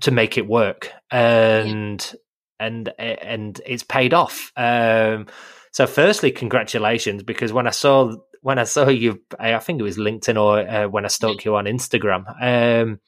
to 0.00 0.10
make 0.10 0.38
it 0.38 0.46
work, 0.46 0.90
and 1.10 2.14
yeah. 2.60 2.66
and 2.66 2.88
and 2.98 3.60
it's 3.66 3.82
paid 3.82 4.14
off. 4.14 4.52
Um, 4.56 5.26
so, 5.72 5.86
firstly, 5.86 6.30
congratulations 6.30 7.22
because 7.22 7.52
when 7.52 7.66
I 7.66 7.70
saw 7.70 8.14
when 8.42 8.58
I 8.58 8.64
saw 8.64 8.88
you, 8.88 9.20
I 9.38 9.58
think 9.58 9.80
it 9.80 9.84
was 9.84 9.98
LinkedIn 9.98 10.40
or 10.40 10.60
uh, 10.68 10.88
when 10.88 11.04
I 11.04 11.08
stalked 11.08 11.44
you 11.44 11.56
on 11.56 11.66
Instagram, 11.66 12.24
um, 12.40 13.00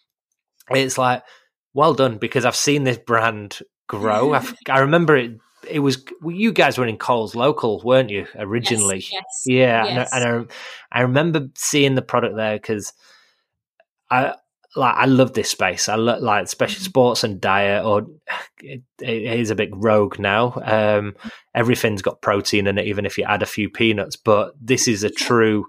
it's 0.71 0.99
like 0.99 1.23
well 1.75 1.95
done 1.95 2.19
because 2.19 2.45
I've 2.45 2.57
seen 2.57 2.85
this 2.85 2.99
brand 2.99 3.61
grow. 3.89 4.33
I've, 4.35 4.55
I 4.69 4.81
remember 4.81 5.17
it. 5.17 5.39
It 5.69 5.79
was 5.79 6.05
well, 6.21 6.35
you 6.35 6.53
guys 6.53 6.77
were 6.77 6.87
in 6.87 6.99
Coles 6.99 7.37
local, 7.37 7.81
weren't 7.85 8.11
you 8.11 8.27
originally? 8.37 8.97
Yes, 8.97 9.11
yes, 9.11 9.43
yeah, 9.47 9.85
yes. 9.85 10.11
And, 10.13 10.25
I, 10.25 10.29
and 10.29 10.51
I, 10.93 10.99
I 10.99 11.03
remember 11.03 11.49
seeing 11.57 11.95
the 11.95 12.03
product 12.03 12.35
there 12.37 12.57
because 12.57 12.93
I 14.11 14.35
like 14.77 14.95
I 14.97 15.05
love 15.07 15.35
this 15.35 15.51
space. 15.51 15.89
I 15.89 15.97
love 15.97 16.23
like 16.23 16.45
especially 16.45 16.77
mm-hmm. 16.77 16.85
sports 16.85 17.25
and 17.25 17.41
diet, 17.41 17.85
or 17.85 18.07
it, 18.61 18.83
it 19.01 19.23
is 19.41 19.51
a 19.51 19.55
bit 19.55 19.71
rogue 19.73 20.19
now. 20.19 20.55
Um, 20.65 21.15
everything's 21.55 22.03
got 22.03 22.23
protein 22.23 22.67
in 22.67 22.79
it, 22.79 22.87
even 22.87 23.07
if 23.07 23.19
you 23.19 23.25
add 23.25 23.43
a 23.43 23.47
few 23.47 23.69
peanuts. 23.69 24.17
But 24.17 24.55
this 24.61 24.89
is 24.89 25.05
a 25.05 25.11
true 25.11 25.67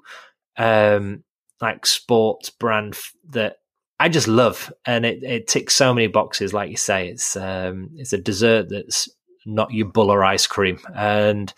um, 0.58 1.24
like 1.62 1.86
sports 1.86 2.50
brand 2.50 2.98
that 3.30 3.58
I 4.00 4.10
just 4.10 4.28
love, 4.28 4.72
and 4.86 5.06
it, 5.06 5.24
it 5.24 5.48
ticks 5.48 5.76
so 5.76 5.94
many 5.94 6.08
boxes. 6.08 6.54
Like 6.54 6.70
you 6.70 6.78
say, 6.78 7.10
it's 7.10 7.36
um, 7.36 7.90
it's 7.96 8.14
a 8.14 8.18
dessert 8.18 8.70
that's 8.70 9.10
not 9.46 9.74
your 9.74 9.88
Bulla 9.88 10.20
ice 10.26 10.48
cream, 10.48 10.80
and 10.96 11.54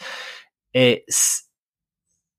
it's 0.73 1.43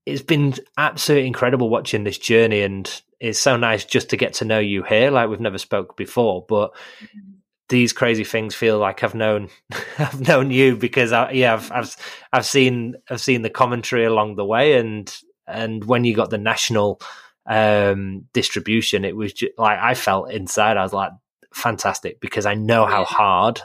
it's 0.04 0.22
been 0.22 0.54
absolutely 0.78 1.26
incredible 1.26 1.68
watching 1.68 2.04
this 2.04 2.18
journey 2.18 2.62
and 2.62 3.02
it's 3.20 3.38
so 3.38 3.56
nice 3.56 3.84
just 3.84 4.10
to 4.10 4.16
get 4.16 4.34
to 4.34 4.44
know 4.44 4.58
you 4.58 4.82
here 4.82 5.10
like 5.10 5.28
we've 5.28 5.40
never 5.40 5.58
spoke 5.58 5.96
before 5.96 6.44
but 6.48 6.72
mm-hmm. 7.00 7.20
these 7.68 7.92
crazy 7.92 8.24
things 8.24 8.54
feel 8.54 8.78
like 8.78 9.02
I've 9.02 9.14
known 9.14 9.48
I've 9.98 10.20
known 10.20 10.50
you 10.50 10.76
because 10.76 11.12
I, 11.12 11.30
yeah 11.32 11.54
I've, 11.54 11.72
I've 11.72 11.96
I've 12.32 12.46
seen 12.46 12.96
I've 13.10 13.20
seen 13.20 13.42
the 13.42 13.50
commentary 13.50 14.04
along 14.04 14.36
the 14.36 14.44
way 14.44 14.78
and 14.78 15.14
and 15.46 15.84
when 15.84 16.04
you 16.04 16.14
got 16.14 16.30
the 16.30 16.38
national 16.38 17.00
um 17.46 18.24
distribution 18.32 19.04
it 19.04 19.16
was 19.16 19.32
just, 19.32 19.52
like 19.56 19.78
I 19.78 19.94
felt 19.94 20.30
inside 20.32 20.76
I 20.76 20.82
was 20.82 20.92
like 20.92 21.12
fantastic 21.54 22.20
because 22.20 22.44
I 22.44 22.54
know 22.54 22.86
how 22.86 23.04
hard 23.04 23.62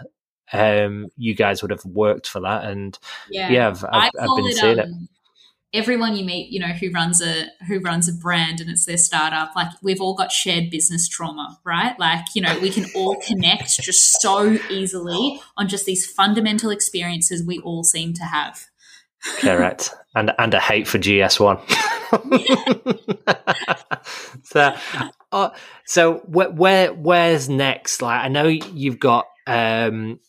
um 0.54 1.08
you 1.18 1.34
guys 1.34 1.62
would 1.62 1.72
have 1.72 1.84
worked 1.86 2.28
for 2.28 2.42
that 2.42 2.66
and 2.66 2.98
yeah, 3.30 3.50
yeah 3.50 3.68
I've, 3.70 3.84
I've, 3.86 4.12
I've 4.20 4.38
been 4.38 4.52
seeing 4.54 4.80
um, 4.80 4.86
it 4.86 5.10
everyone 5.74 6.16
you 6.16 6.26
meet, 6.26 6.52
you 6.52 6.60
know, 6.60 6.74
who 6.74 6.92
runs 6.92 7.22
a 7.22 7.46
who 7.68 7.80
runs 7.80 8.08
a 8.08 8.14
brand 8.14 8.60
and 8.60 8.70
it's 8.70 8.86
their 8.86 8.98
startup, 8.98 9.56
like 9.56 9.70
we've 9.82 10.02
all 10.02 10.16
got 10.16 10.32
shared 10.32 10.70
business 10.70 11.08
trauma, 11.08 11.60
right? 11.64 11.98
Like, 12.00 12.26
you 12.36 12.42
know, 12.42 12.58
we 12.60 12.70
can 12.70 12.86
all 12.96 13.18
connect 13.26 13.82
just 13.82 14.22
so 14.22 14.58
easily 14.70 15.42
on 15.58 15.68
just 15.68 15.86
these 15.86 16.06
fundamental 16.06 16.72
experiences 16.72 17.46
we 17.46 17.60
all 17.60 17.84
seem 17.84 18.14
to 18.14 18.24
have. 18.24 18.68
Correct. 19.40 19.94
and 20.16 20.32
and 20.38 20.54
a 20.54 20.60
hate 20.60 20.88
for 20.88 20.98
GS1. 20.98 21.62
so 24.44 24.76
uh, 25.32 25.50
so 25.86 26.16
where, 26.26 26.50
where 26.50 26.94
where's 26.94 27.48
next? 27.48 28.02
Like 28.02 28.24
I 28.24 28.28
know 28.28 28.48
you've 28.48 29.00
got 29.00 29.28
um 29.48 30.20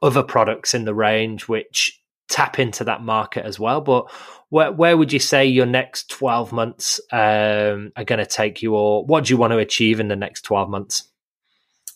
other 0.00 0.22
products 0.22 0.74
in 0.74 0.84
the 0.84 0.94
range 0.94 1.48
which 1.48 2.00
tap 2.28 2.58
into 2.58 2.84
that 2.84 3.02
market 3.02 3.44
as 3.44 3.58
well, 3.58 3.80
but 3.80 4.10
where 4.50 4.72
where 4.72 4.96
would 4.96 5.12
you 5.12 5.18
say 5.18 5.46
your 5.46 5.66
next 5.66 6.10
12 6.10 6.52
months 6.52 7.00
um, 7.12 7.92
are 7.96 8.04
going 8.04 8.18
to 8.18 8.26
take 8.26 8.62
you 8.62 8.74
or 8.74 9.04
what 9.04 9.24
do 9.24 9.34
you 9.34 9.36
want 9.36 9.52
to 9.52 9.58
achieve 9.58 10.00
in 10.00 10.08
the 10.08 10.16
next 10.16 10.42
12 10.42 10.68
months? 10.70 11.04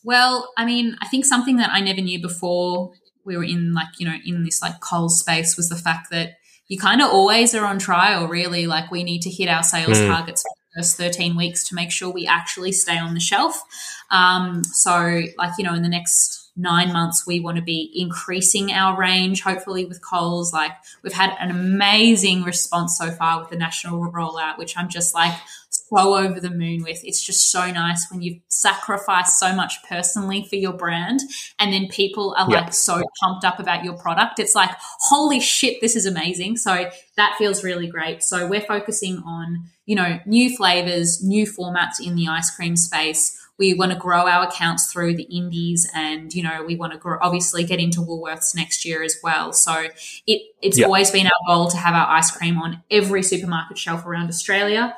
Well 0.05 0.51
i 0.57 0.65
mean 0.65 0.97
i 1.01 1.07
think 1.07 1.25
something 1.25 1.59
that 1.59 1.71
i 1.73 1.81
never 1.81 2.01
knew 2.01 2.21
before 2.21 2.93
we 3.25 3.37
were 3.37 3.45
in 3.45 3.73
like 3.73 3.89
you 3.99 4.07
know 4.07 4.17
in 4.25 4.45
this 4.45 4.63
like 4.63 4.81
Coles 4.81 5.21
space 5.21 5.57
was 5.57 5.69
the 5.69 5.77
fact 5.77 6.11
that 6.11 6.33
you 6.69 6.79
kind 6.79 7.03
of 7.03 7.11
always 7.11 7.55
are 7.55 7.65
on 7.65 7.79
trial 7.79 8.29
really. 8.29 8.67
Like 8.67 8.91
we 8.91 9.05
need 9.05 9.23
to 9.23 9.31
hit 9.31 9.49
our 9.49 9.63
sales 9.63 9.99
mm. 9.99 10.09
targets 10.09 10.43
for 10.43 10.49
the 10.75 10.83
first 10.83 10.97
13 10.97 11.37
weeks 11.37 11.69
to 11.69 11.75
make 11.75 11.91
sure 11.91 12.11
we 12.11 12.27
actually 12.27 12.73
stay 12.73 12.99
on 12.99 13.15
the 13.15 13.21
shelf. 13.21 13.63
Um, 14.11 14.65
so 14.65 15.23
like 15.37 15.53
you 15.59 15.65
know 15.65 15.75
in 15.75 15.83
the 15.83 15.89
next 15.89 16.42
nine 16.57 16.93
months, 16.93 17.27
we 17.27 17.41
want 17.41 17.57
to 17.57 17.63
be 17.63 17.91
increasing 17.95 18.73
our 18.73 18.99
range, 18.99 19.43
hopefully 19.43 19.85
with 19.87 20.05
Coles. 20.05 20.53
Like 20.53 20.73
we've 21.03 21.13
had 21.13 21.35
an 21.41 21.51
amazing 21.51 22.43
response 22.43 22.99
so 22.99 23.11
far 23.11 23.41
with 23.41 23.51
the 23.51 23.57
national 23.57 24.13
rollout, 24.13 24.59
which 24.59 24.77
I'm 24.77 24.89
just 24.89 25.15
like 25.15 25.35
so 25.71 26.15
over 26.15 26.41
the 26.41 26.51
moon 26.51 26.83
with. 26.83 27.01
It's 27.05 27.23
just 27.23 27.51
so 27.51 27.71
nice 27.71 28.07
when 28.11 28.23
you've 28.23 28.41
sacrificed 28.49 29.39
so 29.39 29.55
much 29.55 29.75
personally 29.89 30.45
for 30.45 30.57
your 30.57 30.73
brand 30.73 31.21
and 31.59 31.73
then 31.73 31.89
people 31.89 32.35
are 32.39 32.49
like 32.49 32.75
so 32.75 33.03
pumped 33.23 33.45
up 33.45 33.59
about 33.59 33.85
your 33.85 33.97
product. 33.97 34.39
It's 34.39 34.55
like, 34.55 34.71
holy 35.01 35.41
shit, 35.41 35.81
this 35.81 35.97
is 35.97 36.07
amazing. 36.07 36.59
So 36.59 36.91
that 37.17 37.35
feels 37.39 37.65
really 37.65 37.87
great. 37.87 38.23
So 38.23 38.47
we're 38.47 38.61
focusing 38.61 39.19
on, 39.25 39.65
you 39.87 39.97
know, 39.97 40.19
new 40.27 40.55
flavors, 40.55 41.23
new 41.23 41.47
formats 41.47 42.01
in 42.05 42.15
the 42.15 42.29
ice 42.29 42.55
cream 42.55 42.77
space 42.77 43.39
we 43.63 43.75
want 43.75 43.93
to 43.93 43.99
grow 43.99 44.27
our 44.27 44.49
accounts 44.49 44.93
through 44.93 45.15
the 45.15 45.23
indies 45.23 45.89
and 45.95 46.35
you 46.35 46.43
know 46.43 46.65
we 46.65 46.75
want 46.75 46.93
to 46.93 46.99
grow, 46.99 47.17
obviously 47.23 47.63
get 47.63 47.79
into 47.79 48.01
woolworths 48.01 48.57
next 48.57 48.85
year 48.85 49.05
as 49.05 49.17
well. 49.23 49.53
So 49.53 49.87
it, 50.27 50.43
it's 50.61 50.83
always 50.83 51.13
been 51.13 51.27
our 51.27 51.43
goal 51.47 51.69
to 51.69 51.77
have 51.77 51.95
our 51.95 52.09
ice 52.09 52.33
cream 52.33 52.59
on 52.59 52.83
every 52.91 53.23
supermarket 53.23 53.79
shelf 53.79 54.05
around 54.05 54.29
australia. 54.29 54.97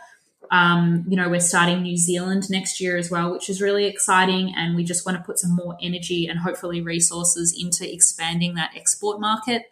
Um, 0.50 1.04
you 1.08 1.16
know 1.16 1.28
we're 1.28 1.40
starting 1.40 1.82
new 1.82 1.96
zealand 1.96 2.48
next 2.50 2.80
year 2.80 2.96
as 2.96 3.10
well 3.10 3.32
which 3.32 3.48
is 3.48 3.62
really 3.62 3.86
exciting 3.86 4.54
and 4.54 4.76
we 4.76 4.84
just 4.84 5.04
want 5.06 5.16
to 5.18 5.24
put 5.24 5.38
some 5.38 5.56
more 5.56 5.76
energy 5.82 6.26
and 6.26 6.38
hopefully 6.38 6.80
resources 6.82 7.56
into 7.58 7.90
expanding 7.90 8.54
that 8.54 8.70
export 8.76 9.20
market 9.20 9.62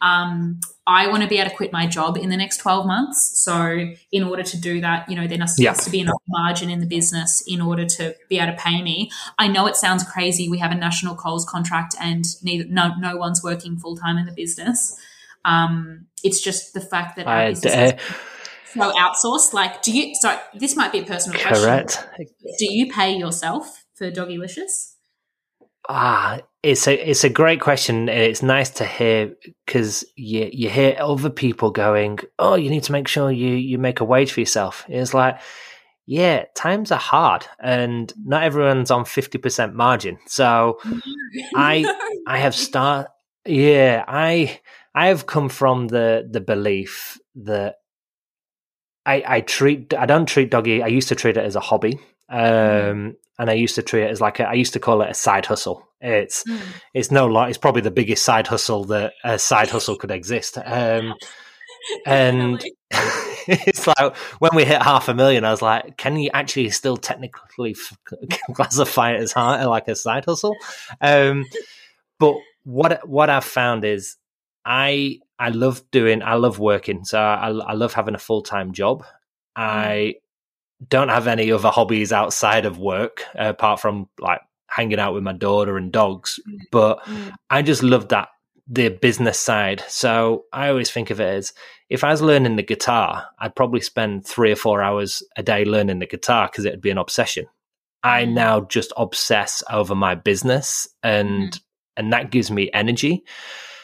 um, 0.00 0.60
I 0.86 1.08
want 1.08 1.22
to 1.22 1.28
be 1.28 1.38
able 1.38 1.50
to 1.50 1.56
quit 1.56 1.72
my 1.72 1.86
job 1.86 2.16
in 2.16 2.28
the 2.28 2.36
next 2.36 2.58
12 2.58 2.86
months. 2.86 3.42
So, 3.42 3.90
in 4.12 4.22
order 4.22 4.42
to 4.42 4.60
do 4.60 4.80
that, 4.80 5.08
you 5.08 5.16
know, 5.16 5.26
there 5.26 5.38
has, 5.38 5.56
yeah. 5.58 5.74
to 5.74 5.90
be 5.90 6.00
enough 6.00 6.22
margin 6.28 6.70
in 6.70 6.80
the 6.80 6.86
business 6.86 7.42
in 7.46 7.60
order 7.60 7.84
to 7.84 8.14
be 8.28 8.38
able 8.38 8.52
to 8.52 8.58
pay 8.58 8.82
me. 8.82 9.10
I 9.38 9.48
know 9.48 9.66
it 9.66 9.76
sounds 9.76 10.04
crazy. 10.04 10.48
We 10.48 10.58
have 10.58 10.72
a 10.72 10.76
national 10.76 11.14
Coles 11.16 11.44
contract 11.44 11.94
and 12.00 12.24
neither, 12.42 12.64
no, 12.68 12.94
no 12.98 13.16
one's 13.16 13.42
working 13.42 13.76
full 13.76 13.96
time 13.96 14.16
in 14.16 14.26
the 14.26 14.32
business. 14.32 14.98
Um, 15.44 16.06
it's 16.22 16.40
just 16.40 16.74
the 16.74 16.80
fact 16.80 17.16
that 17.16 17.26
our 17.26 17.48
business 17.48 17.92
uh, 17.92 17.96
so 18.74 18.92
outsourced. 18.92 19.52
Like, 19.52 19.82
do 19.82 19.96
you, 19.96 20.14
sorry, 20.14 20.38
this 20.54 20.76
might 20.76 20.92
be 20.92 21.00
a 21.00 21.04
personal 21.04 21.38
correct. 21.38 21.58
question. 21.58 22.04
Correct. 22.16 22.32
Do 22.58 22.72
you 22.72 22.92
pay 22.92 23.16
yourself 23.16 23.84
for 23.94 24.10
Doggylicious? 24.10 24.94
Ah, 25.88 26.40
it's 26.62 26.88
a 26.88 27.10
it's 27.10 27.24
a 27.24 27.28
great 27.28 27.60
question, 27.60 28.08
and 28.08 28.20
it's 28.20 28.42
nice 28.42 28.70
to 28.70 28.84
hear 28.84 29.32
because 29.64 30.04
you 30.16 30.50
you 30.52 30.68
hear 30.68 30.96
other 30.98 31.30
people 31.30 31.70
going, 31.70 32.18
"Oh, 32.38 32.56
you 32.56 32.68
need 32.70 32.82
to 32.84 32.92
make 32.92 33.06
sure 33.06 33.30
you 33.30 33.50
you 33.50 33.78
make 33.78 34.00
a 34.00 34.04
wage 34.04 34.32
for 34.32 34.40
yourself." 34.40 34.84
It's 34.88 35.14
like, 35.14 35.40
yeah, 36.06 36.46
times 36.56 36.90
are 36.90 36.98
hard, 36.98 37.46
and 37.60 38.12
not 38.24 38.42
everyone's 38.42 38.90
on 38.90 39.04
fifty 39.04 39.38
percent 39.38 39.74
margin. 39.74 40.18
So, 40.26 40.80
I 41.54 41.92
I 42.26 42.38
have 42.38 42.54
start 42.54 43.08
yeah 43.46 44.04
I 44.06 44.60
I 44.94 45.08
have 45.08 45.26
come 45.26 45.48
from 45.48 45.88
the 45.88 46.28
the 46.28 46.40
belief 46.40 47.18
that 47.36 47.76
I 49.06 49.22
I 49.26 49.40
treat 49.42 49.94
I 49.94 50.06
don't 50.06 50.26
treat 50.26 50.50
doggy. 50.50 50.82
I 50.82 50.88
used 50.88 51.08
to 51.08 51.14
treat 51.14 51.36
it 51.36 51.44
as 51.44 51.56
a 51.56 51.60
hobby. 51.60 52.00
Mm-hmm. 52.30 52.90
Um, 52.90 53.16
and 53.38 53.48
I 53.48 53.54
used 53.54 53.76
to 53.76 53.82
treat 53.82 54.02
it 54.02 54.10
as 54.10 54.20
like 54.20 54.40
a, 54.40 54.48
I 54.48 54.54
used 54.54 54.72
to 54.72 54.80
call 54.80 55.00
it 55.02 55.10
a 55.10 55.14
side 55.14 55.46
hustle. 55.46 55.87
It's 56.00 56.44
mm. 56.44 56.60
it's 56.94 57.10
no 57.10 57.26
lot. 57.26 57.48
It's 57.48 57.58
probably 57.58 57.82
the 57.82 57.90
biggest 57.90 58.24
side 58.24 58.46
hustle 58.46 58.84
that 58.86 59.14
a 59.24 59.38
side 59.38 59.68
hustle 59.68 59.96
could 59.96 60.10
exist. 60.10 60.58
Um, 60.64 61.14
and 62.06 62.62
it's 63.48 63.86
like 63.86 64.16
when 64.38 64.50
we 64.54 64.64
hit 64.64 64.82
half 64.82 65.08
a 65.08 65.14
million, 65.14 65.44
I 65.44 65.50
was 65.50 65.62
like, 65.62 65.96
can 65.96 66.16
you 66.16 66.30
actually 66.32 66.70
still 66.70 66.96
technically 66.96 67.76
classify 68.54 69.12
it 69.12 69.20
as 69.22 69.32
hard, 69.32 69.66
like 69.66 69.88
a 69.88 69.96
side 69.96 70.24
hustle? 70.24 70.56
Um, 71.00 71.46
but 72.18 72.36
what 72.64 73.06
what 73.08 73.30
I've 73.30 73.44
found 73.44 73.84
is 73.84 74.16
I 74.64 75.20
I 75.38 75.48
love 75.50 75.82
doing 75.90 76.22
I 76.22 76.34
love 76.34 76.58
working, 76.58 77.04
so 77.04 77.18
I, 77.18 77.48
I 77.48 77.72
love 77.72 77.94
having 77.94 78.14
a 78.14 78.18
full 78.18 78.42
time 78.42 78.72
job. 78.72 79.02
Mm. 79.02 79.06
I 79.56 80.14
don't 80.86 81.08
have 81.08 81.26
any 81.26 81.50
other 81.50 81.70
hobbies 81.70 82.12
outside 82.12 82.64
of 82.64 82.78
work 82.78 83.24
uh, 83.38 83.48
apart 83.48 83.80
from 83.80 84.08
like 84.20 84.40
hanging 84.68 85.00
out 85.00 85.14
with 85.14 85.22
my 85.22 85.32
daughter 85.32 85.76
and 85.76 85.90
dogs. 85.90 86.38
Mm. 86.48 86.58
But 86.70 87.04
mm. 87.04 87.32
I 87.50 87.62
just 87.62 87.82
love 87.82 88.08
that 88.08 88.28
the 88.68 88.90
business 88.90 89.40
side. 89.40 89.82
So 89.88 90.44
I 90.52 90.68
always 90.68 90.90
think 90.90 91.10
of 91.10 91.20
it 91.20 91.28
as 91.28 91.52
if 91.88 92.04
I 92.04 92.10
was 92.10 92.20
learning 92.20 92.56
the 92.56 92.62
guitar, 92.62 93.26
I'd 93.38 93.56
probably 93.56 93.80
spend 93.80 94.26
three 94.26 94.52
or 94.52 94.56
four 94.56 94.82
hours 94.82 95.22
a 95.36 95.42
day 95.42 95.64
learning 95.64 96.00
the 96.00 96.06
guitar 96.06 96.48
because 96.50 96.66
it'd 96.66 96.82
be 96.82 96.90
an 96.90 96.98
obsession. 96.98 97.46
I 98.02 98.24
mm. 98.24 98.34
now 98.34 98.60
just 98.60 98.92
obsess 98.96 99.62
over 99.70 99.94
my 99.94 100.14
business 100.14 100.86
and 101.02 101.52
mm. 101.52 101.60
and 101.96 102.12
that 102.12 102.30
gives 102.30 102.50
me 102.50 102.70
energy. 102.74 103.24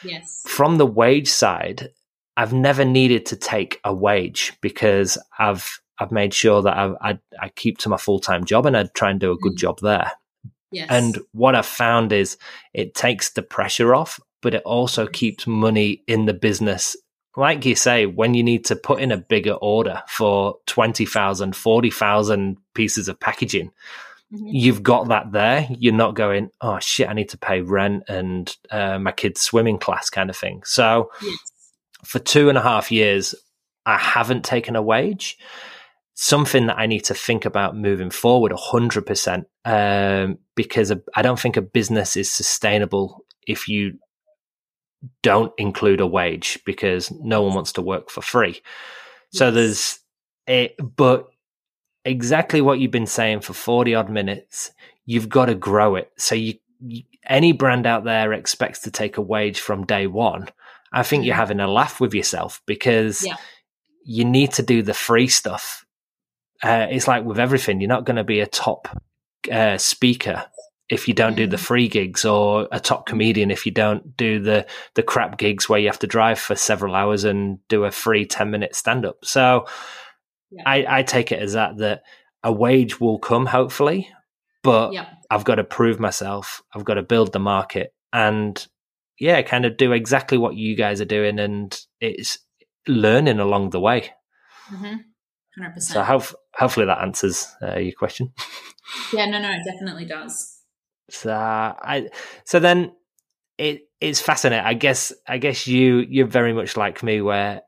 Yes. 0.03 0.43
From 0.45 0.77
the 0.77 0.85
wage 0.85 1.29
side, 1.29 1.89
I've 2.37 2.53
never 2.53 2.85
needed 2.85 3.25
to 3.27 3.35
take 3.35 3.79
a 3.83 3.93
wage 3.93 4.53
because 4.61 5.17
I've 5.39 5.79
I've 5.97 6.11
made 6.11 6.33
sure 6.33 6.61
that 6.61 6.77
I 6.77 6.93
I, 7.01 7.19
I 7.41 7.49
keep 7.49 7.79
to 7.79 7.89
my 7.89 7.97
full 7.97 8.19
time 8.19 8.45
job 8.45 8.67
and 8.67 8.77
I 8.77 8.83
try 8.93 9.09
and 9.09 9.19
do 9.19 9.31
a 9.31 9.37
good 9.37 9.53
mm. 9.53 9.59
job 9.59 9.79
there. 9.81 10.11
Yes. 10.75 10.87
And 10.89 11.19
what 11.31 11.55
I've 11.55 11.65
found 11.65 12.11
is 12.11 12.37
it 12.73 12.93
takes 12.93 13.29
the 13.29 13.41
pressure 13.41 13.95
off, 13.95 14.19
but 14.41 14.53
it 14.53 14.63
also 14.63 15.07
keeps 15.07 15.47
money 15.47 16.03
in 16.05 16.25
the 16.25 16.33
business. 16.33 16.97
Like 17.37 17.65
you 17.65 17.75
say, 17.75 18.05
when 18.05 18.33
you 18.33 18.43
need 18.43 18.65
to 18.65 18.75
put 18.75 18.99
in 18.99 19.13
a 19.13 19.17
bigger 19.17 19.53
order 19.53 20.03
for 20.09 20.57
20,000, 20.67 21.55
40,000 21.55 22.57
pieces 22.73 23.07
of 23.07 23.17
packaging, 23.17 23.71
mm-hmm. 24.33 24.47
you've 24.47 24.83
got 24.83 25.07
that 25.07 25.31
there. 25.31 25.65
You're 25.69 25.93
not 25.93 26.15
going, 26.15 26.49
oh 26.59 26.79
shit, 26.79 27.07
I 27.07 27.13
need 27.13 27.29
to 27.29 27.37
pay 27.37 27.61
rent 27.61 28.03
and 28.09 28.53
uh, 28.69 28.99
my 28.99 29.13
kid's 29.13 29.39
swimming 29.39 29.77
class 29.77 30.09
kind 30.09 30.29
of 30.29 30.35
thing. 30.35 30.61
So 30.65 31.09
yes. 31.21 31.37
for 32.03 32.19
two 32.19 32.49
and 32.49 32.57
a 32.57 32.61
half 32.61 32.91
years, 32.91 33.33
I 33.85 33.97
haven't 33.97 34.43
taken 34.43 34.75
a 34.75 34.81
wage 34.81 35.37
something 36.15 36.67
that 36.67 36.79
I 36.79 36.85
need 36.87 37.01
to 37.05 37.13
think 37.13 37.45
about 37.45 37.75
moving 37.75 38.09
forward 38.09 38.53
100% 38.53 39.45
um, 39.65 40.39
because 40.55 40.91
I 41.13 41.21
don't 41.21 41.39
think 41.39 41.57
a 41.57 41.61
business 41.61 42.15
is 42.15 42.31
sustainable 42.31 43.25
if 43.45 43.67
you 43.67 43.99
don't 45.21 45.53
include 45.57 45.99
a 45.99 46.07
wage 46.07 46.57
because 46.65 47.11
no 47.11 47.43
one 47.43 47.53
wants 47.53 47.73
to 47.73 47.81
work 47.81 48.09
for 48.09 48.21
free. 48.21 48.61
Yes. 49.31 49.39
So 49.39 49.51
there's 49.51 49.99
it, 50.47 50.75
but 50.95 51.27
exactly 52.05 52.61
what 52.61 52.79
you've 52.79 52.91
been 52.91 53.05
saying 53.05 53.41
for 53.41 53.53
40 53.53 53.93
odd 53.93 54.09
minutes, 54.09 54.71
you've 55.05 55.29
got 55.29 55.45
to 55.45 55.55
grow 55.55 55.95
it. 55.95 56.11
So 56.17 56.33
you, 56.33 56.55
you 56.79 57.03
any 57.27 57.51
brand 57.51 57.85
out 57.85 58.03
there 58.03 58.33
expects 58.33 58.79
to 58.79 58.91
take 58.91 59.17
a 59.17 59.21
wage 59.21 59.59
from 59.59 59.85
day 59.85 60.07
one. 60.07 60.47
I 60.93 61.03
think 61.03 61.25
you're 61.25 61.33
mm-hmm. 61.33 61.39
having 61.39 61.59
a 61.59 61.67
laugh 61.67 61.99
with 61.99 62.13
yourself 62.13 62.61
because 62.65 63.25
yeah. 63.25 63.35
you 64.05 64.23
need 64.23 64.53
to 64.53 64.63
do 64.63 64.81
the 64.81 64.93
free 64.93 65.27
stuff 65.27 65.84
uh, 66.65 66.87
it's 66.89 67.07
like 67.07 67.23
with 67.23 67.39
everything, 67.39 67.79
you're 67.79 67.87
not 67.87 68.05
going 68.05 68.15
to 68.15 68.23
be 68.23 68.39
a 68.39 68.47
top 68.47 68.87
uh, 69.51 69.77
speaker 69.77 70.45
if 70.89 71.07
you 71.07 71.13
don't 71.13 71.35
do 71.35 71.47
the 71.47 71.57
mm. 71.57 71.65
free 71.65 71.87
gigs 71.87 72.25
or 72.25 72.67
a 72.71 72.79
top 72.79 73.05
comedian 73.05 73.49
if 73.49 73.65
you 73.65 73.71
don't 73.71 74.15
do 74.17 74.39
the 74.39 74.65
the 74.93 75.03
crap 75.03 75.37
gigs 75.37 75.67
where 75.67 75.79
you 75.79 75.87
have 75.87 75.99
to 75.99 76.07
drive 76.07 76.39
for 76.39 76.55
several 76.55 76.95
hours 76.95 77.23
and 77.23 77.59
do 77.67 77.85
a 77.85 77.91
free 77.91 78.25
10 78.25 78.51
minute 78.51 78.75
stand 78.75 79.05
up 79.05 79.17
so 79.23 79.65
yeah. 80.51 80.63
I, 80.65 80.99
I 80.99 81.03
take 81.03 81.31
it 81.31 81.39
as 81.39 81.53
that 81.53 81.77
that 81.77 82.03
a 82.43 82.51
wage 82.51 82.99
will 82.99 83.17
come 83.17 83.47
hopefully 83.47 84.09
but 84.61 84.93
yeah. 84.93 85.07
i've 85.31 85.43
got 85.43 85.55
to 85.55 85.63
prove 85.63 85.99
myself 85.99 86.61
i've 86.75 86.85
got 86.85 86.95
to 86.95 87.03
build 87.03 87.33
the 87.33 87.39
market 87.39 87.93
and 88.13 88.67
yeah 89.19 89.41
kind 89.41 89.65
of 89.65 89.77
do 89.77 89.91
exactly 89.91 90.37
what 90.37 90.55
you 90.55 90.75
guys 90.75 91.01
are 91.01 91.05
doing 91.05 91.39
and 91.39 91.81
it's 91.99 92.37
learning 92.87 93.39
along 93.39 93.71
the 93.71 93.79
way 93.79 94.11
mm-hmm. 94.71 94.97
100%. 95.59 95.81
So 95.81 96.03
hopefully 96.53 96.85
that 96.85 97.01
answers 97.01 97.47
uh, 97.61 97.77
your 97.77 97.93
question. 97.93 98.33
yeah, 99.13 99.25
no, 99.25 99.41
no, 99.41 99.51
it 99.51 99.63
definitely 99.65 100.05
does. 100.05 100.59
So 101.09 101.31
I 101.31 102.09
so 102.45 102.59
then 102.59 102.93
it 103.57 103.83
it's 104.01 104.19
fascinating. 104.19 104.65
I 104.65 104.73
guess 104.73 105.13
I 105.27 105.37
guess 105.37 105.67
you 105.67 106.05
you're 106.09 106.25
very 106.25 106.53
much 106.53 106.75
like 106.75 107.03
me 107.03 107.21
where 107.21 107.61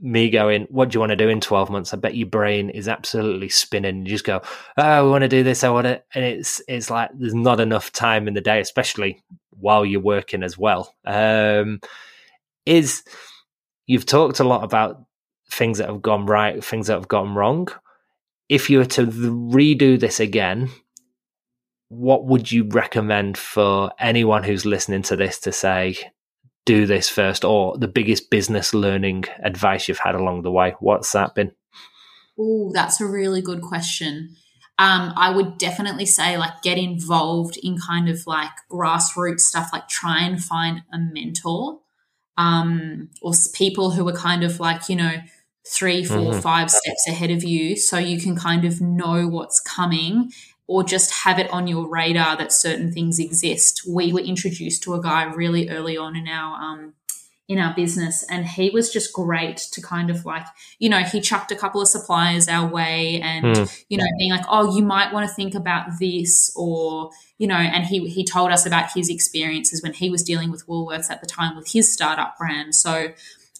me 0.00 0.28
going, 0.28 0.66
what 0.70 0.90
do 0.90 0.96
you 0.96 1.00
want 1.00 1.10
to 1.10 1.16
do 1.16 1.28
in 1.28 1.40
12 1.40 1.70
months? 1.70 1.94
I 1.94 1.96
bet 1.96 2.16
your 2.16 2.28
brain 2.28 2.70
is 2.70 2.88
absolutely 2.88 3.48
spinning. 3.48 4.04
You 4.04 4.12
just 4.12 4.24
go, 4.24 4.42
oh, 4.76 4.82
I 4.82 5.02
want 5.02 5.22
to 5.22 5.28
do 5.28 5.42
this. 5.42 5.62
I 5.62 5.70
want 5.70 5.86
to, 5.86 6.02
and 6.14 6.24
it's, 6.24 6.60
it's 6.66 6.90
like, 6.90 7.10
there's 7.14 7.34
not 7.34 7.60
enough 7.60 7.92
time 7.92 8.26
in 8.26 8.34
the 8.34 8.40
day, 8.40 8.60
especially 8.60 9.22
while 9.50 9.84
you're 9.84 10.00
working 10.00 10.42
as 10.42 10.58
well. 10.58 10.94
Um, 11.04 11.80
is 12.66 13.04
you've 13.86 14.06
talked 14.06 14.40
a 14.40 14.44
lot 14.44 14.64
about 14.64 15.04
things 15.54 15.78
that 15.78 15.88
have 15.88 16.02
gone 16.02 16.26
right, 16.26 16.62
things 16.62 16.88
that 16.88 16.94
have 16.94 17.08
gone 17.08 17.34
wrong. 17.34 17.68
If 18.48 18.68
you 18.68 18.78
were 18.78 18.84
to 18.86 19.06
redo 19.06 19.98
this 19.98 20.20
again, 20.20 20.70
what 21.88 22.26
would 22.26 22.50
you 22.50 22.68
recommend 22.68 23.38
for 23.38 23.92
anyone 23.98 24.42
who's 24.42 24.66
listening 24.66 25.02
to 25.02 25.16
this 25.16 25.38
to 25.40 25.52
say, 25.52 25.96
do 26.66 26.86
this 26.86 27.08
first, 27.08 27.44
or 27.44 27.76
the 27.78 27.88
biggest 27.88 28.30
business 28.30 28.74
learning 28.74 29.24
advice 29.42 29.88
you've 29.88 29.98
had 29.98 30.14
along 30.14 30.42
the 30.42 30.50
way? 30.50 30.74
What's 30.80 31.12
that 31.12 31.34
been? 31.34 31.52
Oh, 32.38 32.70
that's 32.72 33.00
a 33.00 33.06
really 33.06 33.42
good 33.42 33.62
question. 33.62 34.36
Um, 34.76 35.12
I 35.16 35.30
would 35.30 35.56
definitely 35.56 36.06
say 36.06 36.36
like 36.36 36.62
get 36.62 36.78
involved 36.78 37.56
in 37.62 37.78
kind 37.78 38.08
of 38.08 38.26
like 38.26 38.50
grassroots 38.70 39.40
stuff, 39.40 39.70
like 39.72 39.88
try 39.88 40.24
and 40.24 40.42
find 40.42 40.82
a 40.92 40.98
mentor 40.98 41.78
um, 42.36 43.10
or 43.22 43.32
people 43.54 43.92
who 43.92 44.08
are 44.08 44.16
kind 44.16 44.42
of 44.42 44.58
like, 44.58 44.88
you 44.88 44.96
know, 44.96 45.12
three, 45.66 46.04
four, 46.04 46.18
mm-hmm. 46.18 46.40
five 46.40 46.70
steps 46.70 47.06
ahead 47.08 47.30
of 47.30 47.42
you 47.42 47.76
so 47.76 47.98
you 47.98 48.20
can 48.20 48.36
kind 48.36 48.64
of 48.64 48.80
know 48.80 49.26
what's 49.26 49.60
coming 49.60 50.30
or 50.66 50.82
just 50.82 51.12
have 51.24 51.38
it 51.38 51.50
on 51.50 51.66
your 51.66 51.88
radar 51.88 52.36
that 52.36 52.52
certain 52.52 52.92
things 52.92 53.18
exist. 53.18 53.82
We 53.88 54.12
were 54.12 54.20
introduced 54.20 54.82
to 54.84 54.94
a 54.94 55.02
guy 55.02 55.24
really 55.24 55.68
early 55.68 55.96
on 55.96 56.16
in 56.16 56.28
our 56.28 56.56
um, 56.56 56.94
in 57.46 57.58
our 57.58 57.74
business 57.74 58.24
and 58.30 58.46
he 58.46 58.70
was 58.70 58.90
just 58.90 59.12
great 59.12 59.58
to 59.58 59.82
kind 59.82 60.08
of 60.08 60.24
like 60.24 60.46
you 60.78 60.88
know 60.88 61.00
he 61.00 61.20
chucked 61.20 61.52
a 61.52 61.56
couple 61.56 61.78
of 61.78 61.86
suppliers 61.86 62.48
our 62.48 62.66
way 62.66 63.20
and 63.20 63.44
mm. 63.44 63.84
you 63.90 63.98
know 63.98 64.04
being 64.18 64.30
like 64.30 64.46
oh 64.48 64.74
you 64.74 64.82
might 64.82 65.12
want 65.12 65.28
to 65.28 65.34
think 65.34 65.54
about 65.54 65.86
this 66.00 66.50
or 66.56 67.10
you 67.36 67.46
know 67.46 67.54
and 67.56 67.84
he 67.84 68.08
he 68.08 68.24
told 68.24 68.50
us 68.50 68.64
about 68.64 68.90
his 68.92 69.10
experiences 69.10 69.82
when 69.82 69.92
he 69.92 70.08
was 70.08 70.22
dealing 70.22 70.50
with 70.50 70.66
Woolworths 70.66 71.10
at 71.10 71.20
the 71.20 71.26
time 71.26 71.54
with 71.54 71.70
his 71.70 71.92
startup 71.92 72.38
brand 72.38 72.74
so 72.74 73.08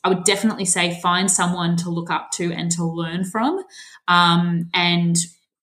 I 0.05 0.09
would 0.11 0.24
definitely 0.24 0.66
say 0.66 1.00
find 1.00 1.30
someone 1.30 1.76
to 1.78 1.90
look 1.90 2.11
up 2.11 2.30
to 2.32 2.52
and 2.52 2.70
to 2.72 2.84
learn 2.84 3.24
from, 3.24 3.64
um, 4.07 4.68
and 4.74 5.16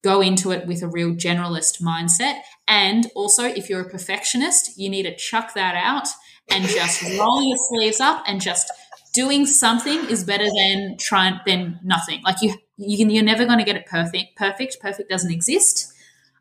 go 0.04 0.20
into 0.20 0.52
it 0.52 0.66
with 0.66 0.82
a 0.82 0.88
real 0.88 1.12
generalist 1.12 1.82
mindset. 1.82 2.42
And 2.68 3.08
also, 3.16 3.44
if 3.44 3.70
you're 3.70 3.82
a 3.82 3.90
perfectionist, 3.90 4.78
you 4.78 4.90
need 4.90 5.04
to 5.04 5.16
chuck 5.16 5.54
that 5.54 5.76
out 5.76 6.08
and 6.52 6.66
just 6.66 7.04
roll 7.20 7.44
your 7.44 7.58
sleeves 7.70 8.00
up 8.00 8.24
and 8.28 8.42
just 8.42 8.72
doing 9.14 9.46
something 9.46 10.06
is 10.10 10.24
better 10.24 10.46
than 10.46 10.98
trying 10.98 11.40
than 11.46 11.80
nothing. 11.84 12.22
Like 12.24 12.42
you, 12.42 12.56
you 12.78 12.98
can, 12.98 13.10
you're 13.10 13.24
never 13.24 13.46
going 13.46 13.60
to 13.60 13.66
get 13.66 13.76
it 13.76 13.86
perfect. 13.86 14.36
Perfect, 14.38 14.78
perfect 14.82 15.10
doesn't 15.10 15.32
exist. 15.32 15.94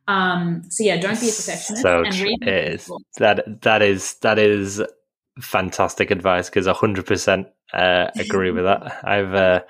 Um, 0.08 0.62
so 0.70 0.82
yeah, 0.82 0.96
don't 0.96 1.20
be 1.20 1.28
a 1.28 1.32
perfectionist. 1.32 1.82
So 1.82 2.02
and 2.02 2.18
read 2.18 2.42
it 2.42 2.74
is 2.74 2.90
that 3.18 3.62
that 3.62 3.82
is 3.82 4.14
that 4.22 4.38
is 4.38 4.82
fantastic 5.40 6.10
advice 6.10 6.48
because 6.48 6.66
hundred 6.66 7.06
percent 7.06 7.48
uh, 7.72 8.10
agree 8.18 8.50
with 8.50 8.64
that. 8.64 9.04
I've 9.04 9.34
uh, 9.34 9.60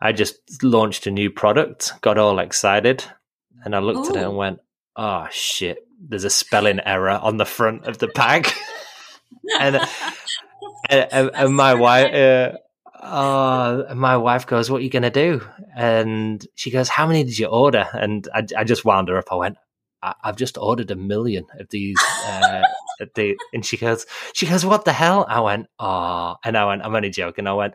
I 0.00 0.12
just 0.12 0.62
launched 0.62 1.06
a 1.06 1.10
new 1.10 1.30
product, 1.30 1.92
got 2.00 2.18
all 2.18 2.38
excited, 2.38 3.04
and 3.64 3.74
I 3.74 3.80
looked 3.80 4.08
Ooh. 4.08 4.10
at 4.10 4.22
it 4.22 4.24
and 4.24 4.36
went, 4.36 4.60
"Oh 4.96 5.26
shit! 5.30 5.86
There's 6.00 6.24
a 6.24 6.30
spelling 6.30 6.80
error 6.84 7.10
on 7.10 7.36
the 7.36 7.44
front 7.44 7.86
of 7.86 7.98
the 7.98 8.08
pack." 8.08 8.54
and, 9.60 9.76
uh, 9.76 9.86
and, 10.88 11.30
and, 11.34 11.54
my 11.54 11.74
wife, 11.74 12.14
uh, 12.14 12.52
oh, 13.02 13.94
my 13.94 14.16
wife 14.16 14.46
goes, 14.46 14.70
"What 14.70 14.80
are 14.80 14.84
you 14.84 14.90
gonna 14.90 15.10
do?" 15.10 15.42
And 15.76 16.46
she 16.54 16.70
goes, 16.70 16.88
"How 16.88 17.06
many 17.06 17.24
did 17.24 17.38
you 17.38 17.46
order?" 17.46 17.86
And 17.92 18.28
I, 18.34 18.46
I 18.56 18.64
just 18.64 18.84
wound 18.84 19.08
her 19.08 19.18
up. 19.18 19.30
I 19.30 19.36
went, 19.36 19.56
I, 20.02 20.14
have 20.24 20.36
just 20.36 20.58
ordered 20.58 20.90
a 20.90 20.96
million 20.96 21.46
of 21.58 21.68
these." 21.70 21.98
Uh, 22.26 22.62
the, 23.14 23.36
and 23.52 23.64
she 23.64 23.76
goes, 23.76 24.06
she 24.32 24.46
goes, 24.46 24.64
what 24.64 24.84
the 24.84 24.92
hell? 24.92 25.26
I 25.28 25.40
went, 25.40 25.66
oh, 25.78 26.36
and 26.44 26.56
I 26.56 26.64
went, 26.66 26.82
I'm 26.84 26.94
only 26.94 27.10
joking. 27.10 27.46
I 27.46 27.54
went, 27.54 27.74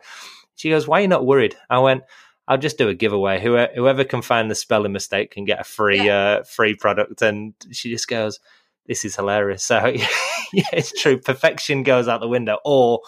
she 0.54 0.70
goes, 0.70 0.86
why 0.86 0.98
are 0.98 1.02
you 1.02 1.08
not 1.08 1.26
worried? 1.26 1.56
I 1.68 1.78
went, 1.78 2.02
I'll 2.48 2.58
just 2.58 2.78
do 2.78 2.88
a 2.88 2.94
giveaway. 2.94 3.40
Whoever, 3.40 3.72
whoever 3.74 4.04
can 4.04 4.22
find 4.22 4.50
the 4.50 4.54
spelling 4.54 4.92
mistake 4.92 5.32
can 5.32 5.44
get 5.44 5.60
a 5.60 5.64
free, 5.64 6.06
yeah. 6.06 6.38
uh, 6.40 6.42
free 6.44 6.74
product. 6.74 7.22
And 7.22 7.54
she 7.72 7.90
just 7.90 8.08
goes, 8.08 8.38
this 8.86 9.04
is 9.04 9.16
hilarious. 9.16 9.64
So 9.64 9.84
yeah, 10.52 10.64
it's 10.72 10.92
true. 10.92 11.18
Perfection 11.18 11.82
goes 11.82 12.08
out 12.08 12.20
the 12.20 12.28
window 12.28 12.58
or 12.64 13.00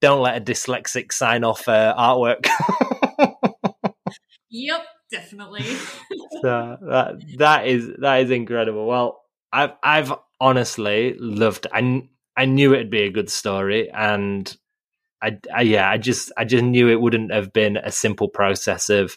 don't 0.00 0.22
let 0.22 0.36
a 0.36 0.40
dyslexic 0.40 1.12
sign 1.12 1.44
off 1.44 1.68
uh, 1.68 1.94
artwork. 1.98 2.46
yep, 4.54 4.86
definitely. 5.10 5.62
so 6.42 6.76
that, 6.80 7.20
that 7.38 7.66
is, 7.66 7.90
that 7.98 8.22
is 8.22 8.30
incredible. 8.30 8.86
Well, 8.86 9.22
I've, 9.52 9.72
I've 9.82 10.12
honestly 10.40 11.16
loved. 11.18 11.66
I 11.72 12.08
I 12.36 12.46
knew 12.46 12.74
it'd 12.74 12.90
be 12.90 13.02
a 13.02 13.10
good 13.10 13.30
story, 13.30 13.90
and 13.90 14.54
I, 15.22 15.38
I, 15.54 15.62
yeah, 15.62 15.88
I 15.88 15.98
just 15.98 16.32
I 16.36 16.44
just 16.44 16.64
knew 16.64 16.88
it 16.88 17.00
wouldn't 17.00 17.32
have 17.32 17.52
been 17.52 17.76
a 17.76 17.92
simple 17.92 18.28
process 18.28 18.90
of 18.90 19.16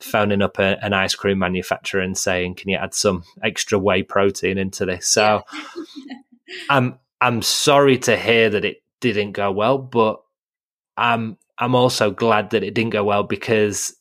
phoning 0.00 0.42
up 0.42 0.58
a, 0.58 0.82
an 0.84 0.92
ice 0.92 1.14
cream 1.14 1.38
manufacturer 1.38 2.00
and 2.00 2.16
saying, 2.16 2.54
"Can 2.54 2.70
you 2.70 2.76
add 2.76 2.94
some 2.94 3.24
extra 3.42 3.78
whey 3.78 4.02
protein 4.02 4.58
into 4.58 4.86
this?" 4.86 5.08
So 5.08 5.42
I'm 6.70 6.98
I'm 7.20 7.42
sorry 7.42 7.98
to 7.98 8.16
hear 8.16 8.50
that 8.50 8.64
it 8.64 8.82
didn't 9.00 9.32
go 9.32 9.50
well, 9.50 9.78
but 9.78 10.22
I'm 10.96 11.36
I'm 11.58 11.74
also 11.74 12.10
glad 12.10 12.50
that 12.50 12.62
it 12.62 12.74
didn't 12.74 12.90
go 12.90 13.04
well 13.04 13.24
because 13.24 13.94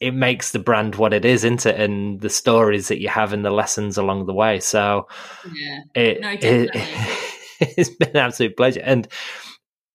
it 0.00 0.12
makes 0.12 0.50
the 0.50 0.58
brand 0.58 0.96
what 0.96 1.12
it 1.12 1.24
is, 1.24 1.44
isn't 1.44 1.66
it? 1.66 1.80
And 1.80 2.20
the 2.20 2.28
stories 2.28 2.88
that 2.88 3.00
you 3.00 3.08
have 3.08 3.32
and 3.32 3.44
the 3.44 3.50
lessons 3.50 3.96
along 3.96 4.26
the 4.26 4.34
way. 4.34 4.60
So 4.60 5.08
yeah. 5.52 5.80
it, 5.94 6.20
no, 6.20 6.36
it, 6.38 6.74
has 7.76 7.90
been 7.90 8.10
an 8.10 8.16
absolute 8.16 8.56
pleasure. 8.56 8.82
And 8.84 9.08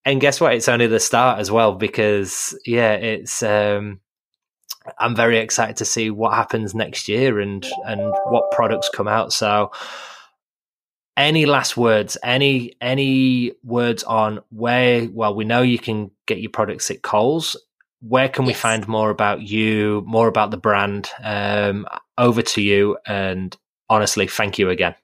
and 0.03 0.19
guess 0.19 0.41
what? 0.41 0.53
It's 0.53 0.69
only 0.69 0.87
the 0.87 0.99
start 0.99 1.39
as 1.39 1.51
well 1.51 1.75
because 1.75 2.57
yeah, 2.65 2.93
it's. 2.93 3.43
Um, 3.43 3.99
I'm 4.97 5.15
very 5.15 5.37
excited 5.37 5.77
to 5.77 5.85
see 5.85 6.09
what 6.09 6.33
happens 6.33 6.73
next 6.73 7.07
year 7.07 7.39
and 7.39 7.63
and 7.85 8.01
what 8.25 8.49
products 8.49 8.89
come 8.89 9.07
out. 9.07 9.31
So, 9.31 9.71
any 11.15 11.45
last 11.45 11.77
words? 11.77 12.17
Any 12.23 12.73
any 12.81 13.53
words 13.63 14.01
on 14.03 14.39
where? 14.49 15.05
Well, 15.05 15.35
we 15.35 15.45
know 15.45 15.61
you 15.61 15.77
can 15.77 16.09
get 16.25 16.41
your 16.41 16.49
products 16.49 16.89
at 16.89 17.03
Coles. 17.03 17.55
Where 18.01 18.29
can 18.29 18.45
yes. 18.45 18.47
we 18.47 18.53
find 18.53 18.87
more 18.87 19.09
about 19.09 19.41
you, 19.41 20.03
more 20.05 20.27
about 20.27 20.51
the 20.51 20.57
brand? 20.57 21.09
Um, 21.23 21.87
over 22.17 22.41
to 22.41 22.61
you, 22.61 22.97
and 23.05 23.55
honestly, 23.89 24.27
thank 24.27 24.59
you 24.59 24.69
again. 24.69 24.95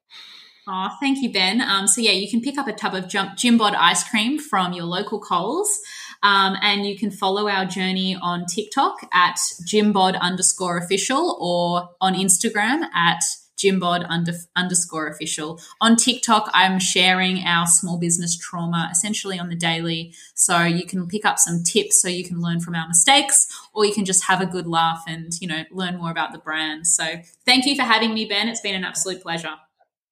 Oh, 0.68 0.90
thank 1.00 1.22
you, 1.22 1.32
Ben. 1.32 1.62
Um, 1.62 1.88
so 1.88 2.02
yeah, 2.02 2.12
you 2.12 2.30
can 2.30 2.42
pick 2.42 2.58
up 2.58 2.68
a 2.68 2.74
tub 2.74 2.94
of 2.94 3.06
Gymbod 3.06 3.74
ice 3.74 4.04
cream 4.04 4.38
from 4.38 4.74
your 4.74 4.84
local 4.84 5.20
Coles. 5.20 5.80
Um, 6.24 6.58
and 6.62 6.86
you 6.86 6.98
can 6.98 7.12
follow 7.12 7.48
our 7.48 7.66
journey 7.66 8.18
on 8.22 8.46
TikTok 8.46 8.96
at 9.14 9.38
Gymbod 9.66 10.20
underscore 10.20 10.78
official 10.78 11.38
or 11.40 11.90
on 12.02 12.16
Instagram 12.16 12.84
at 12.94 13.24
Gymbod 13.58 14.06
under, 14.10 14.34
underscore 14.56 15.08
official. 15.08 15.60
On 15.82 15.96
TikTok, 15.96 16.50
I'm 16.54 16.80
sharing 16.80 17.44
our 17.44 17.68
small 17.68 17.98
business 17.98 18.38
trauma 18.38 18.90
essentially 18.92 19.40
on 19.40 19.50
the 19.50 19.56
daily. 19.56 20.14
So 20.36 20.62
you 20.64 20.86
can 20.86 21.08
pick 21.08 21.26
up 21.26 21.40
some 21.40 21.64
tips 21.64 22.02
so 22.02 22.08
you 22.08 22.24
can 22.24 22.42
learn 22.42 22.60
from 22.60 22.76
our 22.76 22.88
mistakes 22.88 23.48
or 23.74 23.86
you 23.86 23.94
can 23.94 24.06
just 24.06 24.26
have 24.26 24.42
a 24.42 24.46
good 24.46 24.68
laugh 24.68 25.04
and, 25.08 25.32
you 25.42 25.48
know, 25.48 25.64
learn 25.72 25.98
more 25.98 26.12
about 26.12 26.32
the 26.32 26.40
brand. 26.40 26.88
So 26.88 27.06
thank 27.46 27.66
you 27.66 27.76
for 27.76 27.84
having 27.84 28.14
me, 28.14 28.26
Ben. 28.26 28.48
It's 28.48 28.62
been 28.62 28.76
an 28.76 28.84
absolute 28.84 29.22
pleasure. 29.22 29.56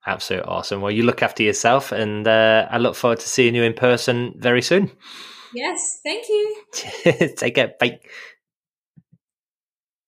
Absolutely 0.07 0.47
awesome. 0.47 0.81
Well, 0.81 0.91
you 0.91 1.03
look 1.03 1.23
after 1.23 1.41
yourself, 1.41 1.91
and 1.91 2.27
uh, 2.27 2.67
I 2.69 2.77
look 2.77 2.95
forward 2.95 3.19
to 3.21 3.27
seeing 3.27 3.55
you 3.55 3.63
in 3.63 3.73
person 3.73 4.35
very 4.37 4.61
soon. 4.61 4.91
Yes, 5.53 5.99
thank 6.03 6.27
you. 6.29 6.63
Take 7.37 7.55
care. 7.55 7.73
Bye. 7.79 7.99